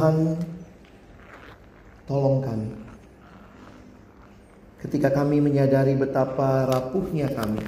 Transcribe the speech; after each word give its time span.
Tuhan, 0.00 0.32
tolong 2.08 2.40
kami. 2.40 2.72
Ketika 4.80 5.12
kami 5.12 5.44
menyadari 5.44 5.92
betapa 5.92 6.64
rapuhnya 6.72 7.28
kami 7.36 7.60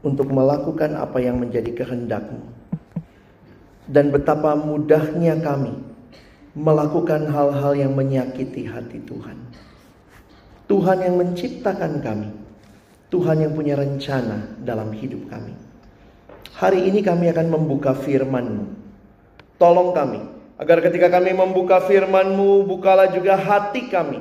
untuk 0.00 0.32
melakukan 0.32 0.96
apa 0.96 1.20
yang 1.20 1.36
menjadi 1.36 1.68
kehendak-Mu. 1.76 2.40
Dan 3.92 4.08
betapa 4.08 4.56
mudahnya 4.56 5.36
kami 5.44 5.76
melakukan 6.56 7.28
hal-hal 7.28 7.76
yang 7.76 7.92
menyakiti 7.92 8.64
hati 8.64 8.96
Tuhan. 9.04 9.36
Tuhan 10.64 10.98
yang 11.04 11.20
menciptakan 11.20 12.00
kami 12.00 12.32
Tuhan 13.12 13.44
yang 13.44 13.52
punya 13.52 13.76
rencana 13.76 14.48
dalam 14.64 14.96
hidup 14.96 15.28
kami. 15.28 15.52
Hari 16.56 16.88
ini 16.88 17.04
kami 17.04 17.28
akan 17.28 17.52
membuka 17.52 17.92
firman-Mu. 17.92 18.64
Tolong 19.60 19.92
kami, 19.92 20.35
agar 20.56 20.80
ketika 20.80 21.12
kami 21.12 21.36
membuka 21.36 21.84
firman-Mu, 21.84 22.64
bukalah 22.64 23.12
juga 23.12 23.36
hati 23.36 23.92
kami. 23.92 24.20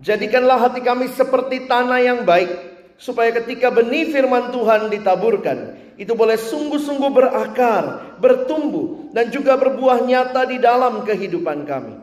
Jadikanlah 0.00 0.68
hati 0.68 0.80
kami 0.80 1.12
seperti 1.12 1.68
tanah 1.68 2.00
yang 2.00 2.20
baik, 2.24 2.50
supaya 2.96 3.30
ketika 3.30 3.68
benih 3.70 4.10
firman 4.10 4.50
Tuhan 4.50 4.88
ditaburkan, 4.88 5.80
itu 5.94 6.12
boleh 6.16 6.34
sungguh-sungguh 6.34 7.10
berakar, 7.14 8.16
bertumbuh, 8.18 9.14
dan 9.14 9.30
juga 9.30 9.54
berbuah 9.54 10.02
nyata 10.02 10.42
di 10.50 10.58
dalam 10.58 11.06
kehidupan 11.06 11.62
kami. 11.68 11.94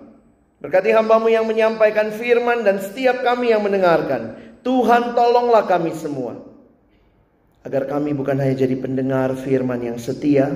Berkati 0.62 0.94
hambamu 0.94 1.28
yang 1.28 1.50
menyampaikan 1.50 2.14
firman 2.14 2.62
dan 2.62 2.78
setiap 2.78 3.26
kami 3.26 3.50
yang 3.50 3.66
mendengarkan. 3.66 4.38
Tuhan 4.62 5.18
tolonglah 5.18 5.66
kami 5.66 5.90
semua. 5.98 6.38
Agar 7.66 7.90
kami 7.90 8.14
bukan 8.14 8.38
hanya 8.38 8.54
jadi 8.54 8.78
pendengar 8.78 9.34
firman 9.42 9.82
yang 9.82 9.98
setia. 9.98 10.54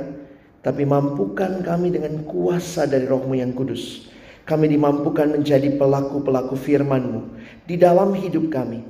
Tapi 0.66 0.82
mampukan 0.82 1.62
kami 1.62 1.94
dengan 1.94 2.26
kuasa 2.26 2.90
dari 2.90 3.06
rohmu 3.06 3.38
yang 3.38 3.54
kudus. 3.54 4.10
Kami 4.50 4.66
dimampukan 4.66 5.38
menjadi 5.38 5.78
pelaku-pelaku 5.78 6.58
firmanmu. 6.58 7.22
Di 7.70 7.78
dalam 7.78 8.18
hidup 8.18 8.50
kami. 8.50 8.82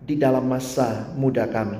Di 0.00 0.16
dalam 0.16 0.48
masa 0.48 1.12
muda 1.12 1.44
kami. 1.44 1.76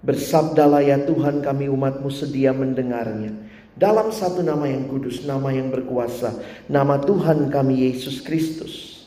Bersabdalah 0.00 0.80
ya 0.80 0.96
Tuhan 1.04 1.44
kami 1.44 1.68
umatmu 1.68 2.08
sedia 2.08 2.56
mendengarnya. 2.56 3.36
Dalam 3.76 4.08
satu 4.08 4.40
nama 4.40 4.64
yang 4.64 4.88
kudus, 4.88 5.28
nama 5.28 5.52
yang 5.52 5.68
berkuasa. 5.68 6.32
Nama 6.72 7.04
Tuhan 7.04 7.52
kami 7.52 7.84
Yesus 7.84 8.24
Kristus 8.24 8.98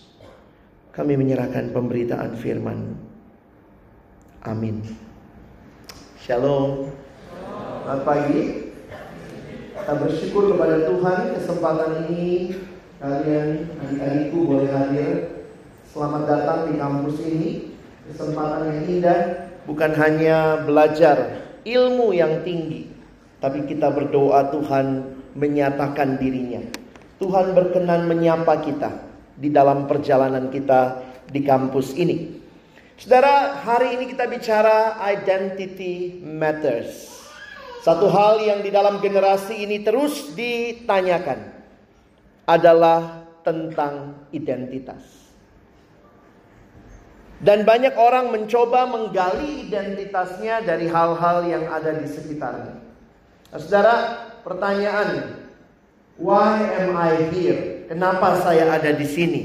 kami 0.91 1.15
menyerahkan 1.15 1.71
pemberitaan 1.71 2.35
firman. 2.35 2.99
Amin. 4.43 4.83
Shalom. 6.19 6.91
Selamat 7.81 8.01
pagi. 8.05 8.60
Kita 9.81 9.97
bersyukur 9.97 10.53
kepada 10.53 10.85
Tuhan 10.85 11.41
kesempatan 11.41 12.05
ini 12.05 12.53
kalian 13.01 13.65
adik-adikku 13.81 14.37
boleh 14.45 14.69
hadir. 14.69 15.41
Selamat 15.89 16.29
datang 16.29 16.69
di 16.69 16.77
kampus 16.77 17.17
ini. 17.25 17.49
Kesempatan 18.13 18.69
yang 18.69 18.81
indah 18.85 19.19
bukan 19.65 19.97
hanya 19.97 20.61
belajar 20.61 21.49
ilmu 21.65 22.13
yang 22.13 22.45
tinggi, 22.45 22.93
tapi 23.41 23.65
kita 23.65 23.89
berdoa 23.89 24.53
Tuhan 24.53 25.17
menyatakan 25.33 26.21
dirinya. 26.21 26.61
Tuhan 27.17 27.57
berkenan 27.57 28.05
menyapa 28.05 28.61
kita 28.61 29.01
di 29.33 29.49
dalam 29.49 29.89
perjalanan 29.89 30.53
kita 30.53 31.01
di 31.25 31.41
kampus 31.41 31.97
ini. 31.97 32.37
Saudara, 33.01 33.57
hari 33.65 33.97
ini 33.97 34.13
kita 34.13 34.29
bicara 34.29 35.01
identity 35.09 36.21
matters. 36.21 37.20
Satu 37.81 38.05
hal 38.13 38.45
yang 38.45 38.61
di 38.61 38.69
dalam 38.69 39.01
generasi 39.01 39.65
ini 39.65 39.81
terus 39.81 40.37
ditanyakan 40.37 41.49
adalah 42.45 43.25
tentang 43.41 44.21
identitas. 44.29 45.01
Dan 47.41 47.65
banyak 47.65 47.97
orang 47.97 48.29
mencoba 48.29 48.85
menggali 48.85 49.65
identitasnya 49.65 50.61
dari 50.61 50.85
hal-hal 50.85 51.41
yang 51.49 51.65
ada 51.73 51.97
di 51.97 52.05
sekitarnya. 52.05 52.77
Nah, 53.49 53.57
saudara, 53.57 53.95
pertanyaan, 54.45 55.41
why 56.21 56.61
am 56.85 56.93
I 56.93 57.33
here? 57.33 57.89
Kenapa 57.89 58.45
saya 58.45 58.77
ada 58.77 58.93
di 58.93 59.09
sini? 59.09 59.41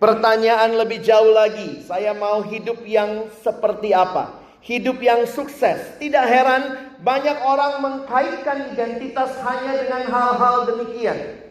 Pertanyaan 0.00 0.72
lebih 0.80 1.04
jauh 1.04 1.36
lagi, 1.36 1.84
saya 1.84 2.16
mau 2.16 2.40
hidup 2.48 2.80
yang 2.88 3.28
seperti 3.44 3.92
apa? 3.92 4.47
Hidup 4.62 4.98
yang 4.98 5.24
sukses. 5.24 5.98
Tidak 6.02 6.26
heran 6.26 6.92
banyak 7.02 7.38
orang 7.46 7.78
mengkaitkan 7.78 8.74
identitas 8.74 9.38
hanya 9.46 9.86
dengan 9.86 10.02
hal-hal 10.10 10.66
demikian. 10.66 11.46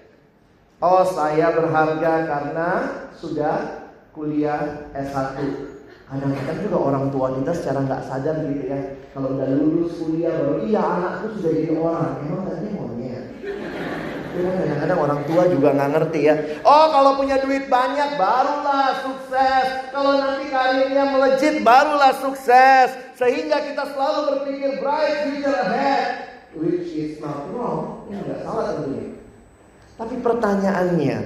Oh, 0.77 1.01
saya 1.01 1.55
berharga 1.55 2.13
karena 2.27 2.69
sudah 3.17 3.87
kuliah 4.13 4.91
S1. 4.93 5.39
Kadang-kadang 6.07 6.59
juga 6.63 6.77
orang 6.77 7.05
tua 7.11 7.35
kita 7.35 7.51
secara 7.51 7.79
nggak 7.83 8.03
sadar 8.05 8.35
gitu 8.47 8.63
ya. 8.69 8.79
Kalau 9.11 9.33
udah 9.33 9.49
lulus 9.55 9.97
kuliah 9.97 10.31
baru, 10.37 10.63
iya 10.67 10.83
anakku 10.83 11.35
sudah 11.39 11.51
jadi 11.51 11.71
orang. 11.75 12.11
Emang 12.23 12.41
tadi 12.45 12.67
maunya 12.71 13.06
kadang-kadang 14.45 14.99
orang 14.99 15.21
tua 15.25 15.43
juga 15.49 15.67
nggak 15.73 15.91
ngerti 15.97 16.19
ya. 16.27 16.35
Oh 16.61 16.85
kalau 16.93 17.11
punya 17.17 17.41
duit 17.41 17.65
banyak 17.71 18.19
barulah 18.19 19.01
sukses. 19.01 19.65
Kalau 19.89 20.13
nanti 20.21 20.45
karirnya 20.51 21.03
melejit 21.09 21.65
barulah 21.65 22.13
sukses. 22.19 22.93
Sehingga 23.17 23.63
kita 23.65 23.83
selalu 23.93 24.19
berpikir 24.33 24.77
bright 24.77 25.15
future 25.25 25.57
ahead. 25.57 26.29
Which 26.53 26.93
is 26.93 27.17
not 27.21 27.49
wrong. 27.53 28.09
Ini 28.09 28.21
nggak 28.21 28.39
salah 28.45 28.63
tentunya. 28.77 29.17
Tapi 29.97 30.15
pertanyaannya. 30.21 31.17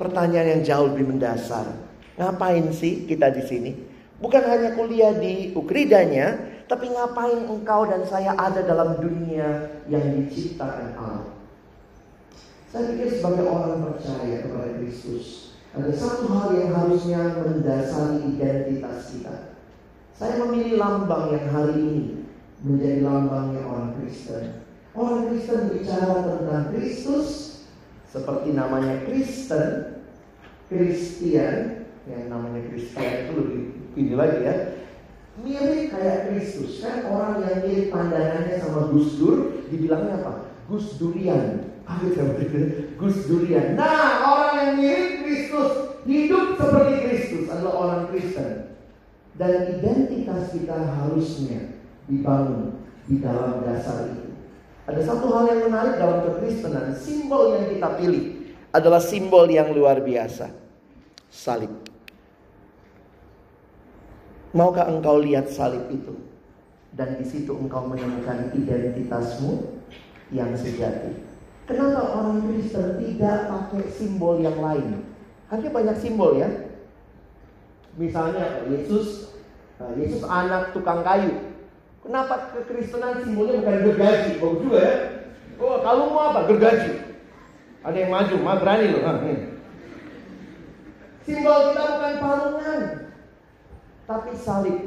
Pertanyaan 0.00 0.48
yang 0.58 0.62
jauh 0.64 0.86
lebih 0.90 1.14
mendasar. 1.14 1.68
Ngapain 2.16 2.72
sih 2.72 3.04
kita 3.04 3.28
di 3.32 3.42
sini? 3.44 3.72
Bukan 4.22 4.42
hanya 4.46 4.78
kuliah 4.78 5.10
di 5.18 5.50
Ukridanya, 5.50 6.38
tapi 6.70 6.86
ngapain 6.94 7.42
engkau 7.42 7.90
dan 7.90 8.06
saya 8.06 8.38
ada 8.38 8.62
dalam 8.62 9.02
dunia 9.02 9.66
yang 9.90 10.04
diciptakan 10.14 10.94
Allah? 10.94 11.41
Saya 12.72 12.88
pikir 12.88 13.20
sebagai 13.20 13.52
orang 13.52 13.84
percaya 13.84 14.48
kepada 14.48 14.80
Kristus, 14.80 15.52
ada 15.76 15.92
satu 15.92 16.24
hal 16.32 16.56
yang 16.56 16.72
harusnya 16.72 17.36
mendasari 17.44 18.24
identitas 18.32 19.12
kita. 19.12 19.60
Saya 20.16 20.40
memilih 20.40 20.80
lambang 20.80 21.36
yang 21.36 21.52
hari 21.52 21.76
ini 21.76 22.04
menjadi 22.64 23.04
lambangnya 23.04 23.60
orang 23.68 23.92
Kristen. 24.00 24.64
Orang 24.96 25.28
Kristen 25.28 25.68
bicara 25.68 26.24
tentang 26.24 26.72
Kristus 26.72 27.28
seperti 28.08 28.56
namanya 28.56 29.04
Kristen, 29.04 30.00
Kristian, 30.72 31.84
yang 32.08 32.24
namanya 32.32 32.72
Kristen 32.72 33.04
itu 33.04 33.32
lebih 33.36 33.62
ini 34.00 34.12
lagi 34.16 34.48
ya. 34.48 34.56
Mirip 35.44 35.92
kayak 35.92 36.32
Kristus 36.32 36.80
kan 36.80 37.04
orang 37.04 37.44
yang 37.44 37.68
mirip 37.68 37.92
pandangannya 37.92 38.56
sama 38.64 38.88
Gus 38.96 39.20
Dur 39.20 39.60
dibilangnya 39.68 40.24
apa? 40.24 40.32
Gus 40.72 40.96
Durian. 40.96 41.71
Gus 43.02 43.26
Durian. 43.26 43.74
Nah, 43.74 44.22
orang 44.22 44.52
yang 44.54 44.70
mirip 44.78 45.10
Kristus, 45.26 45.98
hidup 46.06 46.54
seperti 46.54 46.94
Kristus 47.02 47.44
adalah 47.50 47.74
orang 47.74 48.02
Kristen. 48.14 48.78
Dan 49.34 49.80
identitas 49.80 50.54
kita 50.54 50.76
harusnya 50.76 51.82
dibangun 52.06 52.78
di 53.10 53.18
dalam 53.18 53.64
dasar 53.66 54.06
itu. 54.14 54.30
Ada 54.86 55.00
satu 55.02 55.26
hal 55.34 55.44
yang 55.50 55.60
menarik 55.66 55.98
dalam 55.98 56.18
kekristenan, 56.26 56.94
simbol 56.94 57.58
yang 57.58 57.66
kita 57.70 57.88
pilih 57.98 58.24
adalah 58.70 59.02
simbol 59.02 59.46
yang 59.50 59.70
luar 59.74 59.98
biasa. 60.02 60.50
Salib. 61.32 61.72
Maukah 64.52 64.90
engkau 64.92 65.16
lihat 65.16 65.48
salib 65.48 65.88
itu? 65.88 66.12
Dan 66.92 67.16
di 67.16 67.24
situ 67.24 67.56
engkau 67.56 67.88
menemukan 67.88 68.52
identitasmu 68.52 69.80
yang 70.28 70.52
sejati. 70.52 71.31
Kenapa 71.72 72.04
orang 72.04 72.44
Kristen 72.44 73.00
tidak 73.00 73.48
pakai 73.48 73.88
simbol 73.96 74.44
yang 74.44 74.60
lain? 74.60 75.08
Hanya 75.48 75.72
banyak 75.72 75.96
simbol 76.04 76.36
ya. 76.36 76.68
Misalnya 77.96 78.68
Yesus, 78.68 79.32
eh, 79.80 79.92
Yesus 79.96 80.20
anak 80.28 80.76
tukang 80.76 81.00
kayu. 81.00 81.32
Kenapa 82.04 82.52
kekristenan 82.52 83.24
simbolnya 83.24 83.64
bukan 83.64 83.76
gergaji? 83.88 84.30
Bagus 84.36 84.60
juga 84.60 84.78
ya. 84.84 84.96
Oh, 85.56 85.80
kalau 85.80 86.12
mau 86.12 86.28
apa? 86.28 86.44
Gergaji. 86.52 86.92
Ada 87.80 87.96
yang 88.04 88.12
maju, 88.12 88.34
mah 88.44 88.56
berani 88.60 88.86
loh. 88.92 89.02
Simbol 91.24 91.58
kita 91.72 91.82
bukan 91.88 92.14
palungan, 92.20 92.80
tapi 94.04 94.30
salib. 94.36 94.78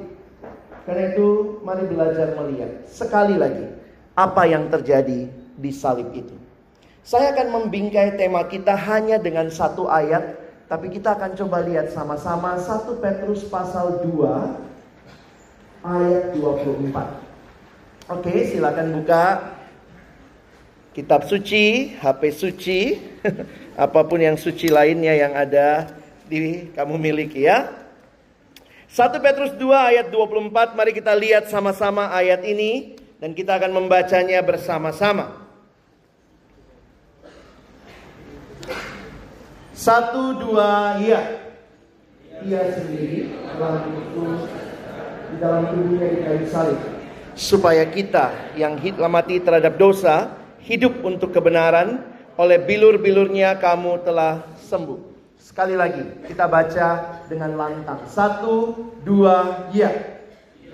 Karena 0.85 1.17
itu 1.17 1.27
mari 1.65 1.89
belajar 1.89 2.37
melihat 2.37 2.85
sekali 2.85 3.41
lagi 3.41 3.73
apa 4.13 4.45
yang 4.45 4.69
terjadi 4.69 5.33
di 5.33 5.71
salib 5.73 6.13
itu. 6.13 6.44
Saya 7.05 7.37
akan 7.37 7.53
membingkai 7.53 8.17
tema 8.17 8.41
kita 8.49 8.73
hanya 8.73 9.21
dengan 9.21 9.45
satu 9.53 9.85
ayat, 9.85 10.41
tapi 10.65 10.89
kita 10.89 11.13
akan 11.13 11.37
coba 11.37 11.61
lihat 11.61 11.93
sama-sama 11.93 12.57
1 12.57 12.97
Petrus 12.97 13.45
pasal 13.45 14.01
2 14.09 15.85
ayat 15.85 16.33
24. 16.33 18.09
Oke, 18.09 18.49
silakan 18.49 18.97
buka 18.97 19.53
kitab 20.97 21.29
suci, 21.29 21.93
HP 21.93 22.21
suci, 22.33 22.97
apa 23.85 24.01
pun 24.01 24.17
yang 24.17 24.33
suci 24.33 24.73
lainnya 24.73 25.13
yang 25.13 25.37
ada 25.37 25.93
di 26.25 26.73
kamu 26.73 26.97
miliki 26.97 27.45
ya. 27.45 27.69
1 28.89 29.13
Petrus 29.21 29.53
2 29.61 29.61
ayat 29.93 30.09
24, 30.09 30.73
mari 30.73 30.89
kita 30.89 31.13
lihat 31.13 31.53
sama-sama 31.53 32.09
ayat 32.09 32.41
ini 32.41 32.97
dan 33.21 33.37
kita 33.37 33.61
akan 33.61 33.77
membacanya 33.77 34.41
bersama-sama. 34.41 35.44
Satu 39.75 40.39
dua 40.39 40.95
iya. 41.03 41.19
Ia 42.47 42.63
sendiri 42.79 43.27
telah 43.43 43.83
di 45.27 45.35
dalam 45.35 45.67
tubuhnya 45.67 46.07
di 46.15 46.19
kayu 46.23 46.45
salib. 46.47 46.79
Supaya 47.35 47.83
kita 47.83 48.55
yang 48.55 48.79
mati 49.11 49.43
terhadap 49.43 49.75
dosa, 49.75 50.31
hidup 50.63 51.03
untuk 51.03 51.35
kebenaran, 51.35 51.99
oleh 52.39 52.55
bilur-bilurnya 52.63 53.59
kamu 53.59 53.99
telah 54.07 54.47
sembuh. 54.63 54.99
Sekali 55.35 55.75
lagi, 55.75 56.23
kita 56.23 56.47
baca 56.47 57.19
dengan 57.27 57.59
lantang. 57.59 57.99
Satu, 58.07 58.71
dua, 59.03 59.67
ya. 59.75 59.91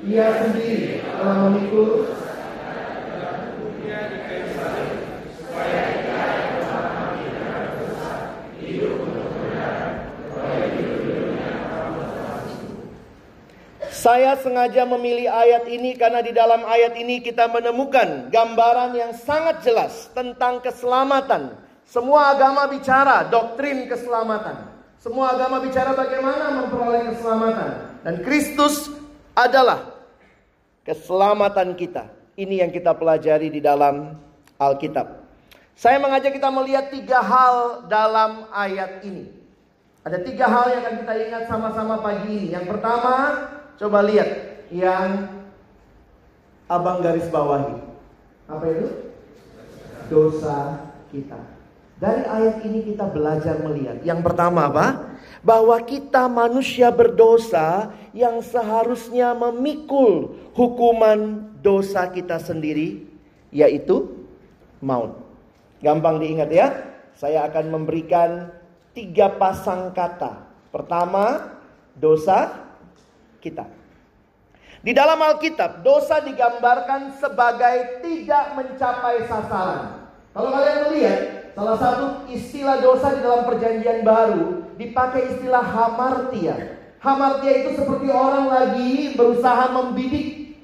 Ia 0.05 0.45
sendiri 0.45 1.01
telah 1.01 1.49
memikul 1.49 2.09
Saya 14.01 14.33
sengaja 14.33 14.81
memilih 14.81 15.29
ayat 15.29 15.69
ini 15.69 15.93
karena 15.93 16.25
di 16.25 16.33
dalam 16.33 16.65
ayat 16.65 16.97
ini 16.97 17.21
kita 17.21 17.45
menemukan 17.45 18.33
gambaran 18.33 18.97
yang 18.97 19.13
sangat 19.13 19.61
jelas 19.61 20.09
tentang 20.17 20.57
keselamatan. 20.57 21.53
Semua 21.85 22.33
agama 22.33 22.65
bicara 22.65 23.29
doktrin 23.29 23.85
keselamatan. 23.85 24.73
Semua 24.97 25.37
agama 25.37 25.61
bicara 25.61 25.93
bagaimana 25.93 26.49
memperoleh 26.49 27.13
keselamatan. 27.13 28.01
Dan 28.01 28.25
Kristus 28.25 28.89
adalah 29.37 29.93
keselamatan 30.81 31.77
kita. 31.77 32.09
Ini 32.33 32.65
yang 32.65 32.73
kita 32.73 32.97
pelajari 32.97 33.53
di 33.53 33.61
dalam 33.61 34.17
Alkitab. 34.57 35.13
Saya 35.77 36.01
mengajak 36.01 36.33
kita 36.33 36.49
melihat 36.49 36.89
tiga 36.89 37.21
hal 37.21 37.85
dalam 37.85 38.49
ayat 38.49 39.05
ini. 39.05 39.29
Ada 40.01 40.25
tiga 40.25 40.49
hal 40.49 40.73
yang 40.73 40.89
akan 40.89 40.95
kita 41.05 41.13
ingat 41.21 41.43
sama-sama 41.45 42.01
pagi 42.01 42.33
ini. 42.33 42.47
Yang 42.57 42.65
pertama, 42.73 43.15
Coba 43.81 44.05
lihat 44.05 44.61
yang 44.69 45.25
abang 46.69 47.01
garis 47.01 47.25
bawahi. 47.33 47.81
Apa 48.45 48.65
itu? 48.69 48.87
Dosa 50.05 50.85
kita. 51.09 51.41
Dari 51.97 52.21
ayat 52.29 52.61
ini 52.61 52.85
kita 52.85 53.09
belajar 53.09 53.57
melihat. 53.65 54.05
Yang 54.05 54.21
pertama 54.21 54.69
apa? 54.69 55.17
Bahwa 55.41 55.81
kita 55.81 56.29
manusia 56.29 56.93
berdosa 56.93 57.89
yang 58.13 58.45
seharusnya 58.45 59.33
memikul 59.33 60.37
hukuman 60.53 61.49
dosa 61.65 62.05
kita 62.05 62.37
sendiri. 62.37 63.09
Yaitu 63.49 64.13
maut. 64.77 65.17
Gampang 65.81 66.21
diingat 66.21 66.53
ya. 66.53 66.69
Saya 67.17 67.49
akan 67.49 67.81
memberikan 67.81 68.53
tiga 68.93 69.33
pasang 69.41 69.89
kata. 69.89 70.45
Pertama, 70.69 71.57
dosa 71.97 72.70
kita. 73.41 73.65
Di 74.81 74.97
dalam 74.97 75.17
Alkitab, 75.21 75.85
dosa 75.85 76.21
digambarkan 76.25 77.13
sebagai 77.21 78.01
tidak 78.01 78.57
mencapai 78.57 79.29
sasaran. 79.29 80.09
Kalau 80.33 80.49
kalian 80.49 80.79
melihat, 80.89 81.19
salah 81.53 81.77
satu 81.77 82.05
istilah 82.33 82.81
dosa 82.81 83.13
di 83.13 83.21
dalam 83.21 83.45
perjanjian 83.45 84.01
baru 84.01 84.73
dipakai 84.81 85.37
istilah 85.37 85.61
hamartia. 85.61 86.81
Hamartia 86.97 87.53
itu 87.61 87.77
seperti 87.77 88.09
orang 88.09 88.49
lagi 88.49 89.13
berusaha 89.13 89.69
membidik. 89.69 90.57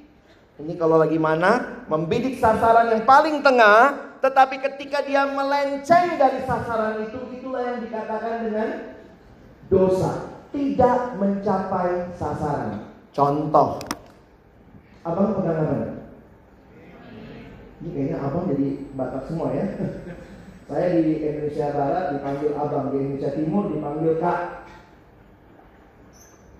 Ini 0.58 0.74
kalau 0.74 0.98
lagi 0.98 1.18
mana? 1.18 1.82
Membidik 1.86 2.42
sasaran 2.42 2.90
yang 2.90 3.06
paling 3.06 3.38
tengah, 3.38 4.18
tetapi 4.18 4.58
ketika 4.58 4.98
dia 5.06 5.30
melenceng 5.30 6.18
dari 6.18 6.42
sasaran 6.42 7.06
itu, 7.06 7.38
itulah 7.38 7.62
yang 7.62 7.78
dikatakan 7.86 8.50
dengan 8.50 8.98
dosa 9.70 10.37
tidak 10.52 10.98
mencapai 11.20 12.08
sasaran. 12.16 12.88
Contoh, 13.12 13.82
abang 15.04 15.36
pegang 15.36 15.58
apa? 15.64 15.76
Ini 17.78 17.88
kayaknya 17.94 18.16
abang 18.22 18.50
jadi 18.50 18.68
Batak 18.98 19.22
semua 19.30 19.54
ya. 19.54 19.66
Saya 20.68 21.00
di 21.00 21.24
Indonesia 21.24 21.72
Barat 21.72 22.04
dipanggil 22.12 22.52
abang, 22.52 22.92
di 22.92 22.96
Indonesia 23.00 23.32
Timur 23.32 23.72
dipanggil 23.72 24.20
kak. 24.20 24.68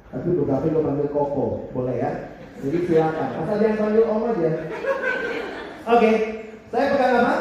Tapi 0.09 0.29
beberapa 0.33 0.73
lo 0.73 0.81
panggil 0.81 1.09
koko, 1.13 1.47
boleh 1.77 1.97
ya? 2.01 2.13
Jadi 2.65 2.79
silakan. 2.89 3.29
Asal 3.45 3.57
jangan 3.61 3.77
panggil 3.77 4.05
om 4.09 4.25
aja. 4.25 4.51
Oke, 5.89 6.11
saya 6.73 6.93
pegang 6.97 7.21
apa? 7.21 7.37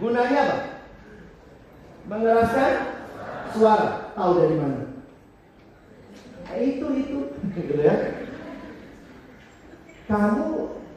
Gunanya 0.00 0.38
apa? 0.40 0.56
Mengeraskan 2.08 2.72
suara. 3.52 3.88
Tahu 4.16 4.32
dari 4.40 4.56
mana? 4.56 4.85
Nah, 6.46 6.56
itu 6.62 6.86
itu. 6.94 7.18
Gitu 7.58 7.74
ya. 7.82 7.94
Kamu 10.06 10.46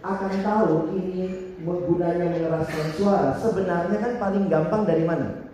akan 0.06 0.34
tahu 0.46 0.74
ini 0.94 1.50
gunanya 1.66 2.30
mengeraskan 2.30 2.88
suara. 2.94 3.34
Sebenarnya 3.42 3.98
kan 3.98 4.14
paling 4.22 4.46
gampang 4.46 4.86
dari 4.86 5.04
mana? 5.10 5.50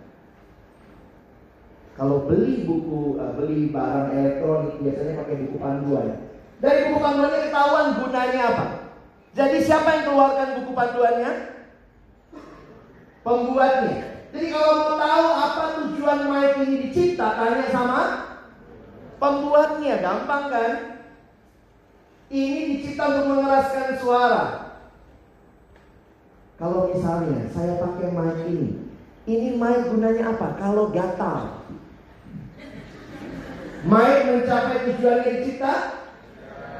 Kalau 1.96 2.28
beli 2.28 2.68
buku 2.68 3.16
uh, 3.16 3.32
beli 3.40 3.72
barang 3.72 4.12
elektronik 4.12 4.76
biasanya 4.84 5.12
pakai 5.24 5.36
buku 5.48 5.56
panduan. 5.56 6.28
Dari 6.60 6.92
buku 6.92 6.98
panduannya 7.00 7.40
ketahuan 7.48 7.88
gunanya 7.96 8.42
apa? 8.52 8.66
Jadi 9.32 9.56
siapa 9.64 9.88
yang 9.96 10.04
keluarkan 10.12 10.48
buku 10.60 10.72
panduannya? 10.76 11.32
Pembuatnya. 13.24 13.96
Jadi 14.28 14.46
kalau 14.52 14.72
mau 14.76 14.94
tahu 15.00 15.28
apa 15.32 15.64
tujuan 15.80 16.20
mic 16.28 16.52
ini 16.60 16.74
dicipta 16.84 17.32
tanya 17.32 17.64
sama 17.72 18.00
Pembuatnya 19.16 20.04
gampang 20.04 20.44
kan? 20.52 20.72
Ini 22.28 22.58
dicipta 22.74 23.04
untuk 23.06 23.24
mengeraskan 23.32 23.96
suara. 24.02 24.44
Kalau 26.56 26.92
misalnya 26.92 27.48
saya 27.52 27.80
pakai 27.80 28.12
mic 28.12 28.38
ini, 28.48 28.70
ini 29.24 29.48
mic 29.56 29.88
gunanya 29.88 30.36
apa? 30.36 30.56
Kalau 30.60 30.92
gatal. 30.92 31.64
Mic 33.86 34.14
mencapai 34.26 34.84
tujuan 34.90 35.22
yang 35.22 35.36
dicipta? 35.40 35.74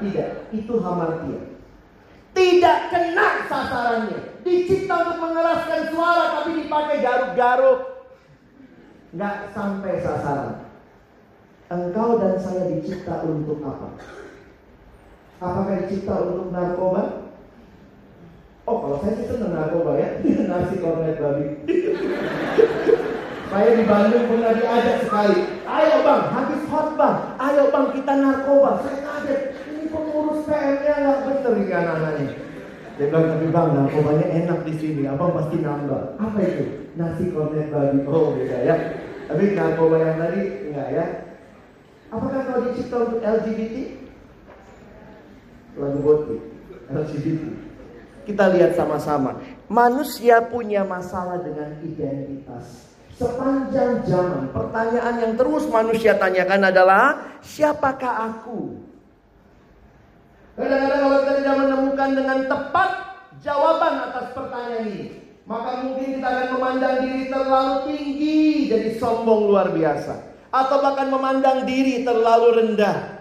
Tidak, 0.03 0.31
itu 0.53 0.75
hamartia. 0.83 1.41
Tidak 2.37 2.79
kena 2.93 3.29
sasarannya. 3.49 4.45
Dicipta 4.45 4.95
untuk 5.09 5.19
mengeraskan 5.25 5.83
suara 5.89 6.25
tapi 6.37 6.51
dipakai 6.61 7.01
garuk-garuk. 7.01 7.81
Nggak 9.17 9.37
sampai 9.57 9.93
sasaran. 10.05 10.66
Engkau 11.67 12.23
dan 12.23 12.39
saya 12.39 12.71
dicipta 12.71 13.27
untuk 13.27 13.59
apa? 13.67 13.99
Apakah 15.43 15.83
dicipta 15.83 16.15
untuk 16.23 16.55
narkoba? 16.55 17.27
Oh, 18.71 18.87
kalau 18.87 19.03
saya 19.03 19.19
sih 19.19 19.27
senang 19.27 19.51
narkoba 19.51 19.99
ya, 19.99 20.23
nasi 20.51 20.79
kornet 20.79 21.19
babi. 21.19 21.59
saya 23.51 23.69
di 23.75 23.83
Bandung 23.83 24.31
pernah 24.31 24.55
diajak 24.55 25.11
sekali. 25.11 25.39
Ayo 25.67 25.97
bang, 26.07 26.23
habis 26.31 26.63
bang. 26.71 27.17
Ayo 27.35 27.63
bang, 27.75 27.87
kita 27.99 28.13
narkoba. 28.15 28.71
Saya 28.87 28.99
kaget. 29.03 29.43
Ini 29.67 29.83
pengurus 29.91 30.47
PM-nya 30.47 30.95
nggak 31.03 31.19
bener 31.27 31.51
nih 31.51 31.75
anak-anaknya. 31.75 32.29
Dia 32.95 33.07
bilang, 33.11 33.27
tapi 33.27 33.47
bang, 33.51 33.69
narkobanya 33.75 34.27
enak 34.39 34.61
di 34.63 34.75
sini. 34.79 35.03
Abang 35.11 35.35
pasti 35.35 35.59
nambah. 35.59 36.15
Apa 36.15 36.39
itu? 36.47 36.95
Nasi 36.95 37.35
kornet 37.35 37.75
babi. 37.75 38.07
Oh, 38.07 38.39
beda 38.39 38.59
ya. 38.63 38.77
Tapi 39.27 39.59
narkoba 39.59 39.99
yang 39.99 40.15
tadi 40.23 40.43
enggak 40.71 40.91
ya. 40.95 41.26
Apakah 42.11 42.41
kau 42.47 42.61
dicipta 42.71 42.97
untuk 43.03 43.21
LGBT? 43.23 43.77
Lagu 45.77 45.99
boti. 46.01 46.37
LGBT. 46.87 47.43
Kita 48.27 48.45
lihat 48.55 48.79
sama-sama. 48.79 49.39
Manusia 49.67 50.43
punya 50.43 50.87
masalah 50.87 51.43
dengan 51.43 51.75
identitas. 51.83 52.95
Sepanjang 53.17 54.05
zaman, 54.05 54.53
pertanyaan 54.53 55.15
yang 55.25 55.33
terus 55.41 55.65
manusia 55.73 56.21
tanyakan 56.21 56.69
adalah, 56.69 57.17
siapakah 57.41 58.29
aku? 58.29 58.77
Kadang-kadang 60.53 61.01
kalau 61.01 61.19
kita 61.25 61.33
tidak 61.41 61.57
menemukan 61.65 62.11
dengan 62.13 62.39
tepat 62.45 62.91
jawaban 63.41 63.95
atas 64.11 64.27
pertanyaan 64.37 64.85
ini, 64.85 65.07
maka 65.49 65.71
mungkin 65.81 66.07
kita 66.21 66.29
akan 66.29 66.49
memandang 66.61 66.97
diri 67.09 67.25
terlalu 67.33 67.75
tinggi, 67.89 68.41
jadi 68.69 68.89
sombong 69.01 69.41
luar 69.49 69.73
biasa. 69.73 70.36
Atau 70.57 70.81
bahkan 70.81 71.13
memandang 71.13 71.69
diri 71.69 72.01
terlalu 72.01 72.49
rendah, 72.57 73.21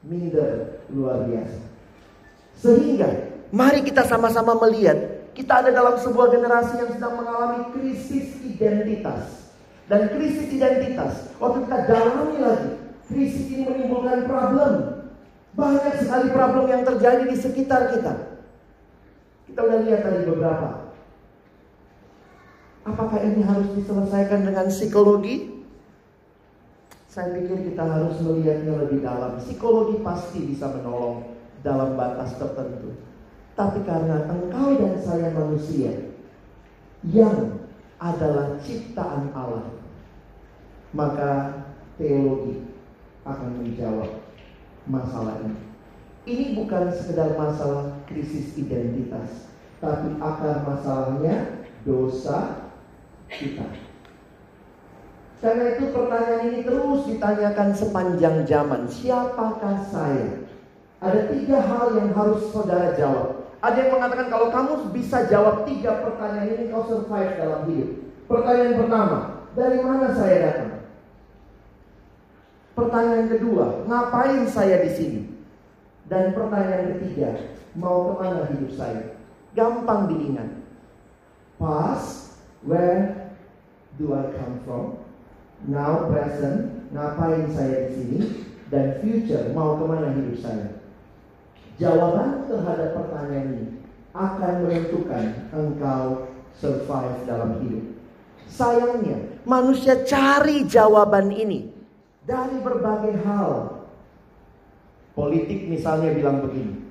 minder 0.00 0.80
luar 0.88 1.28
biasa. 1.28 1.60
Sehingga 2.56 3.08
mari 3.52 3.84
kita 3.84 4.08
sama-sama 4.08 4.56
melihat 4.64 4.96
kita 5.36 5.60
ada 5.60 5.70
dalam 5.70 6.00
sebuah 6.00 6.32
generasi 6.32 6.80
yang 6.80 6.90
sedang 6.96 7.20
mengalami 7.20 7.68
krisis 7.76 8.40
identitas. 8.40 9.52
Dan 9.88 10.08
krisis 10.12 10.48
identitas, 10.52 11.36
waktu 11.36 11.64
kita 11.68 11.78
dalami 11.88 12.36
lagi, 12.40 12.70
krisis 13.08 13.44
ini 13.52 13.68
menimbulkan 13.68 14.24
problem. 14.24 14.72
Banyak 15.52 16.00
sekali 16.00 16.28
problem 16.32 16.64
yang 16.68 16.82
terjadi 16.84 17.24
di 17.28 17.36
sekitar 17.36 17.92
kita. 17.92 18.40
Kita 19.48 19.60
udah 19.64 19.78
lihat 19.84 20.00
tadi 20.04 20.28
beberapa. 20.28 20.92
Apakah 22.84 23.20
ini 23.20 23.44
harus 23.44 23.68
diselesaikan 23.76 24.48
dengan 24.48 24.72
psikologi? 24.72 25.57
Saya 27.08 27.32
pikir 27.32 27.72
kita 27.72 27.88
harus 27.88 28.20
melihatnya 28.20 28.84
lebih 28.84 29.00
dalam. 29.00 29.40
Psikologi 29.40 30.04
pasti 30.04 30.44
bisa 30.44 30.68
menolong 30.68 31.24
dalam 31.64 31.96
batas 31.96 32.36
tertentu. 32.36 32.92
Tapi 33.56 33.82
karena 33.82 34.28
engkau 34.28 34.76
dan 34.76 34.94
saya 35.00 35.32
manusia 35.32 36.14
yang 37.08 37.64
adalah 37.98 38.60
ciptaan 38.62 39.34
Allah, 39.34 39.72
maka 40.94 41.64
teologi 41.98 42.62
akan 43.26 43.50
menjawab 43.58 44.22
masalah 44.86 45.42
ini. 45.42 45.58
Ini 46.28 46.44
bukan 46.60 46.92
sekedar 46.92 47.34
masalah 47.34 48.04
krisis 48.04 48.52
identitas, 48.54 49.48
tapi 49.80 50.12
akar 50.20 50.62
masalahnya 50.62 51.64
dosa 51.82 52.68
kita. 53.32 53.87
Karena 55.38 55.64
itu 55.78 55.94
pertanyaan 55.94 56.50
ini 56.50 56.60
terus 56.66 57.06
ditanyakan 57.06 57.68
sepanjang 57.70 58.36
zaman. 58.42 58.90
Siapakah 58.90 59.86
saya? 59.86 60.50
Ada 60.98 61.30
tiga 61.30 61.62
hal 61.62 61.94
yang 61.94 62.10
harus 62.10 62.50
saudara 62.50 62.90
jawab. 62.98 63.46
Ada 63.62 63.86
yang 63.86 63.92
mengatakan 63.98 64.28
kalau 64.34 64.48
kamu 64.50 64.72
bisa 64.90 65.30
jawab 65.30 65.62
tiga 65.62 66.02
pertanyaan 66.02 66.58
ini 66.58 66.64
kau 66.74 66.82
survive 66.90 67.38
dalam 67.38 67.70
hidup. 67.70 67.90
Pertanyaan 68.26 68.74
pertama, 68.82 69.18
dari 69.54 69.78
mana 69.78 70.06
saya 70.14 70.36
datang? 70.42 70.72
Pertanyaan 72.74 73.26
kedua, 73.30 73.66
ngapain 73.86 74.42
saya 74.46 74.82
di 74.82 74.90
sini? 74.90 75.20
Dan 76.10 76.34
pertanyaan 76.34 76.98
ketiga, 76.98 77.54
mau 77.78 78.10
ke 78.10 78.12
mana 78.18 78.42
hidup 78.50 78.70
saya? 78.74 79.18
Gampang 79.54 80.10
diingat. 80.10 80.50
Past, 81.58 82.38
where 82.62 83.34
do 83.98 84.14
I 84.14 84.30
come 84.34 84.62
from? 84.66 85.07
Now 85.66 86.06
present, 86.06 86.86
ngapain 86.94 87.50
saya 87.50 87.90
di 87.90 87.92
sini? 87.98 88.18
Dan 88.68 89.00
future, 89.00 89.50
mau 89.56 89.80
ke 89.80 89.84
mana 89.88 90.12
hidup 90.12 90.36
saya? 90.38 90.78
Jawaban 91.80 92.46
terhadap 92.46 92.90
pertanyaan 92.94 93.46
ini 93.54 93.66
akan 94.12 94.54
menentukan 94.66 95.24
engkau 95.50 96.28
survive 96.58 97.18
dalam 97.24 97.64
hidup. 97.64 97.84
Sayangnya, 98.48 99.40
manusia 99.46 100.04
cari 100.04 100.66
jawaban 100.68 101.32
ini 101.32 101.70
dari 102.28 102.60
berbagai 102.60 103.24
hal. 103.24 103.80
Politik 105.16 105.66
misalnya 105.66 106.14
bilang 106.14 106.44
begini. 106.44 106.86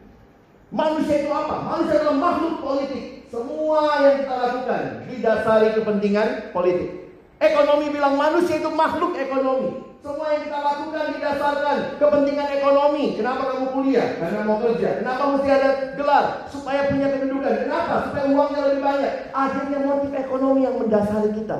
Manusia 0.67 1.23
itu 1.23 1.31
apa? 1.31 1.63
Manusia 1.63 2.03
adalah 2.03 2.17
makhluk 2.19 2.55
politik. 2.59 3.03
Semua 3.31 4.03
yang 4.03 4.15
kita 4.23 4.35
lakukan 4.35 4.81
didasari 5.07 5.67
kepentingan 5.79 6.51
politik. 6.51 7.06
Ekonomi 7.37 7.93
bilang 7.93 8.17
manusia 8.17 8.57
itu 8.57 8.69
makhluk 8.73 9.13
ekonomi. 9.13 9.85
Semua 10.01 10.33
yang 10.33 10.43
kita 10.49 10.59
lakukan 10.61 11.05
didasarkan 11.19 11.77
kepentingan 12.01 12.49
ekonomi. 12.57 13.13
Kenapa 13.13 13.53
kamu 13.53 13.67
kuliah? 13.75 14.07
Karena 14.17 14.41
mau 14.47 14.57
kerja. 14.63 15.03
Kenapa 15.03 15.23
mesti 15.35 15.49
ada 15.51 15.69
gelar? 15.93 16.25
Supaya 16.49 16.89
punya 16.89 17.07
kedudukan. 17.13 17.53
Kenapa? 17.67 18.09
Supaya 18.09 18.25
uangnya 18.31 18.61
lebih 18.71 18.81
banyak. 18.81 19.13
Akhirnya 19.35 19.79
motif 19.83 20.11
ekonomi 20.15 20.65
yang 20.65 20.75
mendasari 20.79 21.29
kita. 21.35 21.57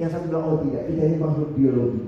Yang 0.00 0.10
satu 0.16 0.24
bilang, 0.32 0.44
oh 0.48 0.58
tidak, 0.64 0.82
kita 0.88 1.02
ini 1.04 1.16
makhluk 1.20 1.50
biologi. 1.52 2.04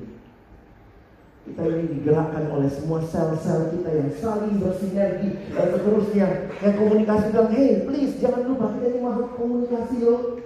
Kita 1.43 1.63
ini 1.67 1.85
digerakkan 1.99 2.45
oleh 2.55 2.71
semua 2.71 3.03
sel-sel 3.03 3.75
kita 3.75 3.91
yang 3.91 4.11
saling 4.23 4.57
bersinergi 4.63 5.31
dan 5.53 5.67
seterusnya. 5.75 6.29
Yang 6.63 6.75
komunikasi 6.79 7.25
bilang, 7.35 7.51
hey 7.51 7.71
please 7.83 8.15
jangan 8.23 8.47
lupa 8.47 8.73
kita 8.79 8.87
ini 8.95 9.01
makhluk 9.03 9.35
komunikasi 9.35 9.97
loh. 10.07 10.39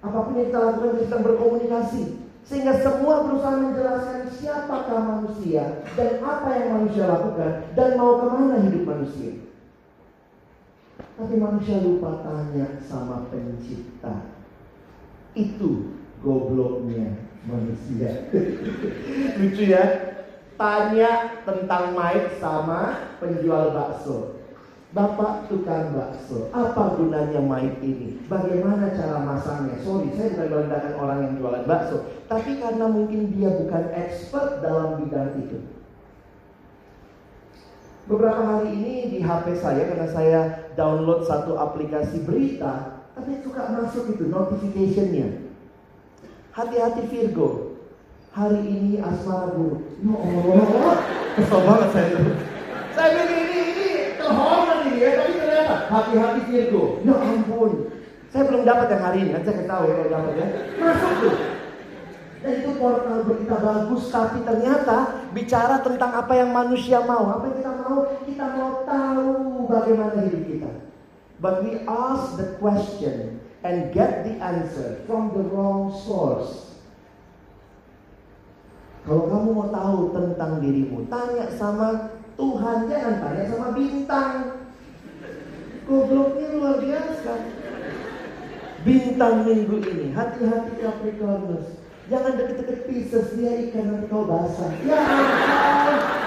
Apa 0.00 0.18
pun 0.24 0.40
yang 0.40 0.48
kita 0.48 0.60
lakukan 0.60 1.00
kita 1.04 1.16
berkomunikasi. 1.20 2.02
Sehingga 2.40 2.80
semua 2.80 3.28
berusaha 3.28 3.62
menjelaskan 3.62 4.32
siapakah 4.32 5.00
manusia 5.04 5.84
dan 5.94 6.24
apa 6.24 6.48
yang 6.56 6.68
manusia 6.82 7.04
lakukan 7.06 7.52
dan 7.76 7.88
mau 8.00 8.16
ke 8.18 8.26
mana 8.26 8.64
hidup 8.64 8.88
manusia. 8.88 9.44
Tapi 11.20 11.36
manusia 11.36 11.84
lupa 11.84 12.24
tanya 12.24 12.80
sama 12.80 13.28
pencipta. 13.28 14.32
Itu 15.36 16.00
gobloknya 16.24 17.28
manusia. 17.44 18.32
Lucu 19.38 19.64
ya? 19.68 19.84
Tanya 20.56 21.40
tentang 21.44 21.92
Mike 21.92 22.40
sama 22.40 23.12
penjual 23.20 23.76
bakso. 23.76 24.39
Bapak 24.90 25.46
tukang 25.46 25.94
bakso, 25.94 26.50
apa 26.50 26.98
gunanya 26.98 27.38
main 27.38 27.78
ini? 27.78 28.18
Bagaimana 28.26 28.90
cara 28.90 29.22
masangnya? 29.22 29.78
Sorry, 29.86 30.10
saya 30.18 30.34
bukan 30.34 30.50
merendahkan 30.50 30.94
orang 30.98 31.18
yang 31.22 31.32
jualan 31.38 31.62
bakso, 31.62 32.10
tapi 32.26 32.58
karena 32.58 32.90
mungkin 32.90 33.30
dia 33.30 33.54
bukan 33.54 33.86
expert 33.94 34.58
dalam 34.58 34.98
bidang 34.98 35.46
itu. 35.46 35.62
Beberapa 38.10 38.42
hari 38.42 38.74
ini 38.74 38.94
di 39.14 39.18
HP 39.22 39.62
saya 39.62 39.86
karena 39.86 40.08
saya 40.10 40.40
download 40.74 41.22
satu 41.22 41.54
aplikasi 41.54 42.26
berita, 42.26 43.06
tapi 43.14 43.38
suka 43.46 43.70
masuk 43.70 44.10
itu 44.10 44.26
notificationnya. 44.26 45.54
Hati-hati 46.50 47.06
Virgo, 47.06 47.78
hari 48.34 48.58
ini 48.66 48.98
asmara 48.98 49.54
buruk. 49.54 49.86
Ya 50.02 50.18
Allah, 50.18 50.98
kesel 51.38 51.60
banget 51.62 51.88
saya 51.94 52.06
itu. 52.10 52.22
Saya 52.90 53.08
pikir 53.14 53.38
ini 53.38 53.58
ini 53.70 53.88
terhormat 54.18 54.78
ini 54.90 54.98
ya, 54.98 55.10
tapi 55.14 55.32
ternyata 55.38 55.76
hati-hati 55.90 56.40
Virgo. 56.46 57.02
Ya 57.02 57.14
ampun, 57.18 57.90
saya 58.30 58.46
belum 58.46 58.62
dapat 58.62 58.86
yang 58.94 59.02
hari 59.02 59.18
ini, 59.26 59.30
saya 59.42 59.66
tahu 59.66 59.82
ya 59.90 59.94
kalau 59.98 60.10
dapat 60.14 60.32
ya. 60.38 60.46
Masuk 60.78 61.12
tuh. 61.18 61.36
Dan 62.40 62.52
itu 62.56 62.70
portal 62.80 63.20
berita 63.28 63.56
bagus, 63.60 64.08
tapi 64.08 64.40
ternyata 64.40 65.28
bicara 65.36 65.84
tentang 65.84 66.14
apa 66.16 66.32
yang 66.32 66.54
manusia 66.56 67.04
mau. 67.04 67.28
Apa 67.36 67.52
yang 67.52 67.56
kita 67.60 67.72
mau? 67.84 67.98
Kita 68.24 68.46
mau 68.56 68.70
tahu 68.88 69.28
bagaimana 69.68 70.24
hidup 70.24 70.42
kita. 70.48 70.70
But 71.36 71.64
we 71.64 71.84
ask 71.84 72.40
the 72.40 72.56
question 72.56 73.44
and 73.60 73.92
get 73.92 74.24
the 74.24 74.40
answer 74.40 75.04
from 75.04 75.36
the 75.36 75.44
wrong 75.52 75.92
source. 75.92 76.80
Kalau 79.04 79.28
kamu 79.28 79.48
mau 79.56 79.68
tahu 79.72 80.12
tentang 80.12 80.60
dirimu, 80.60 81.08
tanya 81.08 81.48
sama 81.56 82.12
Tuhan, 82.36 82.88
jangan 82.88 83.14
tanya 83.20 83.44
sama 83.48 83.68
bintang. 83.72 84.59
Gobloknya 85.90 86.46
luar 86.54 86.78
biasa. 86.78 87.32
Bintang 88.86 89.42
minggu 89.42 89.82
ini, 89.82 90.14
hati-hati 90.14 90.78
Capricornus. 90.78 91.82
Jangan 92.06 92.38
deket-deket 92.38 92.86
Pisces, 92.86 93.34
dia 93.34 93.58
ikan 93.66 93.90
nanti 93.90 94.06
kau 94.06 94.22
basah. 94.22 94.70
Ya 94.86 95.02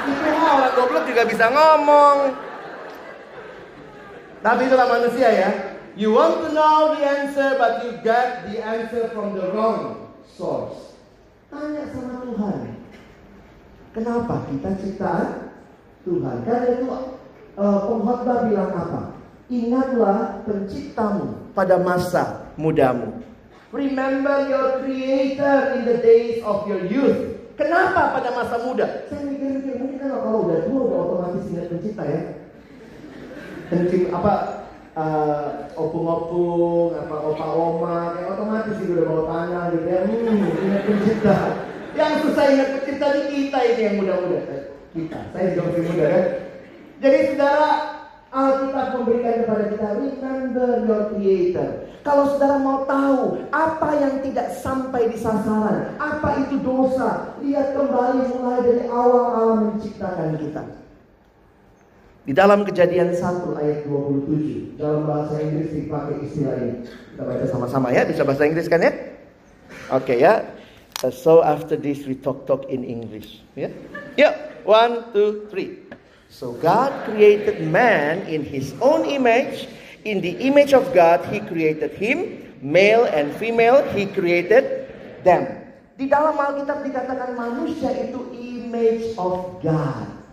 itu 0.03 0.27
orang 0.35 0.71
goblok 0.75 1.03
juga 1.07 1.23
bisa 1.27 1.47
ngomong. 1.47 2.35
Tapi 4.43 4.61
itulah 4.67 4.87
manusia 4.91 5.31
ya. 5.31 5.49
You 5.95 6.11
want 6.11 6.43
to 6.43 6.51
know 6.51 6.99
the 6.99 7.03
answer, 7.07 7.55
but 7.55 7.87
you 7.87 8.03
get 8.03 8.43
the 8.51 8.59
answer 8.59 9.15
from 9.15 9.39
the 9.39 9.47
wrong 9.55 10.11
source. 10.27 10.99
Tanya 11.47 11.87
sama 11.95 12.27
Tuhan. 12.27 12.59
Kenapa 13.95 14.43
kita 14.51 14.69
ciptaan 14.75 15.55
Tuhan? 16.03 16.43
Karena 16.43 16.67
itu 16.75 16.87
uh, 17.55 17.79
pengkhotbah 17.87 18.51
bilang 18.51 18.71
apa? 18.75 19.22
Ingatlah 19.53 20.41
penciptamu 20.49 21.53
pada 21.53 21.77
masa 21.77 22.49
mudamu. 22.57 23.21
Remember 23.69 24.49
your 24.49 24.81
creator 24.81 25.77
in 25.77 25.85
the 25.85 26.01
days 26.01 26.41
of 26.41 26.65
your 26.65 26.81
youth. 26.89 27.37
Kenapa 27.53 28.17
pada 28.17 28.33
masa 28.33 28.65
muda? 28.65 29.05
Saya 29.13 29.29
mikir-mikir, 29.29 29.77
mungkin 29.77 29.97
kan 30.01 30.09
kalau 30.09 30.49
udah 30.49 30.65
tua 30.65 30.81
udah 30.89 30.99
otomatis 31.05 31.45
ingat 31.53 31.69
pencipta 31.69 32.01
ya. 32.01 32.21
kencing 33.73 34.13
apa 34.13 34.33
uh, 34.93 35.69
opung-opung, 35.73 36.93
apa 36.93 37.15
opa 37.17 37.45
oma, 37.53 37.97
kayak 38.13 38.29
otomatis 38.37 38.77
itu 38.81 38.91
udah 38.93 39.05
bawa 39.09 39.23
tangan 39.29 39.65
gitu 39.73 39.87
ya. 39.89 40.01
Hmm, 40.05 40.45
ingat 40.65 40.81
pencipta. 40.85 41.37
Yang 41.93 42.13
susah 42.25 42.45
ingat 42.53 42.69
pencipta 42.77 43.07
di 43.13 43.21
kita 43.29 43.59
ini 43.69 43.81
yang 43.81 43.95
muda-muda. 44.01 44.39
Eh, 44.49 44.61
kita, 44.93 45.19
saya 45.33 45.45
juga 45.53 45.61
masih 45.69 45.83
muda 45.89 46.05
kan. 46.09 46.25
Jadi 47.01 47.19
saudara, 47.33 47.69
Alkitab 48.33 48.97
memberikan 48.97 49.45
kepada 49.45 49.63
kita 49.69 49.87
remember 49.93 50.69
your 50.89 51.01
creator. 51.13 51.85
Kalau 52.01 52.33
saudara 52.33 52.57
mau 52.57 52.81
tahu 52.89 53.45
apa 53.53 53.89
yang 54.01 54.25
tidak 54.25 54.57
sampai 54.57 55.13
di 55.13 55.21
sasaran, 55.21 55.93
apa 56.01 56.41
itu 56.41 56.57
dosa, 56.65 57.37
lihat 57.45 57.77
kembali 57.77 58.33
mulai 58.33 58.59
dari 58.65 58.83
awal 58.89 59.23
Allah 59.37 59.57
menciptakan 59.69 60.41
kita. 60.41 60.65
Di 62.23 62.33
dalam 62.33 62.65
kejadian 62.65 63.11
1 63.11 63.51
ayat 63.59 63.83
27 63.83 64.79
Dalam 64.79 65.03
bahasa 65.03 65.43
Inggris 65.43 65.75
dipakai 65.75 66.23
istilah 66.23 66.55
ini 66.55 66.87
Kita 66.87 67.19
baca 67.27 67.45
sama-sama 67.51 67.91
ya 67.91 68.07
Bisa 68.07 68.23
bahasa 68.23 68.47
Inggris 68.47 68.71
kan 68.71 68.79
ya 68.79 68.95
Oke 69.91 70.15
okay, 70.15 70.17
ya 70.23 70.39
So 71.11 71.43
after 71.43 71.75
this 71.75 72.07
we 72.07 72.15
talk-talk 72.15 72.63
in 72.71 72.87
English 72.87 73.43
Ya 73.59 73.67
yeah? 73.67 73.71
Yuk 74.15 74.35
One, 74.63 75.11
two, 75.11 75.51
three 75.51 75.82
So 76.33 76.57
God 76.57 76.89
created 77.05 77.61
man 77.69 78.25
in 78.25 78.41
his 78.41 78.73
own 78.81 79.05
image 79.05 79.69
In 80.01 80.17
the 80.19 80.33
image 80.41 80.73
of 80.73 80.89
God 80.97 81.21
he 81.29 81.37
created 81.45 81.93
him 81.93 82.49
Male 82.57 83.05
and 83.05 83.29
female 83.37 83.85
he 83.93 84.09
created 84.09 84.89
them 85.21 85.45
Di 85.93 86.09
dalam 86.09 86.33
Alkitab 86.33 86.81
dikatakan 86.81 87.37
manusia 87.37 87.93
itu 87.93 88.33
image 88.33 89.13
of 89.13 89.61
God 89.61 90.23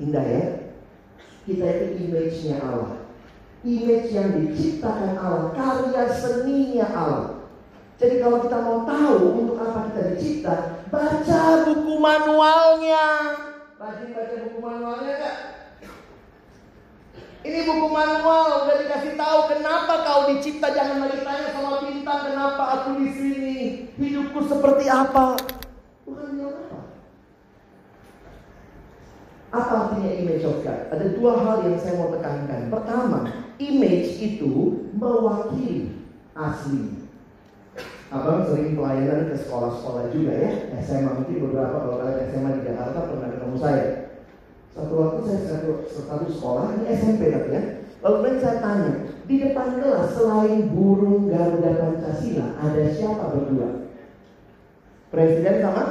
Indah 0.00 0.24
ya. 0.24 0.44
Kita 1.44 1.66
itu 1.68 1.86
image-nya 2.08 2.56
Allah. 2.64 3.04
Image 3.60 4.08
yang 4.16 4.32
diciptakan 4.40 5.20
Allah, 5.20 5.52
karya 5.52 6.08
seninya 6.08 6.88
Allah. 6.96 7.28
Jadi 8.00 8.24
kalau 8.24 8.40
kita 8.40 8.58
mau 8.64 8.88
tahu 8.88 9.44
untuk 9.44 9.60
apa 9.60 9.92
kita 9.92 10.16
dicipta, 10.16 10.80
baca 10.88 11.68
buku 11.68 11.94
manualnya. 12.00 13.08
Rajin 13.80 14.12
baca 14.12 14.36
buku 14.44 14.58
manualnya 14.60 15.12
enggak? 15.16 15.36
Ini 17.40 17.64
buku 17.64 17.86
manual 17.88 18.68
udah 18.68 18.76
dikasih 18.76 19.16
tahu 19.16 19.38
kenapa 19.48 20.04
kau 20.04 20.28
dicipta. 20.28 20.68
Jangan 20.76 21.08
lagi 21.08 21.24
tanya 21.24 21.48
sama 21.48 21.80
bintang 21.88 22.28
kenapa 22.28 22.62
aku 22.76 23.00
di 23.00 23.08
sini. 23.16 23.56
Hidupku 23.96 24.44
seperti 24.44 24.84
apa? 24.84 25.32
Bukan 26.04 26.28
apa. 26.44 26.78
Apa 29.48 29.72
artinya 29.88 30.12
image 30.12 30.44
of 30.44 30.60
God? 30.60 30.80
Ada 30.92 31.16
dua 31.16 31.32
hal 31.40 31.56
yang 31.64 31.80
saya 31.80 31.96
mau 31.96 32.12
tekankan. 32.12 32.68
Pertama, 32.68 33.32
image 33.56 34.12
itu 34.20 34.52
mewakili 34.92 36.04
asli. 36.36 37.08
Abang 38.10 38.42
sering 38.42 38.74
pelayanan 38.74 39.30
ke 39.30 39.38
sekolah-sekolah 39.38 40.10
juga 40.10 40.34
ya. 40.34 40.50
SMA 40.82 41.14
mungkin 41.14 41.46
beberapa 41.46 41.78
kalau 41.78 42.02
kalian 42.02 42.26
SMA 42.26 42.50
di 42.58 42.62
Jakarta 42.66 43.06
pernah 43.06 43.28
ketemu 43.30 43.56
saya. 43.62 43.86
Satu 44.74 44.92
waktu 44.98 45.18
saya 45.30 45.40
satu, 45.46 45.70
satu 45.86 46.26
sekolah, 46.26 46.64
ini 46.74 46.84
SMP 46.90 47.30
tapi 47.30 47.50
ya. 47.54 47.62
Lalu 48.02 48.14
kemudian 48.18 48.38
saya 48.42 48.56
tanya, 48.58 48.92
di 49.30 49.34
depan 49.38 49.68
kelas 49.78 50.08
selain 50.16 50.72
burung 50.74 51.30
Garuda 51.30 51.70
Pancasila, 51.78 52.48
ada 52.58 52.82
siapa 52.90 53.24
berdua? 53.30 53.92
Presiden 55.12 55.56
sama 55.60 55.84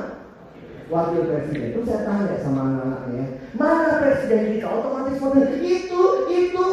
wakil 0.90 1.22
presiden. 1.30 1.72
Itu 1.72 1.86
saya 1.86 2.02
tanya 2.04 2.36
sama 2.42 2.62
anak-anaknya, 2.66 3.26
mana 3.54 4.02
presiden 4.02 4.58
kita? 4.58 4.68
Otomatis 4.68 5.22
mobil 5.22 5.46
itu, 5.62 6.04
itu. 6.34 6.68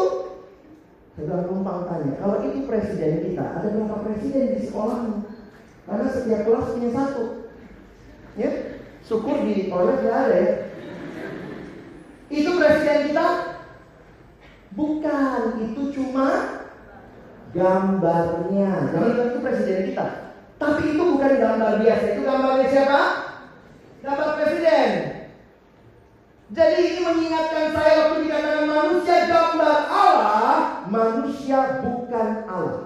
Saya 1.14 1.44
numpang 1.44 1.84
tanya, 1.84 2.16
kalau 2.16 2.40
itu 2.40 2.64
presiden 2.64 3.28
kita, 3.28 3.44
ada 3.60 3.68
berapa 3.76 3.96
presiden 4.08 4.56
di 4.56 4.60
sekolah? 4.66 4.98
Karena 5.86 6.06
setiap 6.10 6.40
kelas 6.42 6.74
punya 6.74 6.90
satu. 6.90 7.24
Ya, 8.36 8.50
syukur 9.06 9.46
di 9.46 9.70
toilet 9.70 10.02
tidak 10.02 10.18
ada 10.18 10.36
ya. 10.36 10.52
Itu 12.26 12.50
presiden 12.58 13.14
kita? 13.14 13.28
Bukan, 14.74 15.40
itu 15.62 15.82
cuma 15.94 16.28
gambarnya. 17.54 18.92
Jangan 18.92 19.30
itu 19.30 19.38
presiden 19.40 19.80
kita. 19.94 20.06
Tapi 20.58 20.82
itu 20.98 21.02
bukan 21.06 21.32
gambar 21.38 21.72
biasa, 21.80 22.04
itu 22.12 22.20
gambarnya 22.26 22.66
siapa? 22.66 23.02
Gambar 24.02 24.30
presiden. 24.42 24.90
Jadi 26.46 26.78
ini 26.78 27.00
mengingatkan 27.02 27.74
saya 27.74 27.92
waktu 28.06 28.16
dikatakan 28.26 28.64
manusia 28.70 29.16
gambar 29.26 29.78
Allah, 29.90 30.54
manusia 30.86 31.58
bukan 31.82 32.28
Allah. 32.46 32.82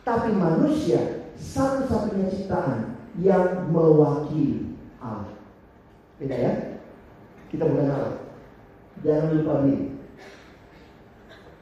Tapi 0.00 0.30
manusia 0.32 1.19
satu-satunya 1.40 2.28
ciptaan 2.28 3.00
yang 3.24 3.72
mewakili 3.72 4.76
Allah. 5.00 5.32
Beda 6.20 6.36
ya? 6.36 6.52
Kita 7.48 7.64
bukan 7.64 7.88
Allah. 7.88 8.14
Jangan 9.00 9.32
lupa 9.32 9.64
ini. 9.64 9.76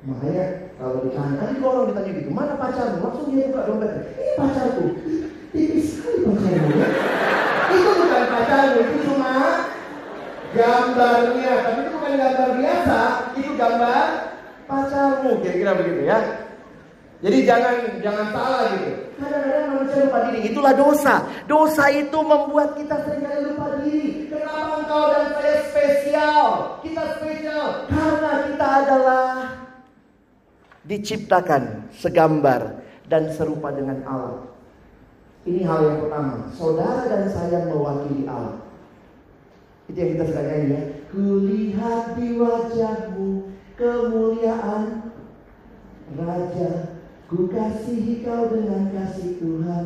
Makanya 0.02 0.44
kalau 0.78 1.02
ditanya, 1.06 1.34
nanti 1.42 1.58
kalau 1.58 1.74
orang 1.74 1.88
ditanya 1.90 2.12
gitu, 2.22 2.30
mana 2.30 2.54
pacarmu? 2.58 3.02
Langsung 3.02 3.26
dia 3.30 3.50
buka 3.50 3.66
dompetnya. 3.66 4.02
Ini 4.14 4.32
pacarku. 4.38 4.84
Tipis 5.54 5.86
sekali 5.98 6.18
pacarmu. 6.26 6.70
Itu 7.68 7.90
bukan 7.98 8.24
pacarmu, 8.30 8.78
itu 8.82 8.96
cuma 9.06 9.32
gambarnya. 10.54 11.52
Tapi 11.62 11.78
itu 11.82 11.90
bukan 11.94 12.12
gambar 12.14 12.50
biasa, 12.58 13.00
itu 13.38 13.50
gambar 13.58 14.06
pacarmu. 14.66 15.30
Kira-kira 15.42 15.72
begitu 15.78 16.02
ya. 16.06 16.18
Jadi 17.18 17.38
jangan 17.42 17.74
jangan 17.98 18.26
salah 18.30 18.62
gitu. 18.78 19.07
Kadang-kadang 19.18 19.66
manusia 19.74 20.00
lupa 20.06 20.18
diri. 20.30 20.38
Itulah 20.54 20.74
dosa. 20.78 21.14
Dosa 21.50 21.84
itu 21.90 22.18
membuat 22.22 22.78
kita 22.78 22.96
sering 23.02 23.22
kali 23.26 23.40
lupa 23.50 23.66
diri. 23.82 24.30
Kenapa 24.30 24.74
engkau 24.78 25.04
dan 25.10 25.26
saya 25.34 25.54
spesial? 25.66 26.46
Kita 26.86 27.02
spesial 27.18 27.66
karena 27.90 28.32
kita 28.46 28.66
adalah 28.86 29.26
diciptakan 30.86 31.62
segambar 31.92 32.80
dan 33.10 33.28
serupa 33.34 33.74
dengan 33.74 33.98
Allah. 34.06 34.38
Ini 35.44 35.66
hal 35.66 35.80
yang 35.82 35.98
pertama. 36.06 36.34
Saudara 36.54 37.02
dan 37.10 37.24
saya 37.26 37.66
mewakili 37.66 38.24
Allah. 38.30 38.62
Itu 39.90 39.96
yang 39.98 40.10
kita 40.14 40.24
suka 40.30 40.42
nyanyi 40.44 40.68
ya. 40.70 40.82
Kulihat 41.08 42.02
di 42.20 42.28
wajahmu 42.36 43.28
kemuliaan 43.74 45.08
Raja. 46.12 46.97
Ku 47.28 47.44
kasihi 47.52 48.24
kau 48.24 48.48
dengan 48.48 48.88
kasih 48.88 49.36
Tuhan. 49.36 49.84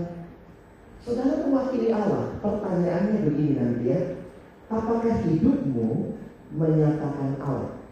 Saudara 1.02 1.42
mewakili 1.42 1.90
Allah. 1.90 2.38
Pertanyaannya 2.38 3.26
begini 3.26 3.58
nanti 3.58 3.84
ya. 3.90 4.00
Apakah 4.70 5.26
hidupmu 5.26 6.14
menyatakan 6.54 7.34
Allah? 7.42 7.82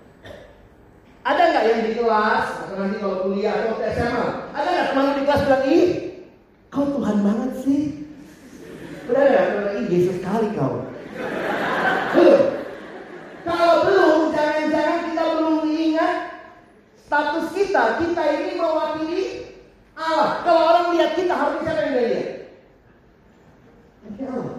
Ada 1.26 1.42
nggak 1.50 1.66
yang 1.66 1.82
di 1.82 1.92
kelas 1.98 2.46
atau 2.64 2.74
nanti 2.78 2.96
kalau 3.02 3.26
kuliah 3.26 3.66
atau 3.66 3.82
SMA? 3.82 4.26
Ada 4.54 4.68
nggak 4.70 4.88
teman 4.94 5.18
di 5.18 5.22
kelas 5.26 5.42
bilang 5.44 5.64
ih 5.66 5.90
Kau 6.70 6.86
Tuhan 6.86 7.16
banget 7.26 7.50
sih. 7.66 7.82
Udah 9.10 9.26
ya, 9.26 9.42
ini 9.74 9.90
Yesus 9.90 10.22
sekali 10.22 10.54
kau. 10.54 10.86
Kalau 13.42 13.74
belum, 13.82 14.30
jangan-jangan 14.30 14.98
kita 15.10 15.22
belum 15.34 15.66
ingat 15.66 16.14
status 17.02 17.46
kita. 17.50 17.98
Kita 17.98 18.22
ini 18.22 18.50
mewakili 18.54 19.39
Allah. 20.00 20.28
Kalau 20.40 20.62
orang 20.64 20.86
lihat 20.96 21.12
kita, 21.12 21.34
harus 21.36 21.60
siapa 21.60 21.80
yang 21.84 21.94
lihat? 22.00 22.28
Allah. 24.20 24.56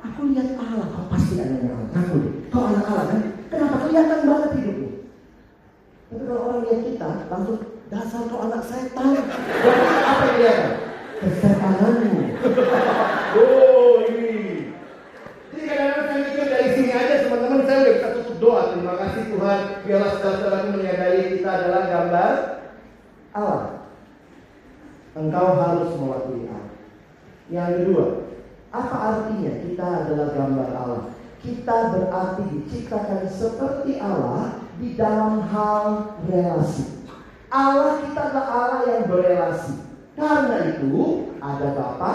Aku 0.00 0.20
lihat 0.32 0.48
Allah, 0.56 0.86
kau 0.88 1.06
pasti 1.12 1.32
anaknya 1.36 1.76
Allah. 1.76 1.88
Aku 2.00 2.14
deh, 2.24 2.32
kau 2.48 2.64
anak 2.64 2.84
Allah 2.88 3.04
kan? 3.12 3.20
Kenapa 3.52 3.76
kelihatan 3.84 4.20
banget 4.24 4.50
hidupmu? 4.56 4.88
Tapi 6.10 6.22
kalau 6.24 6.42
orang 6.48 6.60
lihat 6.64 6.80
kita, 6.88 7.10
langsung 7.28 7.58
dasar 7.92 8.22
kau 8.32 8.40
anak 8.48 8.62
setan. 8.64 9.10
apa 9.20 10.22
yang 10.24 10.34
kelihatan? 10.40 10.72
kesetanganmu. 11.20 12.16
oh 13.36 13.92
ini. 14.08 14.72
Jadi 15.52 15.62
kadang-kadang 15.68 16.06
saya 16.08 16.20
mikir 16.24 16.46
dari 16.48 16.68
sini 16.72 16.90
aja 16.96 17.14
teman-teman 17.28 17.60
saya 17.68 17.78
udah 17.84 17.92
bisa 17.92 18.08
tutup 18.16 18.36
doa. 18.40 18.62
Terima 18.72 18.94
kasih 18.96 19.22
Tuhan. 19.28 19.60
Biarlah 19.84 20.10
saudara-saudaraku 20.16 20.68
menyadari 20.80 21.20
kita 21.36 21.48
adalah 21.52 21.82
gambar 21.92 22.32
Allah. 23.36 23.79
Engkau 25.20 25.48
harus 25.60 25.92
mewakili 26.00 26.48
Allah. 26.48 26.72
Yang 27.52 27.70
kedua, 27.76 28.04
apa 28.72 28.96
artinya 28.96 29.52
kita 29.60 29.84
adalah 29.84 30.28
gambar 30.32 30.68
Allah? 30.72 31.02
Kita 31.44 31.76
berarti 31.92 32.42
diciptakan 32.56 33.28
seperti 33.28 34.00
Allah 34.00 34.64
di 34.80 34.96
dalam 34.96 35.44
hal 35.44 36.16
relasi. 36.24 37.04
Allah 37.52 38.00
kita 38.00 38.20
adalah 38.32 38.48
Allah 38.48 38.80
yang 38.88 39.02
berelasi. 39.12 39.74
Karena 40.16 40.56
itu 40.72 41.28
ada 41.40 41.68
Bapa, 41.76 42.12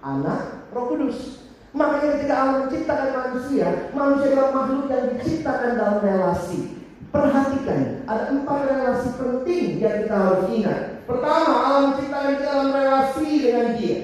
Anak, 0.00 0.70
Roh 0.72 0.92
Kudus. 0.92 1.44
Makanya 1.76 2.08
ketika 2.16 2.34
Allah 2.40 2.56
menciptakan 2.64 3.10
manusia, 3.12 3.66
manusia 3.92 4.28
adalah 4.32 4.52
makhluk 4.56 4.86
yang 4.88 5.04
diciptakan 5.12 5.76
dalam 5.76 5.98
relasi. 6.00 6.80
Perhatikan, 7.12 8.04
ada 8.08 8.24
empat 8.32 8.60
relasi 8.64 9.08
penting 9.20 9.64
yang 9.80 10.04
kita 10.04 10.16
harus 10.16 10.44
ingat. 10.52 10.95
Pertama, 11.06 11.52
Allah 11.54 11.80
menciptakan 11.86 12.30
kita 12.34 12.44
dalam 12.50 12.70
relasi 12.74 13.30
dengan 13.38 13.66
dia. 13.78 14.00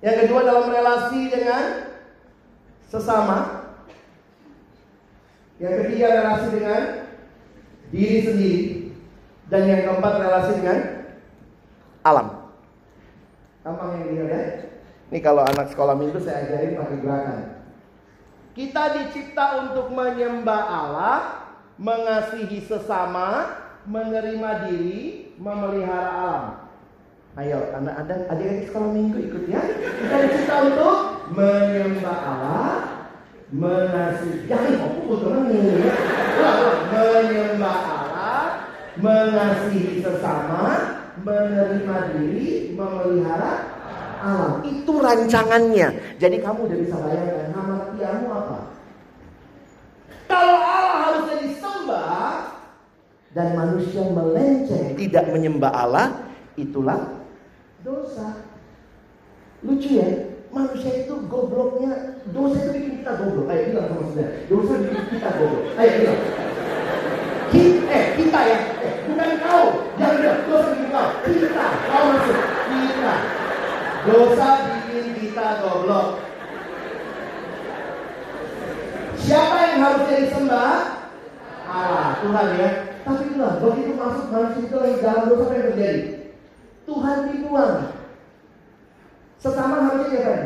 Yang 0.00 0.16
kedua 0.24 0.40
dalam 0.44 0.66
relasi 0.72 1.20
dengan 1.28 1.62
sesama. 2.88 3.38
Yang 5.60 5.74
ketiga 5.84 6.06
relasi 6.08 6.46
dengan 6.56 6.82
diri 7.92 8.18
sendiri. 8.24 8.62
Dan 9.52 9.62
yang 9.68 9.80
keempat 9.84 10.14
relasi 10.24 10.52
dengan 10.60 10.78
alam. 12.04 12.28
Gampang 13.64 13.96
yang 13.96 14.04
dilihat 14.08 14.28
ya. 14.28 14.44
Ini 15.12 15.18
kalau 15.20 15.44
anak 15.44 15.72
sekolah 15.72 15.94
minggu 15.96 16.20
saya 16.20 16.48
ajarin 16.48 16.80
pakai 16.80 16.98
gerakan. 17.00 17.40
Kita 18.54 18.82
dicipta 18.98 19.46
untuk 19.66 19.90
menyembah 19.92 20.62
Allah, 20.64 21.18
mengasihi 21.80 22.62
sesama, 22.64 23.56
menerima 23.84 24.50
diri, 24.68 25.23
memelihara 25.38 26.10
alam. 26.10 26.44
Ayo, 27.34 27.58
anak 27.74 27.94
ada 28.06 28.14
adik-adik 28.30 28.70
sekolah 28.70 28.90
minggu 28.94 29.18
ikut 29.26 29.44
ya. 29.50 29.58
Kita 29.58 30.16
dicipta 30.22 30.54
untuk 30.70 30.96
menyembah 31.34 32.18
Allah, 32.22 32.70
mengasihi. 33.50 34.46
Jangan 34.46 34.74
fokus 34.78 35.18
teman 35.26 35.50
Menyembah 36.94 37.78
Allah, 37.90 38.42
mengasihi 39.02 39.98
sesama, 39.98 40.62
menerima 41.26 41.96
diri, 42.14 42.70
memelihara 42.78 43.52
alam. 44.22 44.62
Itu 44.62 45.02
rancangannya. 45.02 46.16
Jadi 46.22 46.36
kamu 46.38 46.58
udah 46.70 46.78
bisa 46.78 46.96
bayangkan 47.02 47.46
nama 47.50 47.76
kamu 47.98 48.28
apa? 48.30 48.58
Kalau 50.30 50.56
Allah 50.56 50.96
harusnya 51.10 51.36
disembah 51.44 52.54
dan 53.34 53.58
manusia 53.58 54.06
melenceng 54.14 54.94
tidak 54.94 55.26
menyembah 55.34 55.74
Allah, 55.74 56.30
itulah 56.54 57.18
dosa. 57.82 58.46
Lucu 59.66 59.98
ya, 59.98 60.06
manusia 60.54 61.02
itu 61.02 61.18
gobloknya, 61.26 62.22
dosa 62.30 62.62
itu 62.62 62.70
bikin 62.78 62.92
kita 63.02 63.12
goblok. 63.18 63.50
Ayo 63.50 63.62
bilang 63.74 63.86
sama 63.90 64.02
saudara, 64.06 64.30
dosa 64.46 64.72
bikin 64.78 65.04
kita 65.10 65.28
goblok. 65.34 65.64
Ayo 65.74 65.90
bilang. 65.98 66.22
Kita, 67.54 67.86
eh 67.86 68.04
kita 68.18 68.40
ya, 68.50 68.58
eh, 68.82 68.94
bukan 69.10 69.30
kau. 69.42 69.64
Jangan 69.98 70.16
bilang 70.22 70.40
dosa 70.46 70.68
bikin 70.70 70.88
kau. 70.94 71.08
Kita, 71.26 71.66
kau 71.90 72.04
masuk. 72.14 72.38
Kita. 72.70 73.14
Dosa 74.04 74.48
bikin 74.62 75.06
kita 75.18 75.46
goblok. 75.58 76.08
Siapa 79.24 79.56
yang 79.56 79.78
harusnya 79.80 80.16
disembah? 80.22 80.76
Allah, 81.64 82.08
Tuhan 82.20 82.48
ya. 82.60 82.93
Tapi 83.04 83.22
itulah, 83.28 83.60
begitu 83.60 83.92
masuk 84.00 84.26
manusia 84.32 84.64
itu 84.64 84.76
lagi 84.80 84.96
dalam 85.04 85.24
dosa 85.28 85.52
yang 85.52 85.66
terjadi? 85.68 86.02
Tuhan 86.88 87.16
dibuang. 87.28 87.76
Sesama 89.36 89.76
harusnya 89.84 90.20
apa? 90.24 90.36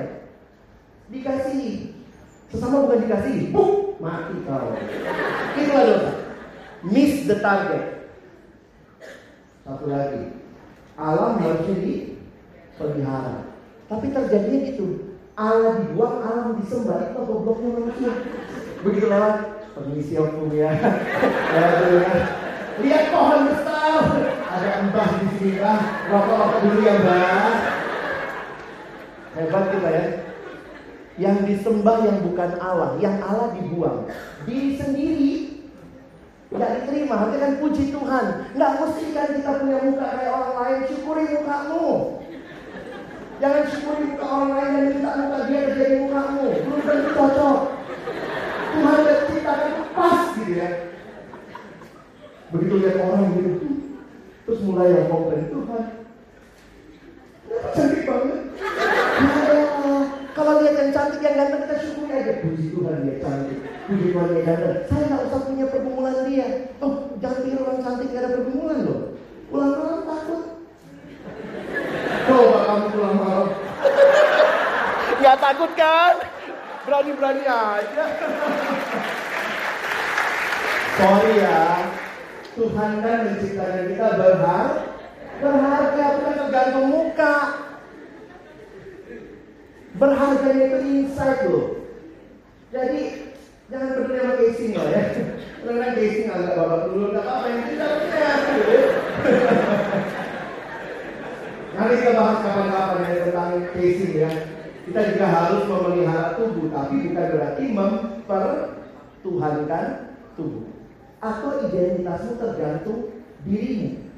Dikasihi. 1.14 1.94
Sesama 2.50 2.82
bukan 2.82 3.06
dikasih, 3.06 3.54
buk, 3.54 4.02
mati 4.02 4.42
kau. 4.42 4.74
Itulah 5.54 5.84
dosa. 5.86 6.10
Miss 6.82 7.30
the 7.30 7.38
target. 7.38 8.10
Satu 9.62 9.86
lagi. 9.86 10.34
Alam 10.98 11.38
harusnya 11.38 11.76
dipelihara. 11.78 13.54
Tapi 13.86 14.10
terjadinya 14.10 14.58
gitu. 14.66 15.14
Allah 15.38 15.78
dibuang, 15.78 16.18
alam 16.26 16.58
disembah. 16.58 17.14
Itu 17.14 17.22
gobloknya 17.22 17.70
manusia. 17.78 18.12
Begitu 18.82 19.06
lewat, 19.06 19.34
permisi 19.78 20.18
om 20.18 20.50
ya. 20.50 20.74
ya. 21.54 22.37
Lihat 22.78 23.04
pohon 23.10 23.40
besar. 23.50 24.02
Ada 24.48 24.68
embah 24.86 25.08
di 25.18 25.28
sini 25.38 25.58
lah. 25.58 25.80
Rokok-rokok 26.10 26.58
dulu 26.62 26.80
ya 26.86 26.94
mbak. 27.02 27.52
Hebat 29.38 29.64
kita 29.74 29.88
ya. 29.90 30.04
Yang 31.18 31.36
disembah 31.50 31.98
yang 32.06 32.18
bukan 32.22 32.50
Allah, 32.62 32.94
yang 33.02 33.18
Allah 33.18 33.50
dibuang. 33.58 34.06
Diri 34.46 34.78
sendiri 34.78 35.30
tidak 36.48 36.70
diterima, 36.80 37.14
nanti 37.28 37.36
kan 37.42 37.52
puji 37.60 37.84
Tuhan. 37.92 38.24
Nggak 38.56 38.72
mesti 38.80 39.04
kan 39.12 39.28
kita 39.36 39.50
punya 39.60 39.78
muka 39.84 40.06
kayak 40.16 40.32
orang 40.32 40.54
lain, 40.56 40.78
syukuri 40.88 41.24
mukamu. 41.28 41.88
Jangan 43.38 43.64
syukuri 43.68 44.02
muka 44.14 44.24
orang 44.24 44.52
lain 44.56 44.70
dan 44.72 44.84
minta 44.94 45.10
muka 45.18 45.38
dia 45.44 45.60
jadi 45.76 45.96
mukamu. 46.06 46.46
Belum 46.64 46.80
tentu 46.86 47.10
cocok. 47.12 47.58
Tuhan 48.68 48.98
ciptakan 49.28 49.72
pas 49.92 50.22
gitu 50.38 50.52
ya. 50.56 50.87
Begitu 52.48 52.74
lihat 52.80 52.96
orang 53.04 53.36
gitu, 53.36 53.52
terus 54.48 54.60
mulai 54.64 54.88
yang 54.96 55.12
komplain 55.12 55.52
Tuhan. 55.52 55.84
Cantik 57.76 58.02
banget. 58.08 58.40
Ya 59.48 59.60
kalau 60.32 60.64
lihat 60.64 60.76
yang 60.80 60.90
cantik 60.96 61.20
yang 61.20 61.36
ganteng 61.36 61.60
kita 61.68 61.76
syukuri 61.84 62.12
aja. 62.16 62.32
Puji 62.40 62.64
Tuhan 62.72 63.04
dia 63.04 63.16
cantik. 63.20 63.58
Puji 63.84 64.06
Tuhan 64.16 64.28
dia 64.32 64.42
ganteng. 64.48 64.80
Saya 64.88 65.02
nggak 65.12 65.24
usah 65.28 65.40
punya 65.44 65.66
pergumulan 65.68 66.16
dia. 66.24 66.48
Oh 66.80 67.12
jangan 67.20 67.38
pikir 67.44 67.60
orang 67.60 67.84
cantik 67.84 68.08
gak 68.16 68.22
ada 68.24 68.30
pergumulan 68.32 68.78
loh. 68.80 69.00
Pulang 69.52 69.72
malam 69.76 70.00
takut. 70.08 70.42
Coba 72.24 72.58
kamu 72.64 72.86
pulang 72.96 73.16
malam. 73.20 73.48
Gak 75.20 75.36
takut 75.36 75.70
kan? 75.76 76.14
Berani-berani 76.88 77.44
aja. 77.44 78.04
Sorry 80.96 81.32
ya. 81.44 81.60
Tuhan 82.58 83.06
kan 83.06 83.30
menciptakan 83.30 83.94
kita 83.94 84.18
berharga. 84.18 84.90
Berharga 85.38 86.18
bukan 86.18 86.34
tergantung 86.42 86.90
muka. 86.90 87.34
Berharganya 89.94 90.66
itu 90.66 90.82
insight 90.82 91.46
loh. 91.46 91.86
Jadi 92.74 93.30
jangan 93.70 93.94
peduli 93.94 94.18
sama 94.18 94.34
casing 94.42 94.74
loh 94.74 94.90
ya. 94.90 95.06
Karena 95.62 95.94
casing 95.94 96.34
agak 96.34 96.58
bapak 96.58 96.90
dulu, 96.90 97.14
nggak 97.14 97.22
apa-apa 97.22 97.46
yang 97.46 97.62
tidak 97.70 98.10
sehat 98.10 98.42
gitu. 98.58 98.90
Nanti 101.78 101.94
kita 102.02 102.18
bahas 102.18 102.42
kapan-kapan 102.42 103.06
ya 103.06 103.22
tentang 103.22 103.70
casing 103.70 104.18
ya. 104.18 104.34
Kita 104.82 105.14
juga 105.14 105.30
harus 105.30 105.62
memelihara 105.68 106.32
tubuh, 106.34 106.66
tapi 106.74 107.06
bukan 107.06 107.26
berarti 107.38 107.70
mempertuhankan 107.70 109.84
tubuh. 110.34 110.77
Atau 111.18 111.66
identitasmu 111.66 112.38
tergantung 112.38 113.10
dirimu. 113.42 114.08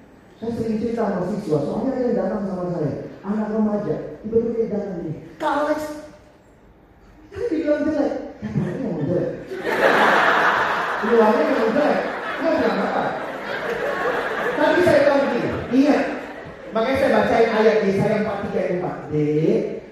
Saya 0.40 0.56
sering 0.56 0.80
cerita 0.80 1.04
sama 1.04 1.28
siswa, 1.36 1.58
soalnya 1.60 1.90
ada 1.92 2.00
yang 2.00 2.16
datang 2.16 2.42
sama 2.48 2.64
saya, 2.72 2.92
anak 3.20 3.52
remaja, 3.52 3.96
tiba-tiba 4.24 4.56
dia 4.56 4.72
datang 4.72 4.96
ini, 5.04 5.12
Kak 5.36 5.52
Alex, 5.52 5.80
kan 7.28 7.44
dibilang 7.52 7.84
jelek, 7.84 8.12
ya 8.40 8.48
berarti 8.48 8.80
yang 8.80 9.04
jelek. 9.04 9.28
Luarnya 11.04 11.44
yang 11.44 11.70
jelek, 11.76 11.98
nggak 12.40 12.54
bilang 12.56 12.78
apa. 12.88 13.04
Tapi 14.56 14.80
saya 14.80 15.00
bilang 15.04 15.20
begini, 15.28 15.50
ingat, 15.76 16.04
makanya 16.72 16.96
saya 16.96 17.12
bacain 17.20 17.50
ayat 17.60 17.76
Yesaya 17.84 18.16
43 18.24 18.56
ayat 18.56 18.76
4. 18.80 19.12
D, 19.12 19.14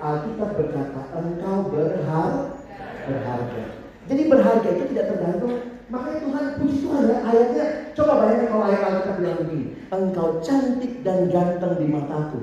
Alkitab 0.00 0.50
berkata, 0.56 1.02
engkau 1.12 1.58
berharga. 1.68 2.56
berharga. 3.04 3.87
Jadi 4.08 4.22
berharga 4.26 4.68
itu 4.72 4.84
tidak 4.88 5.06
tergantung 5.12 5.78
Makanya 5.88 6.20
Tuhan, 6.20 6.44
puji 6.60 6.76
Tuhan 6.84 7.02
ya 7.08 7.16
ayatnya. 7.24 7.66
Coba 7.96 8.12
bayangkan 8.20 8.48
kalau 8.52 8.64
ayat 8.68 8.82
Alkitab 8.84 9.16
bilang 9.24 9.38
begini. 9.40 9.66
Engkau 9.88 10.28
cantik 10.44 10.92
dan 11.00 11.32
ganteng 11.32 11.80
di 11.80 11.86
mataku. 11.88 12.40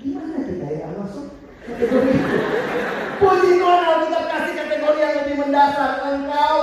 Gimana 0.00 0.40
kita 0.48 0.64
ya 0.64 0.88
masuk? 0.96 1.28
Puji 3.20 3.50
Tuhan 3.60 3.82
Alkitab 3.84 4.24
kasih 4.32 4.54
kategori 4.56 4.98
yang 5.04 5.14
lebih 5.20 5.34
mendasar. 5.44 5.90
Engkau. 6.08 6.56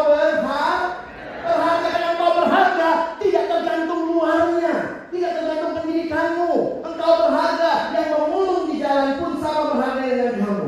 Berharga 1.43 1.87
karena 1.93 2.09
engkau 2.17 2.31
berharga. 2.41 2.89
Tidak 3.21 3.45
tergantung 3.45 4.01
luarnya. 4.09 4.75
Tidak 5.13 5.31
tergantung 5.37 5.71
pendidikanmu. 5.77 6.53
Engkau 6.81 7.13
berharga. 7.29 7.73
Yang 7.93 8.07
memulung 8.17 8.63
di 8.73 8.75
jalan 8.81 9.21
pun 9.21 9.37
sama 9.37 9.77
berharga 9.77 10.01
dengan 10.01 10.33
kamu. 10.41 10.67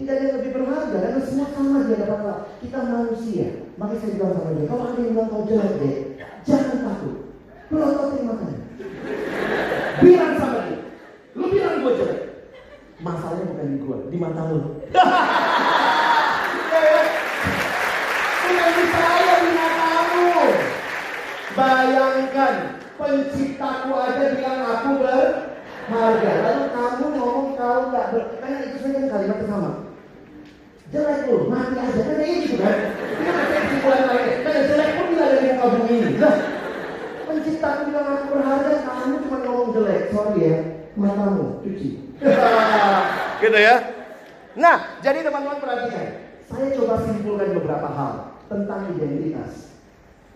Tidak 0.00 0.12
ada 0.16 0.22
yang 0.24 0.36
lebih 0.40 0.50
berharga 0.56 0.96
karena 1.54 1.70
semua 1.70 1.78
sama 1.78 1.86
di 1.86 1.94
hadapan 1.94 2.18
Allah. 2.18 2.38
Kita 2.58 2.78
manusia. 2.82 3.46
Makanya 3.78 4.00
saya 4.02 4.12
bilang 4.14 4.32
sama 4.34 4.50
dia, 4.54 4.66
kalau 4.66 4.84
ada 4.90 4.98
yang 4.98 5.12
bilang 5.14 5.28
kau 5.30 5.46
jelek 5.46 5.72
deh, 5.78 5.94
jangan 6.46 6.78
takut. 6.82 7.14
Pelototin 7.70 8.22
matanya. 8.26 8.60
Bilang 10.02 10.32
sama 10.38 10.58
dia, 10.66 10.78
lu 11.38 11.44
bilang 11.50 11.74
gue 11.82 11.92
jelek. 11.98 12.20
Masalahnya 13.02 13.50
bukan 13.50 13.66
di 13.70 13.76
gue, 13.78 13.96
di 14.10 14.16
mata 14.18 14.42
lu. 14.50 14.58
Bukan 18.44 18.70
di 18.76 18.84
saya, 18.92 19.34
di 19.40 19.50
matamu. 19.56 20.46
Bayangkan, 21.56 22.54
penciptaku 23.00 23.90
aja 23.98 24.24
bilang 24.36 24.60
aku 24.62 24.90
berharga. 25.00 26.32
Lalu 26.44 26.64
kamu 26.70 27.06
ngomong 27.18 27.48
kau 27.56 27.80
nggak 27.90 28.06
ber... 28.14 28.22
Karena 28.38 28.58
itu 28.68 28.76
saja 28.78 29.00
kalimat 29.10 29.38
sama 29.48 29.93
jelek 30.94 31.26
lu, 31.26 31.50
mati 31.50 31.74
aja 31.74 32.00
kan 32.06 32.14
kayak 32.22 32.36
gitu 32.46 32.56
kan. 32.62 32.76
Kita 33.18 33.30
kasih 33.34 33.58
kesimpulan 33.58 34.02
lain. 34.06 34.30
Kan 34.46 34.54
jelek 34.70 34.90
pun 34.94 35.06
tidak 35.10 35.28
dari 35.34 35.42
muka 35.50 35.54
muka 35.66 35.66
bumi 35.74 35.94
ini. 35.98 36.10
Nah, 36.22 36.36
pencipta 37.26 37.68
bilang 37.82 38.06
aku 38.14 38.24
berharga, 38.30 38.74
kamu 38.86 39.14
cuma 39.26 39.38
ngomong 39.42 39.70
jelek. 39.74 40.00
Sorry 40.14 40.38
ya, 40.38 40.56
matamu 40.94 41.46
cuci. 41.66 41.88
gitu 43.42 43.58
ya. 43.58 43.76
Nah, 44.54 44.76
jadi 45.02 45.18
teman-teman 45.26 45.58
perhatikan. 45.58 46.06
Saya 46.46 46.66
coba 46.78 46.94
simpulkan 47.02 47.50
beberapa 47.58 47.88
hal 47.90 48.12
tentang 48.46 48.94
identitas. 48.94 49.74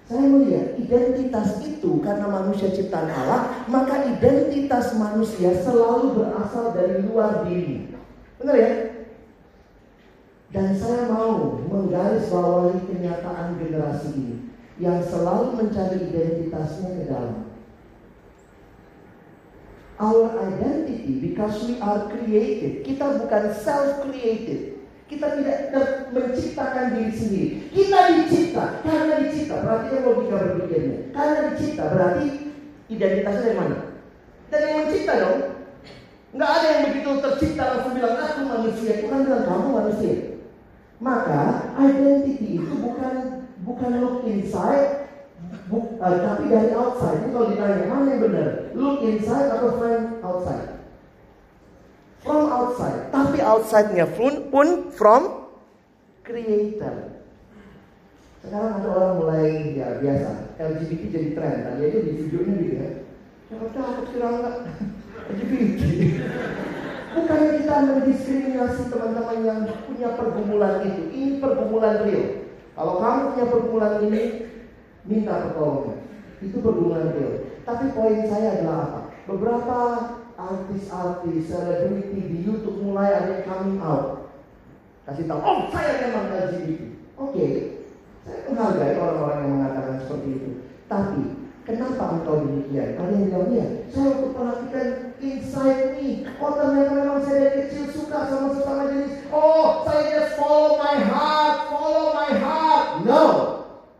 Saya 0.08 0.24
melihat 0.24 0.74
identitas 0.80 1.60
itu 1.62 2.00
karena 2.00 2.26
manusia 2.26 2.72
ciptaan 2.72 3.12
Allah, 3.12 3.62
maka 3.68 4.08
identitas 4.08 4.96
manusia 4.96 5.52
selalu 5.62 6.16
berasal 6.16 6.72
dari 6.72 7.04
luar 7.04 7.44
diri. 7.44 7.92
Benar 8.40 8.56
ya? 8.56 8.70
Dan 10.48 10.72
saya 10.80 11.12
mau 11.12 11.61
menggarisbawahi 11.61 12.88
kenyataan 12.88 13.61
generasi 13.61 14.08
ini 14.16 14.37
yang 14.80 15.04
selalu 15.04 15.61
mencari 15.61 16.08
identitasnya 16.08 16.88
ke 16.96 17.04
dalam. 17.04 17.52
Our 19.98 20.30
identity 20.40 21.20
because 21.20 21.58
we 21.68 21.76
are 21.82 22.06
created. 22.08 22.87
Kita 22.87 23.18
bukan 23.18 23.50
self-created. 23.50 24.78
Kita 25.11 25.26
tidak 25.37 25.56
menciptakan 26.14 26.96
diri 26.96 27.12
sendiri. 27.12 27.48
Kita 27.74 27.98
dicipta 28.16 28.78
karena 28.87 29.14
dicipta. 29.26 29.58
Perhatikan 29.58 30.00
logika 30.06 30.37
berpikirnya. 30.38 30.98
Karena 31.12 31.38
dicipta 31.50 31.84
berarti 31.92 32.26
identitasnya 32.88 33.44
dari 33.52 33.58
mana? 33.58 33.78
Dan 34.48 34.61
yang 34.64 34.76
mencipta 34.87 35.12
dong. 35.18 35.40
Nggak 36.28 36.50
ada 36.54 36.66
yang 36.70 36.82
begitu 36.88 37.11
tercipta 37.24 37.62
langsung 37.66 37.94
bilang 37.98 38.16
aku 38.16 38.40
manusia. 38.46 38.92
Tuhan 39.02 39.20
bilang 39.26 39.44
kamu 39.44 39.68
manusia. 39.74 40.27
Maka 40.98 41.72
identity 41.78 42.58
itu 42.58 42.74
bukan 42.82 43.46
bukan 43.62 43.90
look 44.02 44.26
inside, 44.26 45.06
bu, 45.70 45.98
uh, 46.02 46.16
tapi 46.18 46.50
dari 46.50 46.74
outside. 46.74 47.22
Ini 47.22 47.30
kalau 47.30 47.46
ditanya 47.54 47.87
mana 47.87 48.06
yang 48.11 48.22
benar, 48.26 48.48
look 48.74 48.98
inside 49.06 49.46
atau 49.54 49.78
find 49.78 50.18
outside? 50.26 50.78
from 52.22 52.44
outside. 52.50 53.08
Tapi 53.14 53.38
outside-nya 53.40 54.06
pun, 54.12 54.50
pun 54.50 54.66
from 54.92 55.48
creator. 56.26 57.16
Sekarang 58.44 58.80
ada 58.80 58.88
orang 58.92 59.14
mulai 59.18 59.46
ya 59.74 59.98
biasa 59.98 60.30
LGBT 60.61 61.02
jadi 61.11 61.28
tren. 61.34 61.56
Tadi 61.66 61.80
aja 61.88 61.98
di 62.04 62.12
videonya 62.22 62.52
gitu 62.62 62.74
ya. 62.76 62.90
Ya 63.48 63.56
udah 63.64 63.84
aku 63.96 64.02
kira 64.12 64.30
LGBT. 65.32 65.80
Kita 67.68 67.85
mendiskriminasi 67.85 68.88
teman-teman 68.88 69.44
yang 69.44 69.61
punya 69.85 70.16
pergumulan 70.16 70.88
itu. 70.88 71.12
Ini 71.12 71.37
pergumulan 71.37 72.00
real. 72.00 72.48
Kalau 72.72 72.96
kamu 72.96 73.20
punya 73.28 73.44
pergumulan 73.52 73.94
ini, 74.09 74.22
minta 75.04 75.37
pertolongan. 75.44 76.00
Itu 76.40 76.64
pergumulan 76.64 77.12
real. 77.12 77.44
Tapi 77.68 77.92
poin 77.92 78.24
saya 78.24 78.57
adalah 78.57 78.78
apa? 78.88 79.00
Beberapa 79.28 79.78
artis-artis, 80.40 81.52
selebriti 81.52 82.16
di 82.16 82.37
YouTube 82.48 82.88
mulai 82.88 83.12
ada 83.12 83.37
yang 83.37 83.44
coming 83.44 83.85
out. 83.85 84.33
Kasih 85.04 85.28
tahu, 85.28 85.40
oh 85.44 85.68
saya 85.68 86.09
memang 86.09 86.33
LGBT. 86.33 86.81
Oke, 87.20 87.37
okay. 87.37 87.50
saya 88.24 88.48
menghargai 88.48 88.96
orang-orang 88.96 89.44
yang 89.44 89.52
mengatakan 89.61 90.00
seperti 90.09 90.28
itu. 90.40 90.50
Tapi 90.88 91.20
kenapa 91.68 92.04
engkau 92.16 92.48
demikian? 92.48 92.96
Ada 92.96 93.12
yang 93.12 93.24
bilang, 93.28 93.52
ya, 93.52 93.66
saya 93.92 94.09
untuk 94.16 94.33
perhatikan 94.33 94.88
inside 95.20 96.00
me. 96.00 96.24
Oh 96.40 96.50
ternyata 96.57 96.90
memang 96.96 97.20
saya 97.28 97.38
dari 97.44 97.54
kecil 97.68 97.85
suka 97.92 98.18
sama 98.33 98.48
sesama 98.57 98.83
jenis. 98.88 99.14
Oh, 99.28 99.85
saya 99.85 100.02
just 100.09 100.40
follow 100.40 100.81
my 100.81 100.96
heart, 100.96 101.57
follow 101.68 102.16
my 102.16 102.33
heart. 102.33 103.04
No, 103.04 103.22